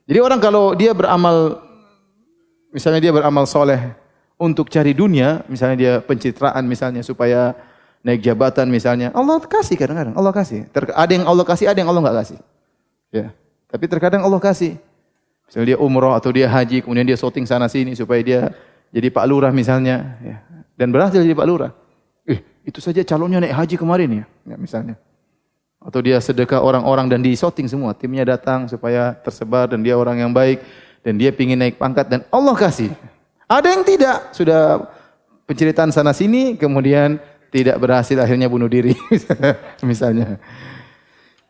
Jadi 0.05 0.21
orang 0.21 0.37
kalau 0.37 0.77
dia 0.77 0.93
beramal 0.93 1.65
misalnya 2.69 3.01
dia 3.01 3.13
beramal 3.17 3.49
soleh 3.49 3.97
untuk 4.37 4.69
cari 4.69 4.93
dunia, 4.93 5.41
misalnya 5.49 5.77
dia 5.81 5.93
pencitraan 6.05 6.69
misalnya 6.69 7.01
supaya 7.01 7.57
naik 8.05 8.21
jabatan 8.21 8.69
misalnya, 8.69 9.09
Allah 9.17 9.41
kasih 9.41 9.81
kadang-kadang, 9.81 10.13
Allah 10.13 10.33
kasih. 10.37 10.69
Ada 10.93 11.13
yang 11.17 11.25
Allah 11.25 11.45
kasih, 11.49 11.67
ada 11.73 11.79
yang 11.81 11.89
Allah 11.89 12.03
enggak 12.05 12.19
kasih. 12.21 12.39
Ya. 13.09 13.27
Tapi 13.73 13.85
terkadang 13.89 14.21
Allah 14.21 14.39
kasih. 14.45 14.77
Misalnya 15.49 15.77
dia 15.77 15.79
umroh 15.79 16.17
atau 16.17 16.31
dia 16.33 16.49
haji, 16.49 16.83
kemudian 16.83 17.05
dia 17.05 17.19
shooting 17.19 17.45
sana 17.45 17.69
sini 17.69 17.93
supaya 17.95 18.21
dia 18.25 18.41
jadi 18.95 19.11
Pak 19.11 19.25
Lurah 19.29 19.53
misalnya. 19.53 20.17
Ya. 20.23 20.37
Dan 20.75 20.91
berhasil 20.91 21.21
jadi 21.21 21.37
Pak 21.37 21.47
Lurah. 21.47 21.73
Eh, 22.25 22.41
itu 22.65 22.81
saja 22.81 23.05
calonnya 23.05 23.43
naik 23.45 23.55
haji 23.55 23.75
kemarin 23.77 24.09
ya, 24.23 24.25
ya 24.49 24.57
misalnya. 24.57 24.97
Atau 25.85 26.01
dia 26.01 26.17
sedekah 26.17 26.65
orang-orang 26.65 27.13
dan 27.13 27.21
di 27.21 27.37
shooting 27.37 27.69
semua. 27.69 27.93
Timnya 27.93 28.25
datang 28.25 28.67
supaya 28.67 29.13
tersebar 29.21 29.69
dan 29.69 29.85
dia 29.85 29.95
orang 30.01 30.25
yang 30.25 30.33
baik. 30.33 30.65
Dan 31.05 31.21
dia 31.21 31.29
ingin 31.37 31.61
naik 31.61 31.77
pangkat 31.77 32.09
dan 32.09 32.25
Allah 32.33 32.57
kasih. 32.57 32.89
Ada 33.45 33.69
yang 33.77 33.85
tidak. 33.85 34.33
Sudah 34.33 34.89
penceritaan 35.45 35.93
sana 35.93 36.17
sini, 36.17 36.57
kemudian 36.57 37.21
tidak 37.53 37.77
berhasil 37.77 38.17
akhirnya 38.17 38.49
bunuh 38.49 38.67
diri 38.67 38.97
misalnya. 39.91 40.41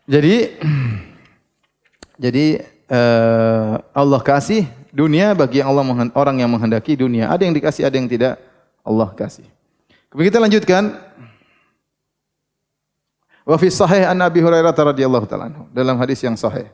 Jadi 0.05 0.53
jadi 2.25 2.74
uh, 2.91 3.81
Allah 3.93 4.21
kasih 4.21 4.69
dunia 4.95 5.35
bagi 5.35 5.61
yang 5.61 5.75
Allah 5.75 5.85
orang 6.15 6.37
yang 6.39 6.51
menghendaki 6.51 6.95
dunia. 6.95 7.29
Ada 7.31 7.43
yang 7.45 7.55
dikasih, 7.55 7.83
ada 7.85 7.97
yang 7.99 8.07
tidak 8.07 8.39
Allah 8.85 9.11
kasih. 9.13 9.47
Kemudian 10.13 10.31
kita 10.31 10.41
lanjutkan. 10.41 10.83
Wa 13.45 13.61
fi 13.61 13.69
sahih 13.69 14.09
an 14.09 14.25
Abi 14.25 14.41
Hurairah 14.41 14.73
radhiyallahu 14.73 15.29
taala 15.29 15.53
anhu 15.53 15.69
dalam 15.69 16.01
hadis 16.01 16.25
yang 16.25 16.33
sahih. 16.33 16.65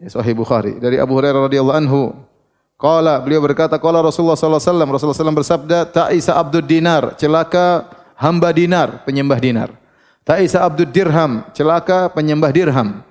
Ya, 0.00 0.08
sahih 0.08 0.32
Bukhari 0.32 0.80
dari 0.80 0.96
Abu 0.96 1.18
Hurairah 1.18 1.44
radhiyallahu 1.50 1.76
anhu. 1.76 2.02
Qala 2.78 3.18
beliau 3.18 3.42
berkata 3.42 3.74
qala 3.74 3.98
Rasulullah 3.98 4.38
sallallahu 4.38 4.62
alaihi 4.62 4.70
wasallam 4.70 4.88
Rasulullah 4.94 5.18
SAW 5.18 5.40
bersabda 5.42 5.78
ta'isa 5.90 6.38
abdud 6.38 6.62
dinar 6.62 7.18
celaka 7.18 7.90
hamba 8.14 8.54
dinar 8.54 9.02
penyembah 9.02 9.38
dinar. 9.42 9.74
Ta'isa 10.22 10.62
abdud 10.62 10.86
dirham 10.94 11.42
celaka 11.50 12.06
penyembah 12.14 12.54
dirham. 12.54 13.02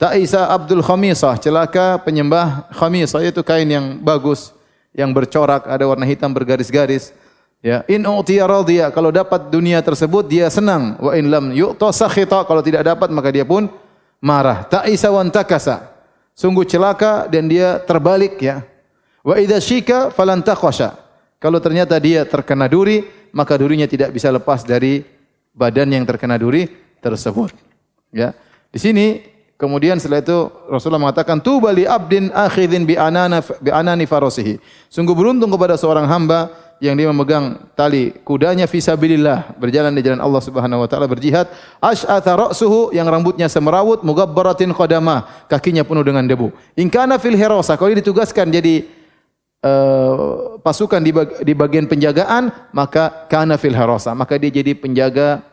Ta'isa 0.00 0.50
Abdul 0.50 0.82
Khamisah, 0.82 1.38
celaka 1.38 2.00
penyembah 2.02 2.66
khamisah 2.74 3.22
itu 3.22 3.38
kain 3.46 3.70
yang 3.70 4.02
bagus, 4.02 4.50
yang 4.90 5.14
bercorak, 5.14 5.64
ada 5.68 5.86
warna 5.86 6.02
hitam 6.04 6.34
bergaris-garis. 6.34 7.14
Ya, 7.62 7.86
in 7.86 8.02
utiya 8.02 8.50
radiya, 8.50 8.90
kalau 8.90 9.14
dapat 9.14 9.46
dunia 9.46 9.78
tersebut 9.78 10.26
dia 10.26 10.50
senang. 10.50 10.98
Wa 10.98 11.14
in 11.14 11.30
lam 11.30 11.54
yu'ta 11.54 11.94
sakhita, 11.94 12.42
kalau 12.42 12.58
tidak 12.58 12.82
dapat 12.82 13.06
maka 13.14 13.30
dia 13.30 13.46
pun 13.46 13.70
marah. 14.18 14.66
Ta'isa 14.66 15.14
wa 15.14 15.22
takasa. 15.30 15.86
Sungguh 16.34 16.66
celaka 16.66 17.30
dan 17.30 17.46
dia 17.46 17.78
terbalik 17.78 18.42
ya. 18.42 18.66
Wa 19.22 19.38
idza 19.38 19.62
syika 19.62 20.10
falan 20.10 20.42
taqasha. 20.42 20.98
Kalau 21.38 21.62
ternyata 21.62 21.94
dia 22.02 22.26
terkena 22.26 22.66
duri, 22.66 23.06
maka 23.30 23.54
durinya 23.54 23.86
tidak 23.86 24.10
bisa 24.10 24.30
lepas 24.34 24.66
dari 24.66 25.06
badan 25.54 25.94
yang 25.94 26.02
terkena 26.02 26.34
duri 26.34 26.66
tersebut. 26.98 27.54
Ya. 28.10 28.34
Di 28.74 28.78
sini 28.82 29.22
kemudian 29.62 30.02
setelah 30.02 30.18
itu 30.18 30.50
Rasulullah 30.66 31.06
mengatakan 31.06 31.38
tu 31.38 31.62
bali 31.62 31.86
abdin 31.86 32.34
akhidin 32.34 32.82
bi 32.82 32.98
anana 32.98 33.38
bi 33.62 33.70
anani 33.70 34.10
farasihi. 34.10 34.58
Sungguh 34.90 35.14
beruntung 35.14 35.54
kepada 35.54 35.78
seorang 35.78 36.10
hamba 36.10 36.50
yang 36.82 36.98
dia 36.98 37.06
memegang 37.06 37.62
tali 37.78 38.10
kudanya 38.26 38.66
fisabilillah 38.66 39.54
berjalan 39.54 39.94
di 39.94 40.02
jalan 40.02 40.18
Allah 40.18 40.42
Subhanahu 40.42 40.82
wa 40.82 40.88
taala 40.90 41.06
berjihad 41.06 41.46
asy'atha 41.78 42.34
ra'suhu 42.34 42.90
yang 42.90 43.06
rambutnya 43.06 43.46
semerawut 43.46 44.02
mugabbaratin 44.02 44.74
qadamah 44.74 45.46
kakinya 45.46 45.86
penuh 45.86 46.02
dengan 46.02 46.26
debu 46.26 46.50
in 46.74 46.90
kana 46.90 47.22
fil 47.22 47.38
hirasa 47.38 47.78
kalau 47.78 47.94
ditugaskan 47.94 48.50
jadi 48.50 48.90
uh, 49.62 50.58
pasukan 50.58 50.98
di, 50.98 51.14
bag, 51.14 51.28
di 51.46 51.54
bagian 51.54 51.86
penjagaan 51.86 52.50
maka 52.74 53.30
kana 53.30 53.54
fil 53.62 53.78
hirasa 53.78 54.10
maka 54.18 54.34
dia 54.34 54.50
jadi 54.50 54.74
penjaga 54.74 55.51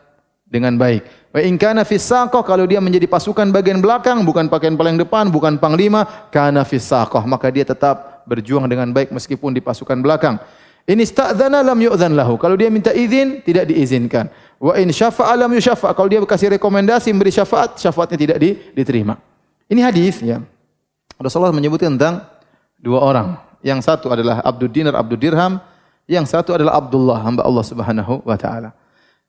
dengan 0.50 0.74
baik 0.74 1.30
wa 1.30 1.40
in 1.40 1.54
kana 1.54 1.86
fis 1.86 2.10
kalau 2.28 2.66
dia 2.66 2.82
menjadi 2.82 3.06
pasukan 3.06 3.48
bagian 3.54 3.78
belakang 3.78 4.26
bukan 4.26 4.50
pakaian 4.50 4.74
paling 4.74 4.98
depan 4.98 5.30
bukan 5.30 5.56
panglima 5.62 6.28
kana 6.34 6.66
fis 6.66 6.90
maka 7.24 7.46
dia 7.54 7.62
tetap 7.62 8.26
berjuang 8.26 8.66
dengan 8.66 8.90
baik 8.90 9.14
meskipun 9.14 9.54
di 9.54 9.62
pasukan 9.62 10.02
belakang 10.02 10.42
ini 10.90 11.06
sta'dzana 11.06 11.62
lam 11.62 11.78
yu'dzan 11.78 12.18
lahu. 12.18 12.34
Kalau 12.34 12.58
dia 12.58 12.66
minta 12.66 12.90
izin, 12.90 13.46
tidak 13.46 13.70
diizinkan. 13.70 14.26
Wa 14.58 14.74
in 14.74 14.90
syafa'a 14.90 15.38
lam. 15.38 15.54
Kalau 15.60 16.08
dia 16.10 16.18
kasih 16.24 16.58
rekomendasi 16.58 17.14
memberi 17.14 17.30
syafaat, 17.30 17.78
syafaatnya 17.78 18.18
tidak 18.18 18.36
diterima. 18.74 19.14
Ini 19.70 19.86
hadis 19.86 20.18
ya. 20.18 20.42
Rasulullah 21.20 21.54
menyebutkan 21.54 21.94
tentang 21.94 22.26
dua 22.80 23.06
orang. 23.06 23.38
Yang 23.60 23.86
satu 23.86 24.08
adalah 24.08 24.40
Abdul 24.40 24.72
Dinar, 24.72 24.96
Abdul 24.96 25.20
Dirham. 25.20 25.60
Yang 26.10 26.34
satu 26.34 26.56
adalah 26.56 26.80
Abdullah, 26.80 27.22
hamba 27.22 27.46
Allah 27.46 27.62
Subhanahu 27.62 28.26
wa 28.26 28.34
taala. 28.34 28.74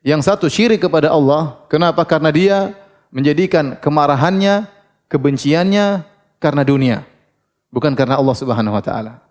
Yang 0.02 0.22
satu 0.26 0.50
syirik 0.50 0.82
kepada 0.82 1.14
Allah. 1.14 1.62
Kenapa? 1.70 2.02
Karena 2.10 2.34
dia 2.34 2.58
menjadikan 3.14 3.78
kemarahannya, 3.78 4.66
kebenciannya 5.06 6.02
karena 6.42 6.62
dunia. 6.66 6.98
Bukan 7.70 7.94
karena 7.94 8.18
Allah 8.18 8.36
Subhanahu 8.36 8.74
wa 8.74 8.84
taala. 8.84 9.22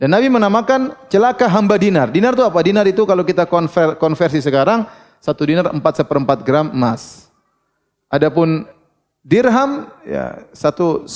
Dan 0.00 0.10
Nabi 0.10 0.26
menamakan 0.26 0.96
celaka 1.06 1.46
hamba 1.46 1.78
dinar. 1.78 2.10
Dinar 2.10 2.34
itu 2.34 2.42
apa? 2.42 2.58
Dinar 2.64 2.88
itu 2.88 3.06
kalau 3.06 3.22
kita 3.22 3.46
konver, 3.46 3.94
konversi 4.00 4.42
sekarang, 4.42 4.88
satu 5.22 5.46
dinar 5.46 5.70
empat 5.70 6.02
seperempat 6.02 6.42
gram 6.42 6.72
emas. 6.72 7.30
Adapun 8.10 8.66
dirham, 9.22 9.86
ya 10.02 10.42
satu 10.50 11.06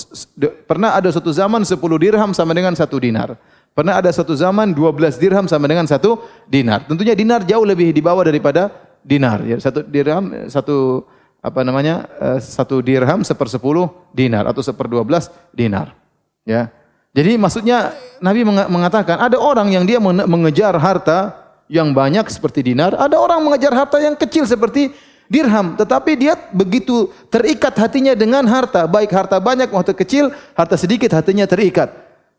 pernah 0.68 0.94
ada 0.94 1.10
satu 1.10 1.34
zaman 1.34 1.66
sepuluh 1.66 1.98
dirham 1.98 2.30
sama 2.30 2.54
dengan 2.54 2.76
satu 2.76 3.00
dinar. 3.02 3.34
Pernah 3.74 3.98
ada 3.98 4.10
satu 4.14 4.36
zaman 4.36 4.70
dua 4.70 4.94
belas 4.94 5.18
dirham 5.18 5.50
sama 5.50 5.66
dengan 5.66 5.88
satu 5.88 6.22
dinar. 6.46 6.86
Tentunya 6.86 7.18
dinar 7.18 7.42
jauh 7.42 7.66
lebih 7.66 7.90
di 7.90 8.02
bawah 8.02 8.22
daripada 8.26 8.70
dinar. 9.04 9.42
Ya, 9.46 9.56
satu 9.58 9.84
dirham, 9.84 10.50
satu 10.50 11.08
apa 11.38 11.62
namanya, 11.62 12.06
eh, 12.18 12.38
satu 12.42 12.82
dirham 12.82 13.22
sepersepuluh 13.22 13.90
dinar 14.10 14.46
atau 14.46 14.62
seperdua 14.62 15.06
belas 15.06 15.30
dinar. 15.54 15.94
Ya, 16.48 16.72
jadi 17.12 17.40
maksudnya 17.40 17.96
Nabi 18.20 18.44
mengatakan 18.46 19.18
ada 19.18 19.36
orang 19.40 19.72
yang 19.72 19.84
dia 19.88 19.98
mengejar 20.02 20.76
harta 20.76 21.34
yang 21.68 21.92
banyak 21.92 22.24
seperti 22.30 22.64
dinar, 22.72 22.96
ada 22.96 23.16
orang 23.18 23.44
mengejar 23.44 23.72
harta 23.74 24.00
yang 24.00 24.16
kecil 24.16 24.48
seperti 24.48 24.92
dirham, 25.28 25.76
tetapi 25.76 26.16
dia 26.16 26.34
begitu 26.54 27.12
terikat 27.28 27.76
hatinya 27.76 28.16
dengan 28.16 28.46
harta, 28.48 28.88
baik 28.88 29.12
harta 29.12 29.36
banyak 29.42 29.68
maupun 29.68 29.92
kecil, 29.98 30.32
harta 30.56 30.76
sedikit 30.80 31.12
hatinya 31.12 31.44
terikat. 31.44 31.92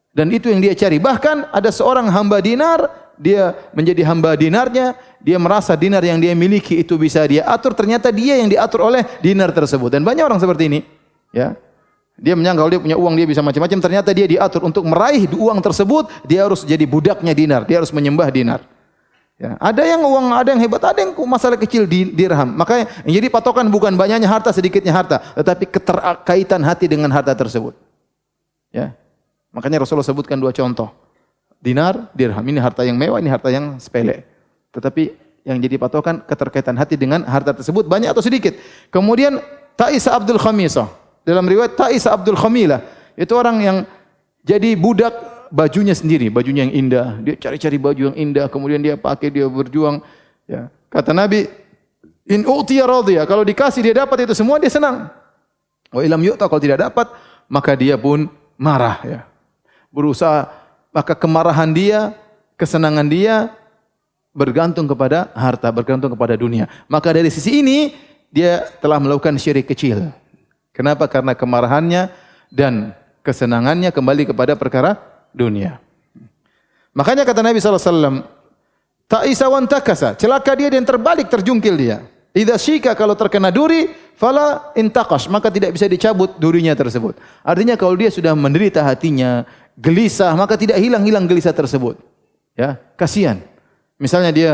Dan 0.10 0.34
itu 0.34 0.50
yang 0.50 0.58
dia 0.58 0.74
cari. 0.74 0.98
Bahkan 0.98 1.54
ada 1.54 1.70
seorang 1.70 2.10
hamba 2.10 2.42
dinar, 2.42 2.90
dia 3.20 3.52
menjadi 3.76 4.08
hamba 4.08 4.34
dinarnya, 4.40 4.96
dia 5.20 5.36
merasa 5.36 5.76
dinar 5.76 6.00
yang 6.00 6.18
dia 6.24 6.32
miliki 6.32 6.80
itu 6.80 6.96
bisa 6.96 7.20
dia 7.28 7.44
atur, 7.44 7.76
ternyata 7.76 8.08
dia 8.16 8.40
yang 8.40 8.48
diatur 8.48 8.88
oleh 8.88 9.04
dinar 9.20 9.52
tersebut. 9.52 9.92
Dan 9.92 10.08
banyak 10.08 10.24
orang 10.24 10.40
seperti 10.40 10.72
ini, 10.72 10.80
ya. 11.36 11.60
Dia 12.20 12.36
menyangka 12.36 12.60
kalau 12.64 12.72
dia 12.72 12.82
punya 12.84 12.98
uang 13.00 13.16
dia 13.16 13.28
bisa 13.28 13.44
macam-macam, 13.44 13.80
ternyata 13.80 14.10
dia 14.16 14.28
diatur 14.28 14.64
untuk 14.64 14.84
meraih 14.88 15.28
uang 15.36 15.60
tersebut, 15.60 16.08
dia 16.24 16.48
harus 16.48 16.64
jadi 16.64 16.84
budaknya 16.88 17.32
dinar, 17.36 17.64
dia 17.68 17.80
harus 17.80 17.92
menyembah 17.92 18.28
dinar. 18.32 18.64
Ya, 19.40 19.56
ada 19.56 19.88
yang 19.88 20.04
uang, 20.04 20.36
ada 20.36 20.52
yang 20.52 20.60
hebat, 20.60 20.84
ada 20.84 21.00
yang 21.00 21.16
masalah 21.24 21.56
kecil 21.56 21.88
di 21.88 22.12
dirham. 22.12 22.60
Makanya 22.60 22.92
yang 23.08 23.24
jadi 23.24 23.28
patokan 23.32 23.72
bukan 23.72 23.96
banyaknya 23.96 24.28
harta, 24.28 24.52
sedikitnya 24.52 24.92
harta, 24.92 25.24
tetapi 25.40 25.64
keterkaitan 25.64 26.60
hati 26.60 26.92
dengan 26.92 27.08
harta 27.08 27.32
tersebut. 27.32 27.72
Ya. 28.68 28.92
Makanya 29.56 29.80
Rasulullah 29.88 30.04
sebutkan 30.04 30.36
dua 30.36 30.52
contoh. 30.52 30.92
Dinar, 31.60 32.08
dirham. 32.16 32.42
Ini 32.42 32.60
harta 32.64 32.88
yang 32.88 32.96
mewah, 32.96 33.20
ini 33.20 33.28
harta 33.28 33.52
yang 33.52 33.76
sepele. 33.84 34.24
Tetapi 34.72 35.12
yang 35.44 35.60
jadi 35.60 35.76
patokan 35.76 36.24
keterkaitan 36.24 36.76
hati 36.80 36.96
dengan 36.96 37.24
harta 37.28 37.52
tersebut 37.52 37.88
banyak 37.88 38.12
atau 38.12 38.24
sedikit. 38.24 38.56
Kemudian 38.92 39.44
Ta'isa 39.76 40.16
Abdul 40.16 40.40
Khamisah. 40.40 40.88
Dalam 41.28 41.44
riwayat 41.46 41.76
Ta'is 41.76 42.08
Abdul 42.08 42.40
Khamilah, 42.40 42.80
itu 43.20 43.34
orang 43.36 43.60
yang 43.60 43.78
jadi 44.44 44.74
budak 44.80 45.12
bajunya 45.52 45.92
sendiri, 45.92 46.32
bajunya 46.32 46.64
yang 46.68 46.74
indah. 46.88 47.20
Dia 47.22 47.36
cari-cari 47.36 47.76
baju 47.76 48.02
yang 48.12 48.18
indah, 48.18 48.48
kemudian 48.48 48.80
dia 48.80 48.96
pakai, 48.96 49.30
dia 49.30 49.46
berjuang. 49.46 50.00
Ya. 50.48 50.72
Kata 50.90 51.12
Nabi, 51.12 51.46
in 52.30 52.46
radhiya. 52.46 53.26
Kalau 53.26 53.44
dikasih 53.44 53.82
dia 53.84 53.96
dapat 54.06 54.26
itu 54.26 54.34
semua 54.38 54.62
dia 54.62 54.72
senang. 54.72 55.10
Wa 55.90 56.02
ilam 56.06 56.22
yu'ta 56.22 56.46
kalau 56.46 56.62
tidak 56.62 56.80
dapat, 56.80 57.10
maka 57.50 57.74
dia 57.74 57.98
pun 57.98 58.30
marah 58.56 59.02
ya. 59.02 59.20
Berusaha 59.90 60.59
maka 60.90 61.14
kemarahan 61.14 61.70
dia, 61.70 62.14
kesenangan 62.58 63.08
dia 63.08 63.54
bergantung 64.34 64.86
kepada 64.86 65.30
harta, 65.34 65.70
bergantung 65.74 66.14
kepada 66.14 66.38
dunia. 66.38 66.70
Maka 66.86 67.14
dari 67.14 67.30
sisi 67.34 67.62
ini 67.62 67.94
dia 68.30 68.66
telah 68.82 69.02
melakukan 69.02 69.36
syirik 69.38 69.70
kecil. 69.70 70.14
Kenapa? 70.74 71.10
Karena 71.10 71.34
kemarahannya 71.34 72.14
dan 72.54 72.94
kesenangannya 73.26 73.90
kembali 73.92 74.30
kepada 74.30 74.54
perkara 74.56 74.96
dunia. 75.34 75.82
Makanya 76.94 77.26
kata 77.26 77.42
Nabi 77.46 77.62
SAW, 77.62 78.26
Ta'isa 79.10 79.50
wan 79.50 79.66
takasa, 79.66 80.14
celaka 80.14 80.54
dia 80.54 80.70
dan 80.70 80.86
terbalik 80.86 81.30
terjungkil 81.30 81.76
dia. 81.78 82.06
Idza 82.30 82.62
syika 82.62 82.94
kalau 82.94 83.18
terkena 83.18 83.50
duri, 83.50 83.90
fala 84.14 84.70
intaqash, 84.78 85.26
maka 85.34 85.50
tidak 85.50 85.74
bisa 85.74 85.90
dicabut 85.90 86.38
durinya 86.38 86.78
tersebut. 86.78 87.18
Artinya 87.42 87.74
kalau 87.74 87.98
dia 87.98 88.14
sudah 88.14 88.38
menderita 88.38 88.86
hatinya, 88.86 89.50
gelisah, 89.80 90.36
maka 90.36 90.60
tidak 90.60 90.78
hilang-hilang 90.78 91.24
gelisah 91.26 91.56
tersebut. 91.56 91.96
Ya, 92.60 92.76
kasihan. 93.00 93.40
Misalnya 93.96 94.32
dia 94.36 94.52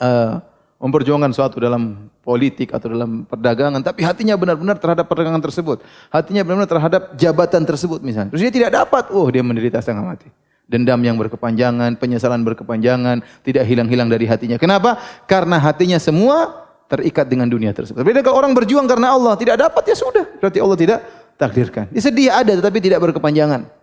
uh, 0.00 0.40
memperjuangkan 0.80 1.36
suatu 1.36 1.60
dalam 1.60 2.08
politik 2.24 2.72
atau 2.72 2.88
dalam 2.92 3.28
perdagangan, 3.28 3.84
tapi 3.84 4.04
hatinya 4.04 4.36
benar-benar 4.40 4.80
terhadap 4.80 5.04
perdagangan 5.04 5.40
tersebut. 5.44 5.84
Hatinya 6.08 6.44
benar-benar 6.44 6.70
terhadap 6.70 7.02
jabatan 7.16 7.62
tersebut 7.68 8.00
misalnya. 8.00 8.32
Terus 8.32 8.42
dia 8.48 8.52
tidak 8.52 8.70
dapat, 8.84 9.12
oh 9.12 9.28
dia 9.28 9.44
menderita 9.44 9.80
setengah 9.80 10.04
mati. 10.04 10.28
Dendam 10.68 11.00
yang 11.00 11.16
berkepanjangan, 11.16 11.96
penyesalan 11.96 12.44
berkepanjangan, 12.44 13.24
tidak 13.40 13.64
hilang-hilang 13.64 14.12
dari 14.12 14.28
hatinya. 14.28 14.60
Kenapa? 14.60 15.00
Karena 15.24 15.56
hatinya 15.56 15.96
semua 15.96 16.68
terikat 16.88 17.24
dengan 17.24 17.48
dunia 17.48 17.72
tersebut. 17.72 18.00
Beda 18.04 18.20
kalau 18.20 18.40
orang 18.44 18.52
berjuang 18.52 18.84
karena 18.84 19.16
Allah, 19.16 19.32
tidak 19.40 19.56
dapat 19.56 19.84
ya 19.88 19.96
sudah. 19.96 20.24
Berarti 20.40 20.58
Allah 20.60 20.76
tidak 20.76 20.98
takdirkan. 21.40 21.88
Dia 21.88 22.02
sedih 22.04 22.28
ada 22.28 22.52
tetapi 22.52 22.78
tidak 22.84 23.00
berkepanjangan. 23.00 23.77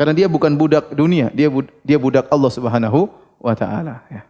Karena 0.00 0.16
dia 0.16 0.32
bukan 0.32 0.56
budak 0.56 0.96
dunia, 0.96 1.28
dia 1.36 1.52
dia 1.84 2.00
budak 2.00 2.24
Allah 2.32 2.48
Subhanahu 2.48 3.12
wa 3.36 3.52
taala 3.52 4.00
ya. 4.08 4.24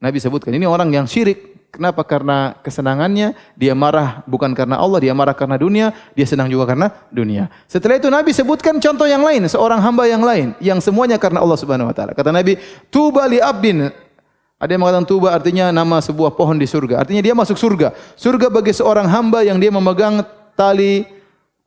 Nabi 0.00 0.16
sebutkan 0.24 0.56
ini 0.56 0.64
orang 0.64 0.88
yang 0.88 1.04
syirik. 1.04 1.52
Kenapa? 1.68 2.00
Karena 2.06 2.56
kesenangannya 2.64 3.36
dia 3.60 3.76
marah 3.76 4.24
bukan 4.24 4.56
karena 4.56 4.80
Allah, 4.80 5.04
dia 5.04 5.12
marah 5.12 5.36
karena 5.36 5.60
dunia, 5.60 5.92
dia 6.16 6.24
senang 6.24 6.48
juga 6.48 6.70
karena 6.70 6.88
dunia. 7.12 7.52
Setelah 7.68 8.00
itu 8.00 8.08
Nabi 8.08 8.32
sebutkan 8.32 8.80
contoh 8.80 9.04
yang 9.04 9.20
lain, 9.20 9.44
seorang 9.44 9.84
hamba 9.84 10.08
yang 10.08 10.24
lain 10.24 10.56
yang 10.64 10.80
semuanya 10.80 11.20
karena 11.20 11.44
Allah 11.44 11.60
Subhanahu 11.60 11.92
wa 11.92 11.94
taala. 11.94 12.16
Kata 12.16 12.32
Nabi, 12.32 12.56
"Tuba 12.88 13.28
li 13.28 13.44
abdin" 13.44 13.92
Ada 14.64 14.80
yang 14.80 14.80
mengatakan 14.80 15.04
tuba 15.04 15.28
artinya 15.36 15.68
nama 15.76 16.00
sebuah 16.00 16.40
pohon 16.40 16.56
di 16.56 16.64
surga. 16.64 17.04
Artinya 17.04 17.20
dia 17.20 17.36
masuk 17.36 17.60
surga. 17.60 17.92
Surga 18.16 18.48
bagi 18.48 18.72
seorang 18.72 19.04
hamba 19.12 19.44
yang 19.44 19.60
dia 19.60 19.68
memegang 19.68 20.24
tali 20.56 21.04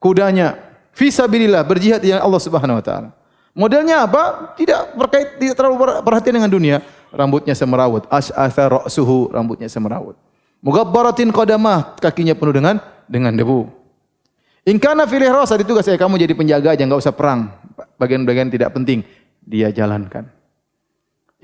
kudanya. 0.02 0.67
Fisabilillah, 0.98 1.62
berjihad 1.62 2.02
di 2.02 2.10
Allah 2.10 2.42
Subhanahu 2.42 2.82
wa 2.82 2.84
taala. 2.84 3.10
Modelnya 3.54 4.10
apa? 4.10 4.54
Tidak 4.58 4.98
berkait 4.98 5.38
tidak 5.38 5.54
terlalu 5.54 6.02
perhatian 6.02 6.42
dengan 6.42 6.50
dunia 6.50 6.78
rambutnya 7.14 7.54
semerawut. 7.54 8.10
As'atha 8.10 8.66
ra'suhu, 8.82 9.30
rambutnya 9.30 9.70
semerawut. 9.70 10.18
Mugabbaratin 10.66 11.30
qadamah, 11.30 12.02
kakinya 12.02 12.34
penuh 12.34 12.54
dengan 12.58 12.82
dengan 13.06 13.34
debu. 13.38 13.70
In 14.68 14.82
kana 14.82 15.06
fil 15.06 15.24
ihrasa 15.24 15.56
ditugas 15.56 15.86
saya 15.86 15.96
kamu 15.96 16.18
jadi 16.18 16.34
penjaga 16.34 16.74
aja 16.74 16.84
enggak 16.84 17.00
usah 17.06 17.14
perang. 17.14 17.54
Bagian-bagian 18.02 18.50
tidak 18.50 18.74
penting 18.74 19.06
dia 19.46 19.70
jalankan. 19.70 20.28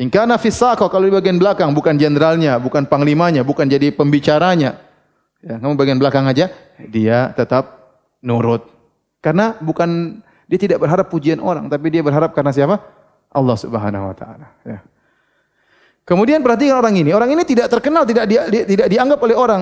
In 0.01 0.09
kana 0.09 0.41
fi 0.41 0.49
kalau 0.49 1.05
di 1.05 1.13
bagian 1.13 1.37
belakang 1.37 1.69
bukan 1.77 1.93
jenderalnya, 1.93 2.57
bukan 2.57 2.89
panglimanya, 2.89 3.45
bukan 3.45 3.69
jadi 3.69 3.93
pembicaranya. 3.93 4.81
Ya, 5.45 5.61
kamu 5.61 5.77
bagian 5.77 6.01
belakang 6.01 6.25
aja, 6.25 6.49
dia 6.89 7.29
tetap 7.37 7.93
nurut. 8.25 8.72
Karena 9.23 9.55
bukan 9.55 10.19
dia 10.51 10.59
tidak 10.59 10.83
berharap 10.83 11.07
pujian 11.07 11.39
orang, 11.39 11.71
tapi 11.71 11.87
dia 11.87 12.03
berharap 12.03 12.35
karena 12.35 12.51
siapa? 12.51 12.83
Allah 13.31 13.55
Subhanahu 13.55 14.11
wa 14.11 14.15
taala, 14.15 14.47
ya. 14.67 14.83
Kemudian 16.03 16.43
perhatikan 16.43 16.83
orang 16.83 16.99
ini. 16.99 17.15
Orang 17.15 17.31
ini 17.31 17.47
tidak 17.47 17.71
terkenal, 17.71 18.03
tidak 18.03 18.27
dia, 18.27 18.43
dia, 18.51 18.67
tidak 18.67 18.91
dianggap 18.91 19.23
oleh 19.23 19.35
orang. 19.39 19.61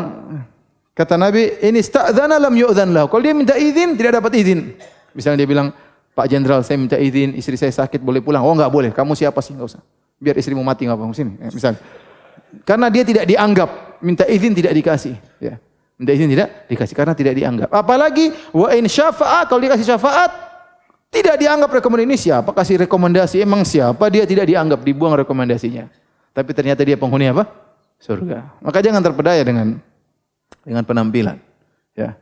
Kata 0.98 1.14
Nabi, 1.14 1.62
ini 1.62 1.80
sta'dzana 1.80 2.42
lam 2.42 2.58
yu'dzan 2.58 2.90
lahu. 2.92 3.06
Kalau 3.14 3.22
dia 3.22 3.38
minta 3.38 3.54
izin, 3.54 3.94
tidak 3.94 4.18
dapat 4.18 4.42
izin. 4.42 4.74
Misalnya 5.14 5.46
dia 5.46 5.50
bilang, 5.54 5.70
Pak 6.18 6.26
Jenderal, 6.26 6.66
saya 6.66 6.82
minta 6.82 6.98
izin, 6.98 7.38
istri 7.38 7.56
saya 7.62 7.70
sakit, 7.70 8.02
boleh 8.02 8.26
pulang. 8.26 8.42
Oh, 8.42 8.58
enggak 8.58 8.74
boleh. 8.74 8.90
Kamu 8.90 9.14
siapa 9.14 9.38
sih? 9.46 9.54
Enggak 9.54 9.78
usah. 9.78 9.82
Biar 10.18 10.34
istrimu 10.34 10.66
mati 10.66 10.90
enggak 10.90 10.98
apa-apa. 10.98 11.14
Sini, 11.14 11.38
ya, 11.38 11.50
misalnya. 11.54 11.80
Karena 12.66 12.90
dia 12.90 13.04
tidak 13.06 13.26
dianggap, 13.30 13.70
minta 14.02 14.26
izin 14.26 14.52
tidak 14.58 14.74
dikasih. 14.76 15.16
Ya. 15.40 15.62
Minta 16.02 16.18
izin 16.18 16.34
tidak 16.34 16.66
dikasih 16.66 16.98
karena 16.98 17.14
tidak 17.14 17.38
dianggap. 17.38 17.70
Apalagi 17.70 18.34
wa 18.58 18.74
in 18.74 18.90
syafa'a 18.90 19.46
kalau 19.46 19.62
dikasih 19.62 19.86
syafaat 19.86 20.34
tidak 21.14 21.38
dianggap 21.38 21.70
rekomendasi 21.70 22.08
ini 22.10 22.18
siapa 22.18 22.50
kasih 22.58 22.90
rekomendasi 22.90 23.38
emang 23.46 23.62
siapa 23.62 24.10
dia 24.10 24.26
tidak 24.26 24.50
dianggap 24.50 24.82
dibuang 24.82 25.14
rekomendasinya. 25.22 25.86
Tapi 26.34 26.50
ternyata 26.58 26.82
dia 26.82 26.98
penghuni 26.98 27.30
apa? 27.30 27.46
Surga. 28.02 28.50
Maka 28.66 28.82
jangan 28.82 29.06
terpedaya 29.06 29.46
dengan 29.46 29.78
dengan 30.66 30.82
penampilan. 30.82 31.38
Ya. 31.94 32.18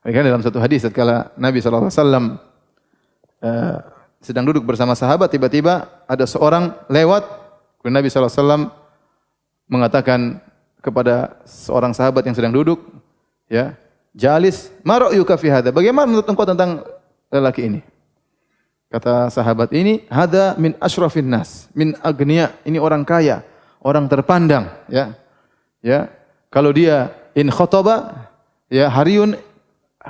Mereka 0.00 0.24
dalam 0.24 0.40
satu 0.40 0.56
hadis 0.56 0.80
ketika 0.88 1.28
Nabi 1.36 1.60
SAW 1.60 1.92
uh, 1.92 2.40
eh, 3.44 3.76
sedang 4.24 4.48
duduk 4.48 4.64
bersama 4.64 4.96
sahabat, 4.96 5.28
tiba-tiba 5.28 5.92
ada 6.08 6.24
seorang 6.24 6.72
lewat, 6.88 7.28
Nabi 7.84 8.08
SAW 8.08 8.72
mengatakan 9.68 10.40
kepada 10.80 11.36
seorang 11.44 11.92
sahabat 11.92 12.24
yang 12.24 12.32
sedang 12.32 12.56
duduk, 12.56 12.80
ya, 13.50 13.74
Jalis, 14.10 14.74
marok 14.82 15.14
yuka 15.14 15.38
fi 15.38 15.50
hada. 15.50 15.70
Bagaimana 15.70 16.06
menurut 16.06 16.26
engkau 16.26 16.42
tentang 16.42 16.82
lelaki 17.30 17.70
ini? 17.70 17.80
Kata 18.90 19.30
sahabat 19.30 19.70
ini, 19.70 20.02
hada 20.10 20.58
min 20.58 20.74
ashrafin 20.82 21.30
nas, 21.30 21.70
min 21.70 21.94
agniya. 22.02 22.50
Ini 22.66 22.82
orang 22.82 23.06
kaya, 23.06 23.46
orang 23.78 24.10
terpandang, 24.10 24.66
ya. 24.90 25.14
Ya. 25.78 26.10
Kalau 26.50 26.74
dia 26.74 27.14
in 27.38 27.54
khotoba, 27.54 28.26
ya 28.66 28.90
hariun 28.90 29.38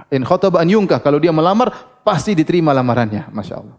in 0.08 0.24
khotoba 0.24 0.64
an 0.64 0.72
yungkah. 0.72 0.96
Kalau 1.04 1.20
dia 1.20 1.28
melamar, 1.28 2.00
pasti 2.00 2.32
diterima 2.32 2.72
lamarannya, 2.72 3.28
masya 3.28 3.60
Allah. 3.60 3.76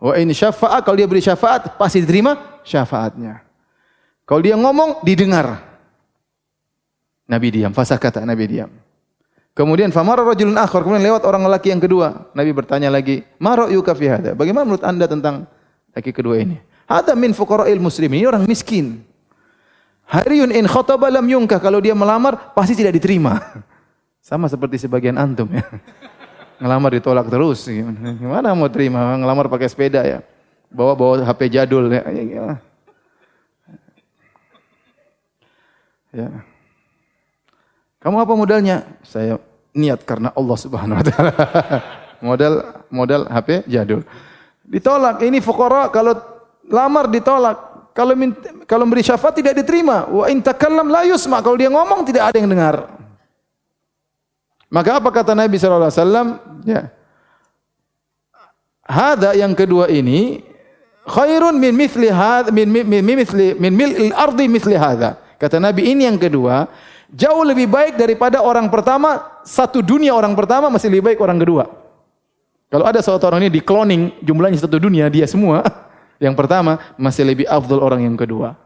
Wa 0.00 0.16
in 0.16 0.32
syafa'a, 0.32 0.80
kalau 0.80 0.96
dia 0.96 1.04
beri 1.04 1.20
syafaat, 1.20 1.76
pasti 1.76 2.00
diterima 2.00 2.60
syafaatnya. 2.64 3.44
Kalau 4.24 4.40
dia 4.40 4.56
ngomong, 4.56 5.04
didengar. 5.04 5.73
Nabi 7.24 7.48
diam, 7.60 7.72
fasa 7.72 7.96
kata 7.96 8.20
Nabi 8.24 8.44
diam. 8.44 8.70
Kemudian 9.54 9.94
famara 9.94 10.26
rajulun 10.26 10.58
akhar, 10.58 10.82
kemudian 10.82 11.14
lewat 11.14 11.22
orang 11.22 11.46
lelaki 11.46 11.70
yang 11.70 11.78
kedua. 11.78 12.26
Nabi 12.34 12.50
bertanya 12.50 12.90
lagi, 12.90 13.22
"Ma 13.38 13.54
ra'yuka 13.54 13.94
fi 13.94 14.10
hada?" 14.10 14.34
Bagaimana 14.34 14.66
menurut 14.66 14.82
Anda 14.82 15.06
tentang 15.06 15.46
laki 15.94 16.10
kedua 16.10 16.42
ini? 16.42 16.58
Hada 16.90 17.14
min 17.14 17.30
fuqara'il 17.30 17.78
muslimin, 17.78 18.18
ini 18.18 18.26
orang 18.26 18.44
miskin. 18.50 19.06
Hariyun 20.10 20.50
in 20.52 20.66
khataba 20.66 21.06
lam 21.08 21.24
yunkah, 21.24 21.62
kalau 21.62 21.78
dia 21.78 21.94
melamar 21.94 22.52
pasti 22.52 22.74
tidak 22.74 22.98
diterima. 22.98 23.40
Sama 24.28 24.50
seperti 24.50 24.82
sebagian 24.82 25.16
antum 25.16 25.46
ya. 25.48 25.62
Ngelamar 26.60 26.90
ditolak 26.98 27.30
terus. 27.30 27.62
Gimana 27.70 28.58
mau 28.58 28.68
terima? 28.68 29.14
Ngelamar 29.16 29.46
pakai 29.46 29.70
sepeda 29.70 30.02
ya. 30.02 30.18
Bawa-bawa 30.66 31.22
HP 31.22 31.46
jadul 31.54 31.92
ya. 31.94 32.02
Ya. 36.14 36.28
Kamu 38.04 38.20
apa 38.20 38.32
modalnya? 38.36 38.84
Saya 39.00 39.40
niat 39.72 40.04
karena 40.04 40.28
Allah 40.36 40.56
Subhanahu 40.60 41.00
wa 41.00 41.04
taala. 41.08 41.32
modal 42.28 42.54
modal 42.92 43.22
HP 43.32 43.64
jadul. 43.64 44.04
Ditolak. 44.68 45.24
Ini 45.24 45.40
fuqara 45.40 45.88
kalau 45.88 46.12
lamar 46.68 47.08
ditolak. 47.08 47.72
Kalau 47.96 48.12
kalau 48.68 48.84
beri 48.84 49.00
syafaat 49.00 49.40
tidak 49.40 49.56
diterima. 49.56 50.04
Wa 50.12 50.28
in 50.28 50.44
takallam 50.44 50.92
la 50.92 51.08
yusma. 51.08 51.40
Kalau 51.40 51.56
dia 51.56 51.72
ngomong 51.72 52.04
tidak 52.04 52.28
ada 52.28 52.36
yang 52.36 52.52
dengar. 52.52 52.92
Maka 54.68 55.00
apa 55.00 55.08
kata 55.08 55.32
Nabi 55.32 55.56
sallallahu 55.56 55.88
alaihi 55.88 56.00
wasallam? 56.02 56.28
Ya. 56.68 56.82
Hada 58.84 59.32
yang 59.32 59.56
kedua 59.56 59.88
ini 59.88 60.44
khairun 61.08 61.56
min 61.56 61.72
mithli 61.72 62.12
hadha 62.12 62.52
min 62.52 62.68
min 62.68 63.00
mithli 63.00 63.56
min 63.56 63.72
mil'il 63.72 64.12
ardi 64.12 64.44
mithli 64.44 64.76
hadha. 64.76 65.16
Kata 65.40 65.56
Nabi 65.56 65.88
ini 65.88 66.04
yang 66.04 66.20
kedua 66.20 66.68
Jauh 67.12 67.44
lebih 67.44 67.68
baik 67.68 68.00
daripada 68.00 68.40
orang 68.40 68.72
pertama, 68.72 69.40
satu 69.44 69.84
dunia 69.84 70.16
orang 70.16 70.32
pertama 70.32 70.72
masih 70.72 70.88
lebih 70.88 71.12
baik 71.12 71.18
orang 71.20 71.36
kedua. 71.36 71.64
Kalau 72.72 72.84
ada 72.88 72.98
suatu 73.04 73.22
orang 73.28 73.46
ini 73.46 73.52
di 73.54 73.62
cloning, 73.62 74.18
jumlahnya 74.24 74.58
satu 74.58 74.80
dunia, 74.80 75.06
dia 75.12 75.28
semua, 75.28 75.62
yang 76.24 76.32
pertama 76.32 76.80
masih 76.96 77.22
lebih 77.22 77.46
afdol 77.46 77.84
orang 77.84 78.02
yang 78.02 78.16
kedua. 78.16 78.56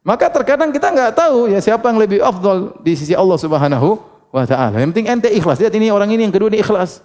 Maka 0.00 0.32
terkadang 0.32 0.72
kita 0.72 0.88
nggak 0.88 1.12
tahu 1.12 1.52
ya 1.52 1.60
siapa 1.60 1.92
yang 1.92 2.00
lebih 2.00 2.24
afdol 2.24 2.80
di 2.80 2.96
sisi 2.96 3.12
Allah 3.12 3.36
Subhanahu 3.36 4.00
wa 4.32 4.44
taala. 4.48 4.80
Yang 4.80 4.96
penting 4.96 5.06
ente 5.12 5.28
ikhlas. 5.28 5.60
Lihat 5.60 5.74
ini 5.76 5.92
orang 5.92 6.08
ini 6.08 6.24
yang 6.24 6.32
kedua 6.32 6.48
ini 6.48 6.64
ikhlas. 6.64 7.04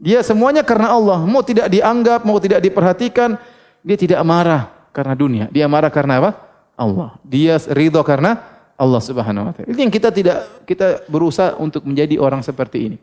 Dia 0.00 0.24
semuanya 0.24 0.64
karena 0.64 0.96
Allah. 0.96 1.20
Mau 1.28 1.44
tidak 1.44 1.68
dianggap, 1.68 2.24
mau 2.24 2.40
tidak 2.40 2.64
diperhatikan, 2.64 3.36
dia 3.84 3.96
tidak 4.00 4.24
marah 4.24 4.72
karena 4.96 5.12
dunia. 5.12 5.44
Dia 5.52 5.68
marah 5.68 5.92
karena 5.92 6.24
apa? 6.24 6.30
Allah. 6.72 7.20
Dia 7.20 7.60
ridho 7.68 8.00
karena 8.00 8.40
Allah 8.76 9.00
Subhanahu 9.02 9.48
wa 9.48 9.52
taala. 9.52 9.68
Itu 9.68 9.78
yang 9.80 9.92
kita 9.92 10.08
tidak 10.10 10.66
kita 10.68 11.06
berusaha 11.06 11.54
untuk 11.60 11.84
menjadi 11.86 12.18
orang 12.18 12.40
seperti 12.40 12.78
ini. 12.92 12.98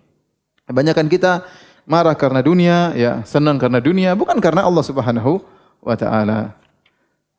Kebanyakan 0.69 1.07
kita 1.09 1.45
marah 1.89 2.13
karena 2.13 2.45
dunia, 2.45 2.93
ya, 2.93 3.25
senang 3.25 3.57
karena 3.57 3.81
dunia, 3.81 4.13
bukan 4.13 4.37
karena 4.37 4.65
Allah 4.69 4.85
Subhanahu 4.85 5.41
wa 5.81 5.95
taala. 5.97 6.53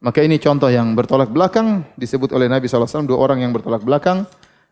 Maka 0.00 0.24
ini 0.24 0.40
contoh 0.40 0.72
yang 0.72 0.96
bertolak 0.96 1.28
belakang 1.28 1.84
disebut 1.94 2.32
oleh 2.32 2.48
Nabi 2.48 2.64
SAW 2.64 3.04
dua 3.04 3.20
orang 3.20 3.44
yang 3.44 3.52
bertolak 3.52 3.84
belakang. 3.84 4.24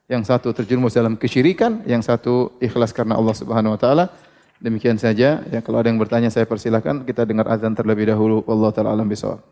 Yang 0.09 0.33
satu 0.33 0.57
terjerumus 0.57 0.97
dalam 0.97 1.21
kesyirikan, 1.21 1.85
yang 1.85 2.01
satu 2.01 2.57
ikhlas 2.65 2.97
karena 2.97 3.21
Allah 3.21 3.37
Subhanahu 3.37 3.77
wa 3.77 3.81
taala. 3.81 4.09
Demikian 4.57 4.97
saja. 4.97 5.45
Ya, 5.53 5.61
kalau 5.61 5.85
ada 5.85 5.93
yang 5.93 6.01
bertanya 6.01 6.33
saya 6.33 6.49
persilakan 6.49 7.05
kita 7.05 7.29
dengar 7.29 7.45
azan 7.53 7.77
terlebih 7.77 8.09
dahulu. 8.09 8.41
Allah 8.49 8.73
taala 8.73 8.97
alam 8.97 9.05
bisawab. 9.05 9.45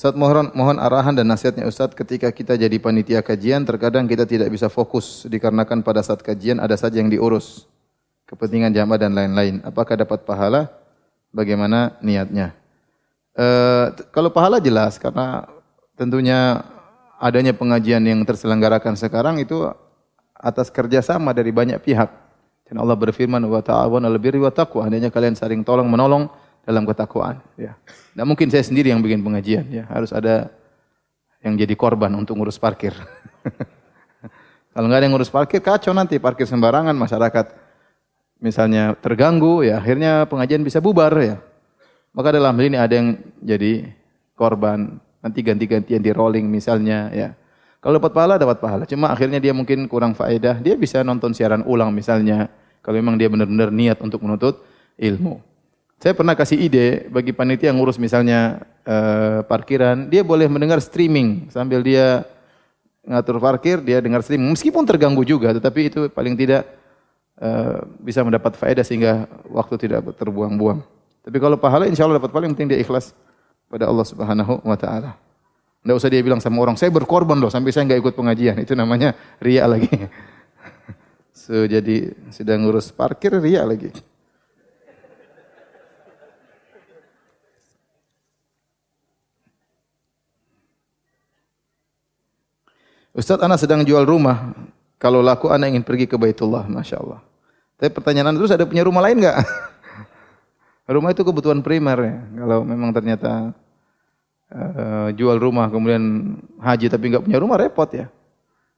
Ustaz 0.00 0.16
mohon, 0.16 0.48
mohon 0.56 0.80
arahan 0.80 1.12
dan 1.12 1.28
nasihatnya 1.28 1.68
Ustaz 1.68 1.92
ketika 1.92 2.32
kita 2.32 2.56
jadi 2.56 2.72
panitia 2.80 3.20
kajian 3.20 3.68
terkadang 3.68 4.08
kita 4.08 4.24
tidak 4.24 4.48
bisa 4.48 4.72
fokus 4.72 5.28
dikarenakan 5.28 5.84
pada 5.84 6.00
saat 6.00 6.24
kajian 6.24 6.56
ada 6.56 6.72
saja 6.72 7.04
yang 7.04 7.12
diurus 7.12 7.68
kepentingan 8.24 8.72
jamaah 8.72 8.96
dan 8.96 9.12
lain-lain. 9.12 9.60
Apakah 9.60 10.00
dapat 10.00 10.24
pahala? 10.24 10.72
Bagaimana 11.36 12.00
niatnya? 12.00 12.56
E, 13.36 13.44
kalau 14.08 14.32
pahala 14.32 14.56
jelas 14.56 14.96
karena 14.96 15.44
tentunya 16.00 16.64
adanya 17.20 17.52
pengajian 17.52 18.00
yang 18.00 18.24
terselenggarakan 18.24 18.96
sekarang 18.96 19.36
itu 19.36 19.68
atas 20.32 20.72
kerjasama 20.72 21.36
dari 21.36 21.52
banyak 21.52 21.76
pihak. 21.76 22.08
Dan 22.72 22.80
Allah 22.80 22.96
berfirman 22.96 23.44
wa 23.44 23.60
ta'awun 23.60 24.08
al 24.08 24.16
birri 24.16 24.40
wa 24.40 24.48
taqwa. 24.48 24.88
Adanya 24.88 25.12
kalian 25.12 25.36
saling 25.36 25.60
tolong 25.60 25.92
menolong 25.92 26.32
dalam 26.64 26.84
ketakwaan. 26.84 27.40
Ya. 27.56 27.76
Tidak 28.14 28.26
mungkin 28.26 28.48
saya 28.52 28.64
sendiri 28.64 28.92
yang 28.92 29.00
bikin 29.00 29.20
pengajian. 29.24 29.66
Ya. 29.68 29.84
Harus 29.88 30.12
ada 30.12 30.52
yang 31.40 31.56
jadi 31.56 31.72
korban 31.76 32.12
untuk 32.16 32.36
ngurus 32.36 32.60
parkir. 32.60 32.92
Kalau 34.74 34.86
nggak 34.86 34.98
ada 35.02 35.04
yang 35.08 35.14
ngurus 35.16 35.32
parkir, 35.32 35.58
kacau 35.58 35.90
nanti 35.90 36.20
parkir 36.22 36.46
sembarangan 36.46 36.94
masyarakat. 36.94 37.46
Misalnya 38.40 38.96
terganggu, 38.96 39.66
ya 39.66 39.82
akhirnya 39.82 40.24
pengajian 40.30 40.64
bisa 40.64 40.80
bubar 40.80 41.12
ya. 41.20 41.36
Maka 42.14 42.32
dalam 42.32 42.54
hal 42.56 42.64
ini 42.64 42.78
ada 42.78 42.94
yang 42.94 43.18
jadi 43.42 43.90
korban, 44.38 44.96
nanti 45.20 45.44
ganti-gantian 45.44 46.00
di 46.00 46.10
rolling 46.14 46.46
misalnya 46.48 47.12
ya. 47.12 47.28
Kalau 47.80 47.96
dapat 47.96 48.12
pahala 48.12 48.34
dapat 48.36 48.60
pahala. 48.60 48.84
Cuma 48.84 49.08
akhirnya 49.08 49.40
dia 49.40 49.56
mungkin 49.56 49.88
kurang 49.88 50.12
faedah, 50.12 50.60
dia 50.60 50.76
bisa 50.76 51.00
nonton 51.00 51.32
siaran 51.32 51.64
ulang 51.64 51.90
misalnya. 51.92 52.52
Kalau 52.80 52.96
memang 52.96 53.16
dia 53.20 53.28
benar-benar 53.28 53.68
niat 53.72 54.00
untuk 54.00 54.24
menuntut 54.24 54.60
ilmu. 54.96 55.40
Saya 56.00 56.16
pernah 56.16 56.32
kasih 56.32 56.56
ide 56.56 57.12
bagi 57.12 57.28
panitia 57.36 57.68
yang 57.68 57.76
ngurus 57.76 58.00
misalnya 58.00 58.64
uh, 58.88 59.44
parkiran, 59.44 60.08
dia 60.08 60.24
boleh 60.24 60.48
mendengar 60.48 60.80
streaming 60.80 61.52
sambil 61.52 61.84
dia 61.84 62.24
ngatur 63.04 63.36
parkir, 63.36 63.84
dia 63.84 64.00
dengar 64.00 64.24
streaming. 64.24 64.48
Meskipun 64.56 64.88
terganggu 64.88 65.20
juga, 65.28 65.52
tetapi 65.52 65.92
itu 65.92 66.00
paling 66.08 66.40
tidak 66.40 66.64
uh, 67.36 67.84
bisa 68.00 68.24
mendapat 68.24 68.56
faedah 68.56 68.80
sehingga 68.80 69.28
waktu 69.52 69.76
tidak 69.76 70.16
terbuang-buang. 70.16 70.80
Tapi 71.20 71.36
kalau 71.36 71.60
pahala 71.60 71.84
insya 71.84 72.08
Allah 72.08 72.16
dapat 72.16 72.32
paling 72.32 72.56
penting 72.56 72.72
dia 72.72 72.80
ikhlas 72.80 73.12
pada 73.68 73.84
Allah 73.84 74.08
Subhanahu 74.08 74.64
wa 74.64 74.76
taala. 74.80 75.20
Tidak 75.84 75.96
usah 75.96 76.08
dia 76.08 76.24
bilang 76.24 76.40
sama 76.40 76.64
orang, 76.64 76.80
saya 76.80 76.88
berkorban 76.88 77.36
loh 77.36 77.52
sampai 77.52 77.76
saya 77.76 77.84
nggak 77.84 78.00
ikut 78.00 78.14
pengajian. 78.16 78.56
Itu 78.56 78.72
namanya 78.72 79.12
ria 79.36 79.68
lagi. 79.68 79.92
So, 81.40 81.64
jadi 81.66 82.14
sedang 82.28 82.62
ngurus 82.62 82.92
parkir 82.92 83.32
ria 83.40 83.64
lagi. 83.64 83.90
Ustadz, 93.10 93.42
anak 93.42 93.58
sedang 93.58 93.82
jual 93.82 94.06
rumah. 94.06 94.54
Kalau 95.00 95.18
laku, 95.24 95.50
anak 95.50 95.74
ingin 95.74 95.82
pergi 95.82 96.06
ke 96.06 96.14
Baitullah, 96.14 96.68
masya 96.70 97.02
Allah. 97.02 97.20
Tapi 97.80 97.90
pertanyaan 97.96 98.36
terus 98.36 98.52
ada 98.52 98.68
punya 98.68 98.84
rumah 98.84 99.00
lain 99.00 99.24
nggak? 99.24 99.36
rumah 100.94 101.10
itu 101.10 101.24
kebutuhan 101.24 101.64
primer 101.64 101.98
ya. 101.98 102.16
Kalau 102.44 102.58
memang 102.60 102.92
ternyata 102.92 103.56
uh, 104.52 105.08
jual 105.16 105.40
rumah 105.40 105.72
kemudian 105.72 106.36
haji 106.60 106.92
tapi 106.92 107.08
nggak 107.08 107.24
punya 107.24 107.40
rumah 107.40 107.56
repot 107.56 107.88
ya. 107.88 108.06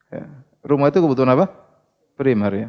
ya. 0.09 0.25
Rumah 0.63 0.87
itu 0.95 1.03
kebutuhan 1.03 1.35
apa? 1.35 1.51
Primer 2.15 2.53
ya. 2.55 2.69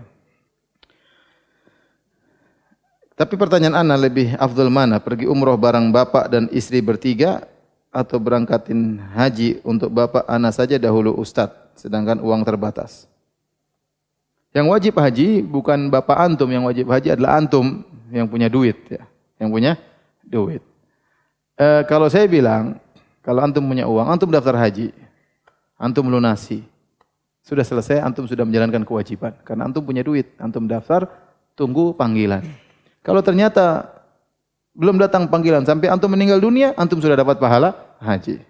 Tapi 3.14 3.38
pertanyaan 3.38 3.86
Ana 3.86 3.93
lebih 3.93 4.34
afdal 4.41 4.74
mana? 4.74 4.97
Pergi 4.97 5.30
umroh 5.30 5.53
bareng 5.53 5.93
bapak 5.93 6.34
dan 6.34 6.49
istri 6.49 6.82
bertiga 6.82 7.45
atau 7.93 8.17
berangkatin 8.17 8.97
haji 9.13 9.61
untuk 9.61 9.93
bapak 9.93 10.25
Ana 10.25 10.49
saja 10.49 10.81
dahulu 10.81 11.13
ustadz, 11.13 11.77
sedangkan 11.77 12.17
uang 12.17 12.41
terbatas. 12.41 13.05
Yang 14.49 14.65
wajib 14.73 14.93
haji 14.97 15.45
bukan 15.45 15.93
bapak 15.93 16.17
antum, 16.17 16.49
yang 16.49 16.65
wajib 16.65 16.89
haji 16.89 17.13
adalah 17.13 17.37
antum 17.37 17.85
yang 18.09 18.25
punya 18.25 18.49
duit 18.49 18.77
ya, 18.89 19.05
yang 19.37 19.53
punya 19.53 19.77
duit. 20.25 20.65
E, 21.53 21.85
kalau 21.85 22.09
saya 22.09 22.25
bilang, 22.25 22.81
kalau 23.21 23.45
antum 23.45 23.61
punya 23.61 23.85
uang, 23.85 24.09
antum 24.09 24.29
daftar 24.33 24.57
haji, 24.57 24.89
antum 25.77 26.09
lunasi, 26.09 26.65
sudah 27.45 27.61
selesai, 27.61 28.01
antum 28.01 28.25
sudah 28.25 28.41
menjalankan 28.41 28.81
kewajiban. 28.81 29.37
Karena 29.45 29.69
antum 29.69 29.85
punya 29.85 30.01
duit, 30.01 30.33
antum 30.41 30.65
daftar, 30.65 31.05
tunggu 31.53 31.93
panggilan. 31.93 32.41
Kalau 33.05 33.21
ternyata 33.21 33.92
belum 34.74 34.97
datang 34.97 35.30
panggilan 35.30 35.61
sampai 35.63 35.89
antum 35.89 36.09
meninggal 36.09 36.41
dunia, 36.41 36.74
antum 36.74 36.97
sudah 36.97 37.13
dapat 37.13 37.38
pahala 37.38 37.78
haji. 38.01 38.41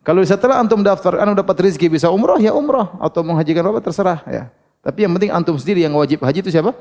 Kalau 0.00 0.24
setelah 0.24 0.56
antum 0.56 0.80
daftar, 0.80 1.20
antum 1.20 1.36
dapat 1.36 1.68
rezeki 1.68 1.92
bisa 2.00 2.08
umroh, 2.08 2.40
ya 2.40 2.56
umroh 2.56 2.96
atau 2.96 3.20
menghajikan 3.20 3.60
bapak 3.60 3.92
terserah 3.92 4.24
ya. 4.24 4.48
Tapi 4.80 5.04
yang 5.04 5.12
penting 5.12 5.28
antum 5.28 5.60
sendiri 5.60 5.84
yang 5.84 5.92
wajib 5.92 6.24
haji 6.24 6.40
itu 6.40 6.48
siapa? 6.48 6.72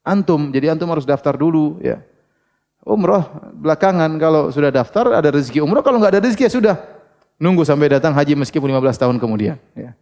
Antum. 0.00 0.48
Jadi 0.48 0.72
antum 0.72 0.88
harus 0.88 1.04
daftar 1.04 1.36
dulu 1.36 1.76
ya. 1.84 2.00
Umroh 2.86 3.28
belakangan 3.60 4.08
kalau 4.16 4.48
sudah 4.48 4.72
daftar 4.72 5.20
ada 5.20 5.28
rezeki 5.28 5.60
umroh, 5.60 5.84
kalau 5.84 6.00
nggak 6.00 6.16
ada 6.16 6.20
rezeki 6.24 6.48
ya 6.48 6.52
sudah. 6.52 6.76
Nunggu 7.36 7.68
sampai 7.68 7.92
datang 7.92 8.16
haji 8.16 8.32
meskipun 8.40 8.72
15 8.72 8.96
tahun 9.04 9.16
kemudian 9.20 9.60
ya. 9.76 9.92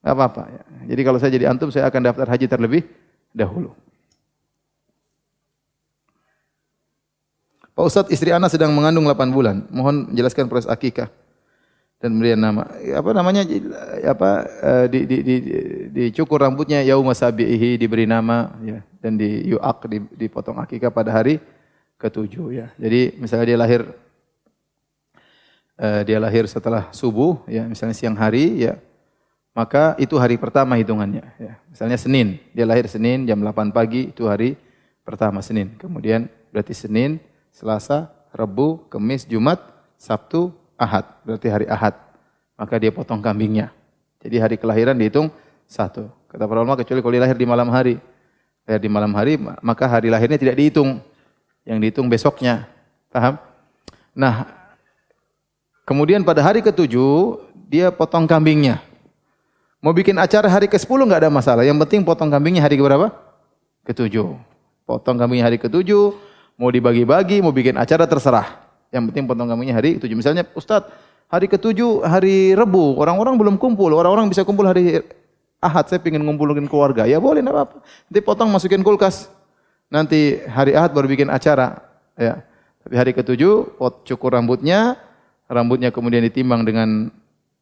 Enggak 0.00 0.14
apa-apa 0.16 0.42
ya. 0.48 0.62
Jadi 0.96 1.00
kalau 1.04 1.18
saya 1.20 1.30
jadi 1.36 1.44
antum 1.52 1.68
saya 1.68 1.84
akan 1.92 2.00
daftar 2.08 2.24
haji 2.24 2.46
terlebih 2.48 2.88
dahulu. 3.36 3.76
Pak 7.72 7.84
Ustadz, 7.88 8.12
istri 8.12 8.28
anak 8.28 8.52
sedang 8.52 8.72
mengandung 8.76 9.08
8 9.08 9.32
bulan. 9.32 9.64
Mohon 9.72 10.12
menjelaskan 10.12 10.44
proses 10.44 10.68
akikah 10.68 11.08
dan 12.02 12.12
berian 12.20 12.36
nama. 12.36 12.68
Apa 12.92 13.10
namanya? 13.16 13.48
Apa 14.04 14.30
eh, 14.44 14.86
di, 14.92 15.00
di, 15.08 15.16
di, 15.24 15.36
dicukur 15.88 16.42
rambutnya 16.42 16.84
yauma 16.84 17.16
sabihi 17.16 17.80
diberi 17.80 18.04
nama 18.04 18.52
ya 18.60 18.84
dan 19.00 19.16
di 19.16 19.48
yuak 19.48 19.88
dipotong 20.18 20.60
akikah 20.60 20.92
pada 20.92 21.14
hari 21.14 21.40
ketujuh 21.96 22.46
ya. 22.52 22.66
Jadi 22.76 23.16
misalnya 23.16 23.46
dia 23.54 23.58
lahir 23.58 23.80
uh, 25.78 26.02
dia 26.02 26.18
lahir 26.18 26.44
setelah 26.50 26.90
subuh 26.90 27.40
ya, 27.46 27.64
misalnya 27.64 27.94
siang 27.94 28.18
hari 28.18 28.66
ya, 28.66 28.76
maka 29.54 29.94
itu 30.02 30.18
hari 30.18 30.34
pertama 30.36 30.74
hitungannya 30.74 31.22
ya. 31.38 31.52
Misalnya 31.70 31.96
Senin, 31.96 32.42
dia 32.50 32.66
lahir 32.66 32.90
Senin 32.90 33.24
jam 33.24 33.38
8 33.38 33.70
pagi 33.70 34.10
itu 34.10 34.26
hari 34.26 34.58
pertama 35.06 35.38
Senin. 35.40 35.78
Kemudian 35.78 36.26
berarti 36.50 36.74
Senin, 36.74 37.22
Selasa, 37.52 38.08
Rabu, 38.32 38.88
Kamis, 38.88 39.28
Jumat, 39.28 39.60
Sabtu, 40.00 40.50
Ahad, 40.80 41.04
berarti 41.22 41.46
hari 41.52 41.66
Ahad. 41.68 41.94
Maka 42.56 42.74
dia 42.80 42.90
potong 42.90 43.20
kambingnya. 43.20 43.70
Jadi 44.24 44.36
hari 44.40 44.56
kelahiran 44.56 44.96
dihitung 44.96 45.28
satu. 45.68 46.08
Kata 46.32 46.48
para 46.48 46.64
ulama 46.64 46.80
kecuali 46.80 47.04
kalau 47.04 47.18
lahir 47.20 47.36
di 47.36 47.46
malam 47.46 47.68
hari. 47.68 48.00
Lahir 48.64 48.80
di 48.80 48.90
malam 48.90 49.12
hari, 49.12 49.36
maka 49.38 49.84
hari 49.90 50.08
lahirnya 50.08 50.38
tidak 50.40 50.56
dihitung. 50.56 51.02
Yang 51.62 51.78
dihitung 51.86 52.06
besoknya. 52.08 52.66
Paham? 53.12 53.36
Nah, 54.16 54.48
kemudian 55.84 56.24
pada 56.24 56.40
hari 56.42 56.64
ketujuh, 56.64 57.42
dia 57.68 57.92
potong 57.92 58.24
kambingnya. 58.24 58.80
Mau 59.82 59.90
bikin 59.90 60.14
acara 60.14 60.46
hari 60.46 60.70
ke-10 60.70 60.94
nggak 60.94 61.26
ada 61.26 61.30
masalah. 61.30 61.66
Yang 61.66 61.82
penting 61.86 62.06
potong 62.06 62.30
kambingnya 62.30 62.62
hari 62.62 62.78
ke 62.78 62.82
berapa? 62.86 63.10
Ketujuh. 63.82 64.38
Potong 64.86 65.18
kambingnya 65.18 65.50
hari 65.50 65.58
ketujuh, 65.58 66.14
mau 66.62 66.70
dibagi-bagi, 66.70 67.42
mau 67.42 67.50
bikin 67.50 67.74
acara 67.74 68.06
terserah. 68.06 68.62
Yang 68.94 69.10
penting 69.10 69.26
potong 69.26 69.50
kambingnya 69.50 69.74
hari 69.74 69.98
ketujuh. 69.98 70.14
Misalnya 70.14 70.46
Ustadz, 70.54 70.94
hari 71.26 71.50
ketujuh 71.50 72.06
hari 72.06 72.54
Rebu, 72.54 73.02
orang-orang 73.02 73.34
belum 73.34 73.58
kumpul. 73.58 73.90
Orang-orang 73.90 74.30
bisa 74.30 74.46
kumpul 74.46 74.70
hari 74.70 75.02
Ahad, 75.58 75.90
saya 75.90 75.98
ingin 76.06 76.22
ngumpulin 76.22 76.70
keluarga. 76.70 77.02
Ya 77.02 77.18
boleh, 77.18 77.42
enggak 77.42 77.54
apa-apa. 77.58 77.76
Nanti 77.82 78.20
potong 78.22 78.50
masukin 78.54 78.86
kulkas. 78.86 79.26
Nanti 79.90 80.38
hari 80.46 80.78
Ahad 80.78 80.94
baru 80.94 81.10
bikin 81.10 81.34
acara. 81.34 81.82
Ya. 82.14 82.46
Tapi 82.86 82.94
hari 82.94 83.10
ketujuh, 83.10 83.78
pot 83.78 84.06
cukur 84.06 84.34
rambutnya, 84.34 84.98
rambutnya 85.50 85.90
kemudian 85.90 86.22
ditimbang 86.22 86.62
dengan 86.62 87.10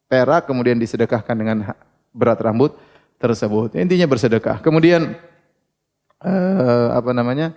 perak, 0.09 0.45
kemudian 0.45 0.77
disedekahkan 0.77 1.33
dengan 1.37 1.73
berat 2.13 2.41
rambut 2.41 2.77
tersebut. 3.21 3.77
Intinya 3.77 4.09
bersedekah. 4.09 4.61
Kemudian 4.65 5.13
uh, 6.25 6.87
apa 6.97 7.13
namanya? 7.13 7.53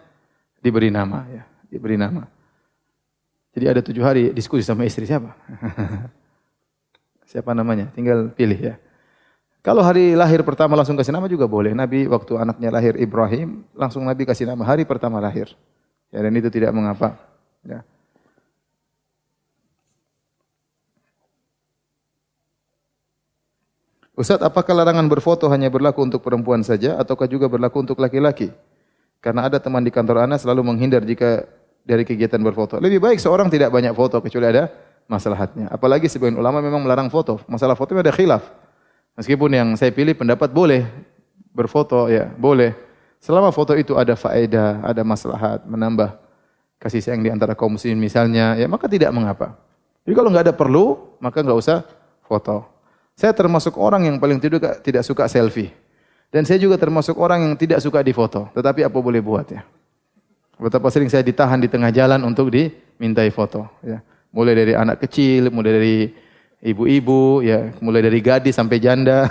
Diberi 0.65 0.89
nama 0.89 1.29
ya, 1.29 1.45
diberi 1.69 2.01
nama. 2.01 2.25
Jadi 3.53 3.65
ada 3.69 3.81
tujuh 3.85 4.01
hari 4.01 4.33
diskusi 4.33 4.65
sama 4.65 4.89
istri 4.89 5.05
siapa? 5.05 5.37
siapa 7.31 7.53
namanya? 7.53 7.93
Tinggal 7.93 8.33
pilih 8.33 8.57
ya. 8.57 8.75
Kalau 9.65 9.81
hari 9.85 10.17
lahir 10.17 10.45
pertama 10.45 10.77
langsung 10.77 10.97
kasih 10.97 11.13
nama 11.13 11.29
juga 11.29 11.45
boleh. 11.45 11.77
Nabi 11.77 12.09
waktu 12.09 12.37
anaknya 12.37 12.69
lahir 12.73 12.97
Ibrahim, 12.97 13.65
langsung 13.77 14.05
Nabi 14.05 14.25
kasih 14.25 14.49
nama 14.49 14.65
hari 14.65 14.85
pertama 14.85 15.21
lahir. 15.21 15.53
Ya, 16.13 16.21
dan 16.21 16.33
itu 16.37 16.49
tidak 16.53 16.75
mengapa. 16.75 17.17
Ya. 17.65 17.81
Ustaz, 24.15 24.39
apakah 24.45 24.75
larangan 24.79 25.11
berfoto 25.11 25.49
hanya 25.51 25.73
berlaku 25.73 26.07
untuk 26.07 26.23
perempuan 26.23 26.63
saja 26.63 27.01
ataukah 27.01 27.27
juga 27.27 27.51
berlaku 27.51 27.83
untuk 27.83 27.99
laki-laki? 27.99 28.55
Karena 29.25 29.49
ada 29.49 29.57
teman 29.57 29.81
di 29.81 29.89
kantor 29.89 30.29
Anda 30.29 30.37
selalu 30.37 30.61
menghindar 30.61 31.01
jika 31.01 31.49
dari 31.81 32.05
kegiatan 32.05 32.37
berfoto. 32.45 32.77
Lebih 32.77 33.01
baik 33.01 33.17
seorang 33.17 33.49
tidak 33.49 33.73
banyak 33.73 33.97
foto 33.97 34.21
kecuali 34.21 34.53
ada 34.53 34.69
masalahnya. 35.09 35.73
Apalagi 35.73 36.13
sebagian 36.13 36.37
ulama 36.37 36.61
memang 36.61 36.85
melarang 36.85 37.09
foto. 37.09 37.41
Masalah 37.49 37.73
foto 37.73 37.97
ada 37.97 38.13
khilaf. 38.13 38.45
Meskipun 39.17 39.49
yang 39.49 39.69
saya 39.81 39.97
pilih 39.97 40.13
pendapat 40.13 40.53
boleh 40.53 40.85
berfoto 41.57 42.13
ya, 42.13 42.29
boleh. 42.37 42.77
Selama 43.17 43.49
foto 43.49 43.73
itu 43.73 43.97
ada 43.97 44.13
faedah, 44.13 44.85
ada 44.85 45.01
maslahat, 45.01 45.65
menambah 45.65 46.21
kasih 46.77 47.01
sayang 47.01 47.25
di 47.25 47.33
antara 47.33 47.57
kaum 47.57 47.73
muslimin 47.73 47.97
misalnya, 47.97 48.61
ya 48.61 48.69
maka 48.69 48.85
tidak 48.85 49.09
mengapa. 49.17 49.57
Jadi 50.05 50.13
kalau 50.13 50.29
nggak 50.29 50.53
ada 50.53 50.55
perlu, 50.55 51.17
maka 51.17 51.41
nggak 51.41 51.57
usah 51.57 51.81
foto. 52.29 52.69
Saya 53.17 53.33
termasuk 53.33 53.81
orang 53.81 54.05
yang 54.05 54.17
paling 54.21 54.37
tidak 54.37 54.85
tidak 54.85 55.01
suka 55.07 55.25
selfie. 55.31 55.73
Dan 56.35 56.43
saya 56.43 56.59
juga 56.59 56.75
termasuk 56.75 57.15
orang 57.15 57.47
yang 57.47 57.55
tidak 57.55 57.79
suka 57.79 58.03
difoto. 58.03 58.51
Tetapi 58.59 58.83
apa 58.83 58.99
boleh 58.99 59.23
buat 59.23 59.47
ya? 59.55 59.63
Betapa 60.59 60.91
sering 60.91 61.07
saya 61.07 61.23
ditahan 61.23 61.63
di 61.63 61.71
tengah 61.71 61.95
jalan 61.95 62.19
untuk 62.27 62.51
dimintai 62.51 63.31
foto. 63.31 63.71
Ya. 63.87 64.03
Mulai 64.35 64.59
dari 64.59 64.75
anak 64.75 64.99
kecil, 65.07 65.55
mulai 65.55 65.71
dari 65.79 66.11
ibu-ibu, 66.59 67.39
ya, 67.39 67.71
mulai 67.79 68.03
dari 68.03 68.19
gadis 68.19 68.59
sampai 68.59 68.83
janda. 68.83 69.31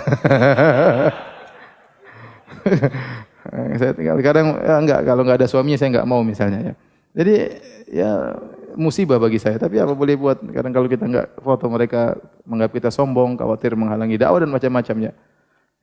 saya 3.76 3.92
tinggal 3.92 4.16
kadang 4.24 4.56
ya 4.56 4.80
enggak 4.80 5.00
kalau 5.04 5.20
enggak 5.28 5.44
ada 5.44 5.48
suaminya 5.52 5.76
saya 5.76 5.92
enggak 5.92 6.08
mau 6.08 6.24
misalnya 6.24 6.72
ya. 6.72 6.74
Jadi 7.20 7.34
ya 7.92 8.10
musibah 8.80 9.20
bagi 9.20 9.36
saya. 9.36 9.60
Tapi 9.60 9.76
apa 9.76 9.92
boleh 9.92 10.16
buat? 10.16 10.40
Kadang 10.40 10.72
kalau 10.72 10.88
kita 10.88 11.04
enggak 11.04 11.36
foto 11.36 11.68
mereka 11.68 12.16
menganggap 12.48 12.72
kita 12.80 12.88
sombong, 12.88 13.36
khawatir 13.36 13.76
menghalangi 13.76 14.16
dakwah 14.16 14.40
dan 14.40 14.56
macam-macamnya. 14.56 15.12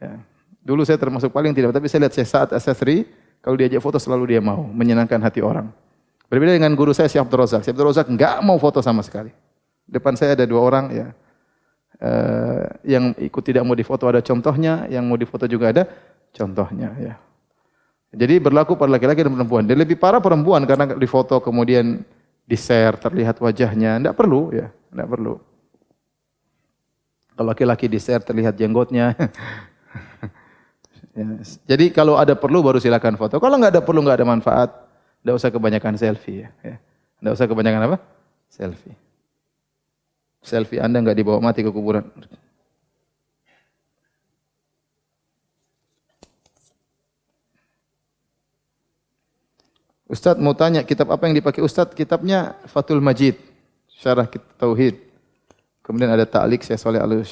Ya. 0.02 0.18
Dulu 0.62 0.86
saya 0.86 1.02
termasuk 1.02 1.34
paling 1.34 1.58
tidak, 1.58 1.74
tapi 1.74 1.90
saya 1.90 2.06
lihat 2.06 2.14
saya 2.14 2.28
saat 2.30 2.50
asesri 2.54 3.10
kalau 3.42 3.58
diajak 3.58 3.82
foto 3.82 3.98
selalu 3.98 4.38
dia 4.38 4.42
mau, 4.42 4.62
menyenangkan 4.70 5.18
hati 5.18 5.42
orang. 5.42 5.74
Berbeda 6.30 6.56
dengan 6.56 6.72
guru 6.78 6.94
saya 6.94 7.10
Syekh 7.10 7.26
Abdul 7.28 7.44
Razak. 7.44 7.66
Syekh 7.66 7.74
Abdul 7.76 7.90
Razak 7.92 8.08
enggak 8.08 8.40
mau 8.46 8.56
foto 8.62 8.80
sama 8.80 9.02
sekali. 9.02 9.34
Depan 9.90 10.16
saya 10.16 10.38
ada 10.38 10.46
dua 10.46 10.62
orang 10.62 10.86
ya. 10.94 11.08
Uh, 12.02 12.66
yang 12.82 13.14
ikut 13.20 13.44
tidak 13.46 13.62
mau 13.68 13.76
difoto 13.76 14.08
ada 14.08 14.24
contohnya, 14.24 14.88
yang 14.88 15.06
mau 15.06 15.20
difoto 15.20 15.46
juga 15.46 15.70
ada 15.76 15.84
contohnya 16.34 16.90
ya. 16.98 17.14
Jadi 18.16 18.40
berlaku 18.40 18.80
pada 18.80 18.96
laki-laki 18.96 19.28
dan 19.28 19.34
perempuan. 19.36 19.64
Dan 19.68 19.76
lebih 19.82 20.00
parah 20.00 20.24
perempuan 20.24 20.64
karena 20.64 20.96
difoto 20.96 21.44
kemudian 21.44 22.00
di-share 22.48 22.96
terlihat 22.96 23.42
wajahnya, 23.42 24.00
enggak 24.00 24.16
perlu 24.16 24.56
ya, 24.56 24.72
enggak 24.94 25.10
perlu. 25.10 25.34
Kalau 27.36 27.48
laki-laki 27.52 27.88
di-share 27.88 28.24
terlihat 28.24 28.56
jenggotnya, 28.56 29.16
Ya. 31.12 31.28
Jadi 31.76 31.92
kalau 31.92 32.16
ada 32.16 32.34
perlu 32.40 32.64
baru 32.64 32.80
silakan 32.80 33.20
foto. 33.20 33.36
Kalau 33.40 33.60
nggak 33.60 33.80
ada 33.80 33.82
perlu 33.84 34.00
nggak 34.00 34.24
ada 34.24 34.28
manfaat, 34.28 34.70
nggak 35.24 35.36
usah 35.36 35.50
kebanyakan 35.52 36.00
selfie 36.00 36.48
ya. 36.48 36.50
ya. 36.64 36.76
Nggak 37.20 37.34
usah 37.36 37.48
kebanyakan 37.52 37.82
apa? 37.92 37.98
Selfie. 38.48 38.96
Selfie 40.42 40.82
Anda 40.82 41.04
nggak 41.04 41.18
dibawa 41.20 41.40
mati 41.44 41.62
ke 41.62 41.70
kuburan. 41.70 42.08
Ustadz 50.12 50.44
mau 50.44 50.52
tanya 50.52 50.84
kitab 50.84 51.08
apa 51.08 51.24
yang 51.24 51.40
dipakai 51.40 51.64
Ustadz? 51.64 51.96
Kitabnya 51.96 52.60
Fatul 52.68 53.00
Majid, 53.00 53.40
Syarah 53.88 54.28
Tauhid. 54.60 55.00
Kemudian 55.80 56.12
ada 56.12 56.28
ta'liq 56.28 56.68
saya 56.68 56.76
soleh 56.76 57.00
al 57.00 57.24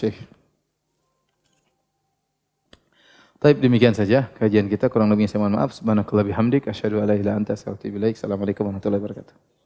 Taib 3.39 3.63
demikian 3.63 3.95
saja 3.95 4.27
kajian 4.35 4.67
kita 4.67 4.91
kurang 4.91 5.07
lebihnya 5.07 5.31
saya 5.31 5.39
mohon 5.39 5.55
maaf 5.55 5.71
subhanakallah 5.71 6.27
bihamdik 6.27 6.67
asyhadu 6.67 6.99
an 6.99 7.07
la 7.07 7.15
anta. 7.39 7.55
Assalamualaikum 7.55 8.67
warahmatullahi 8.67 8.99
wabarakatuh. 8.99 9.58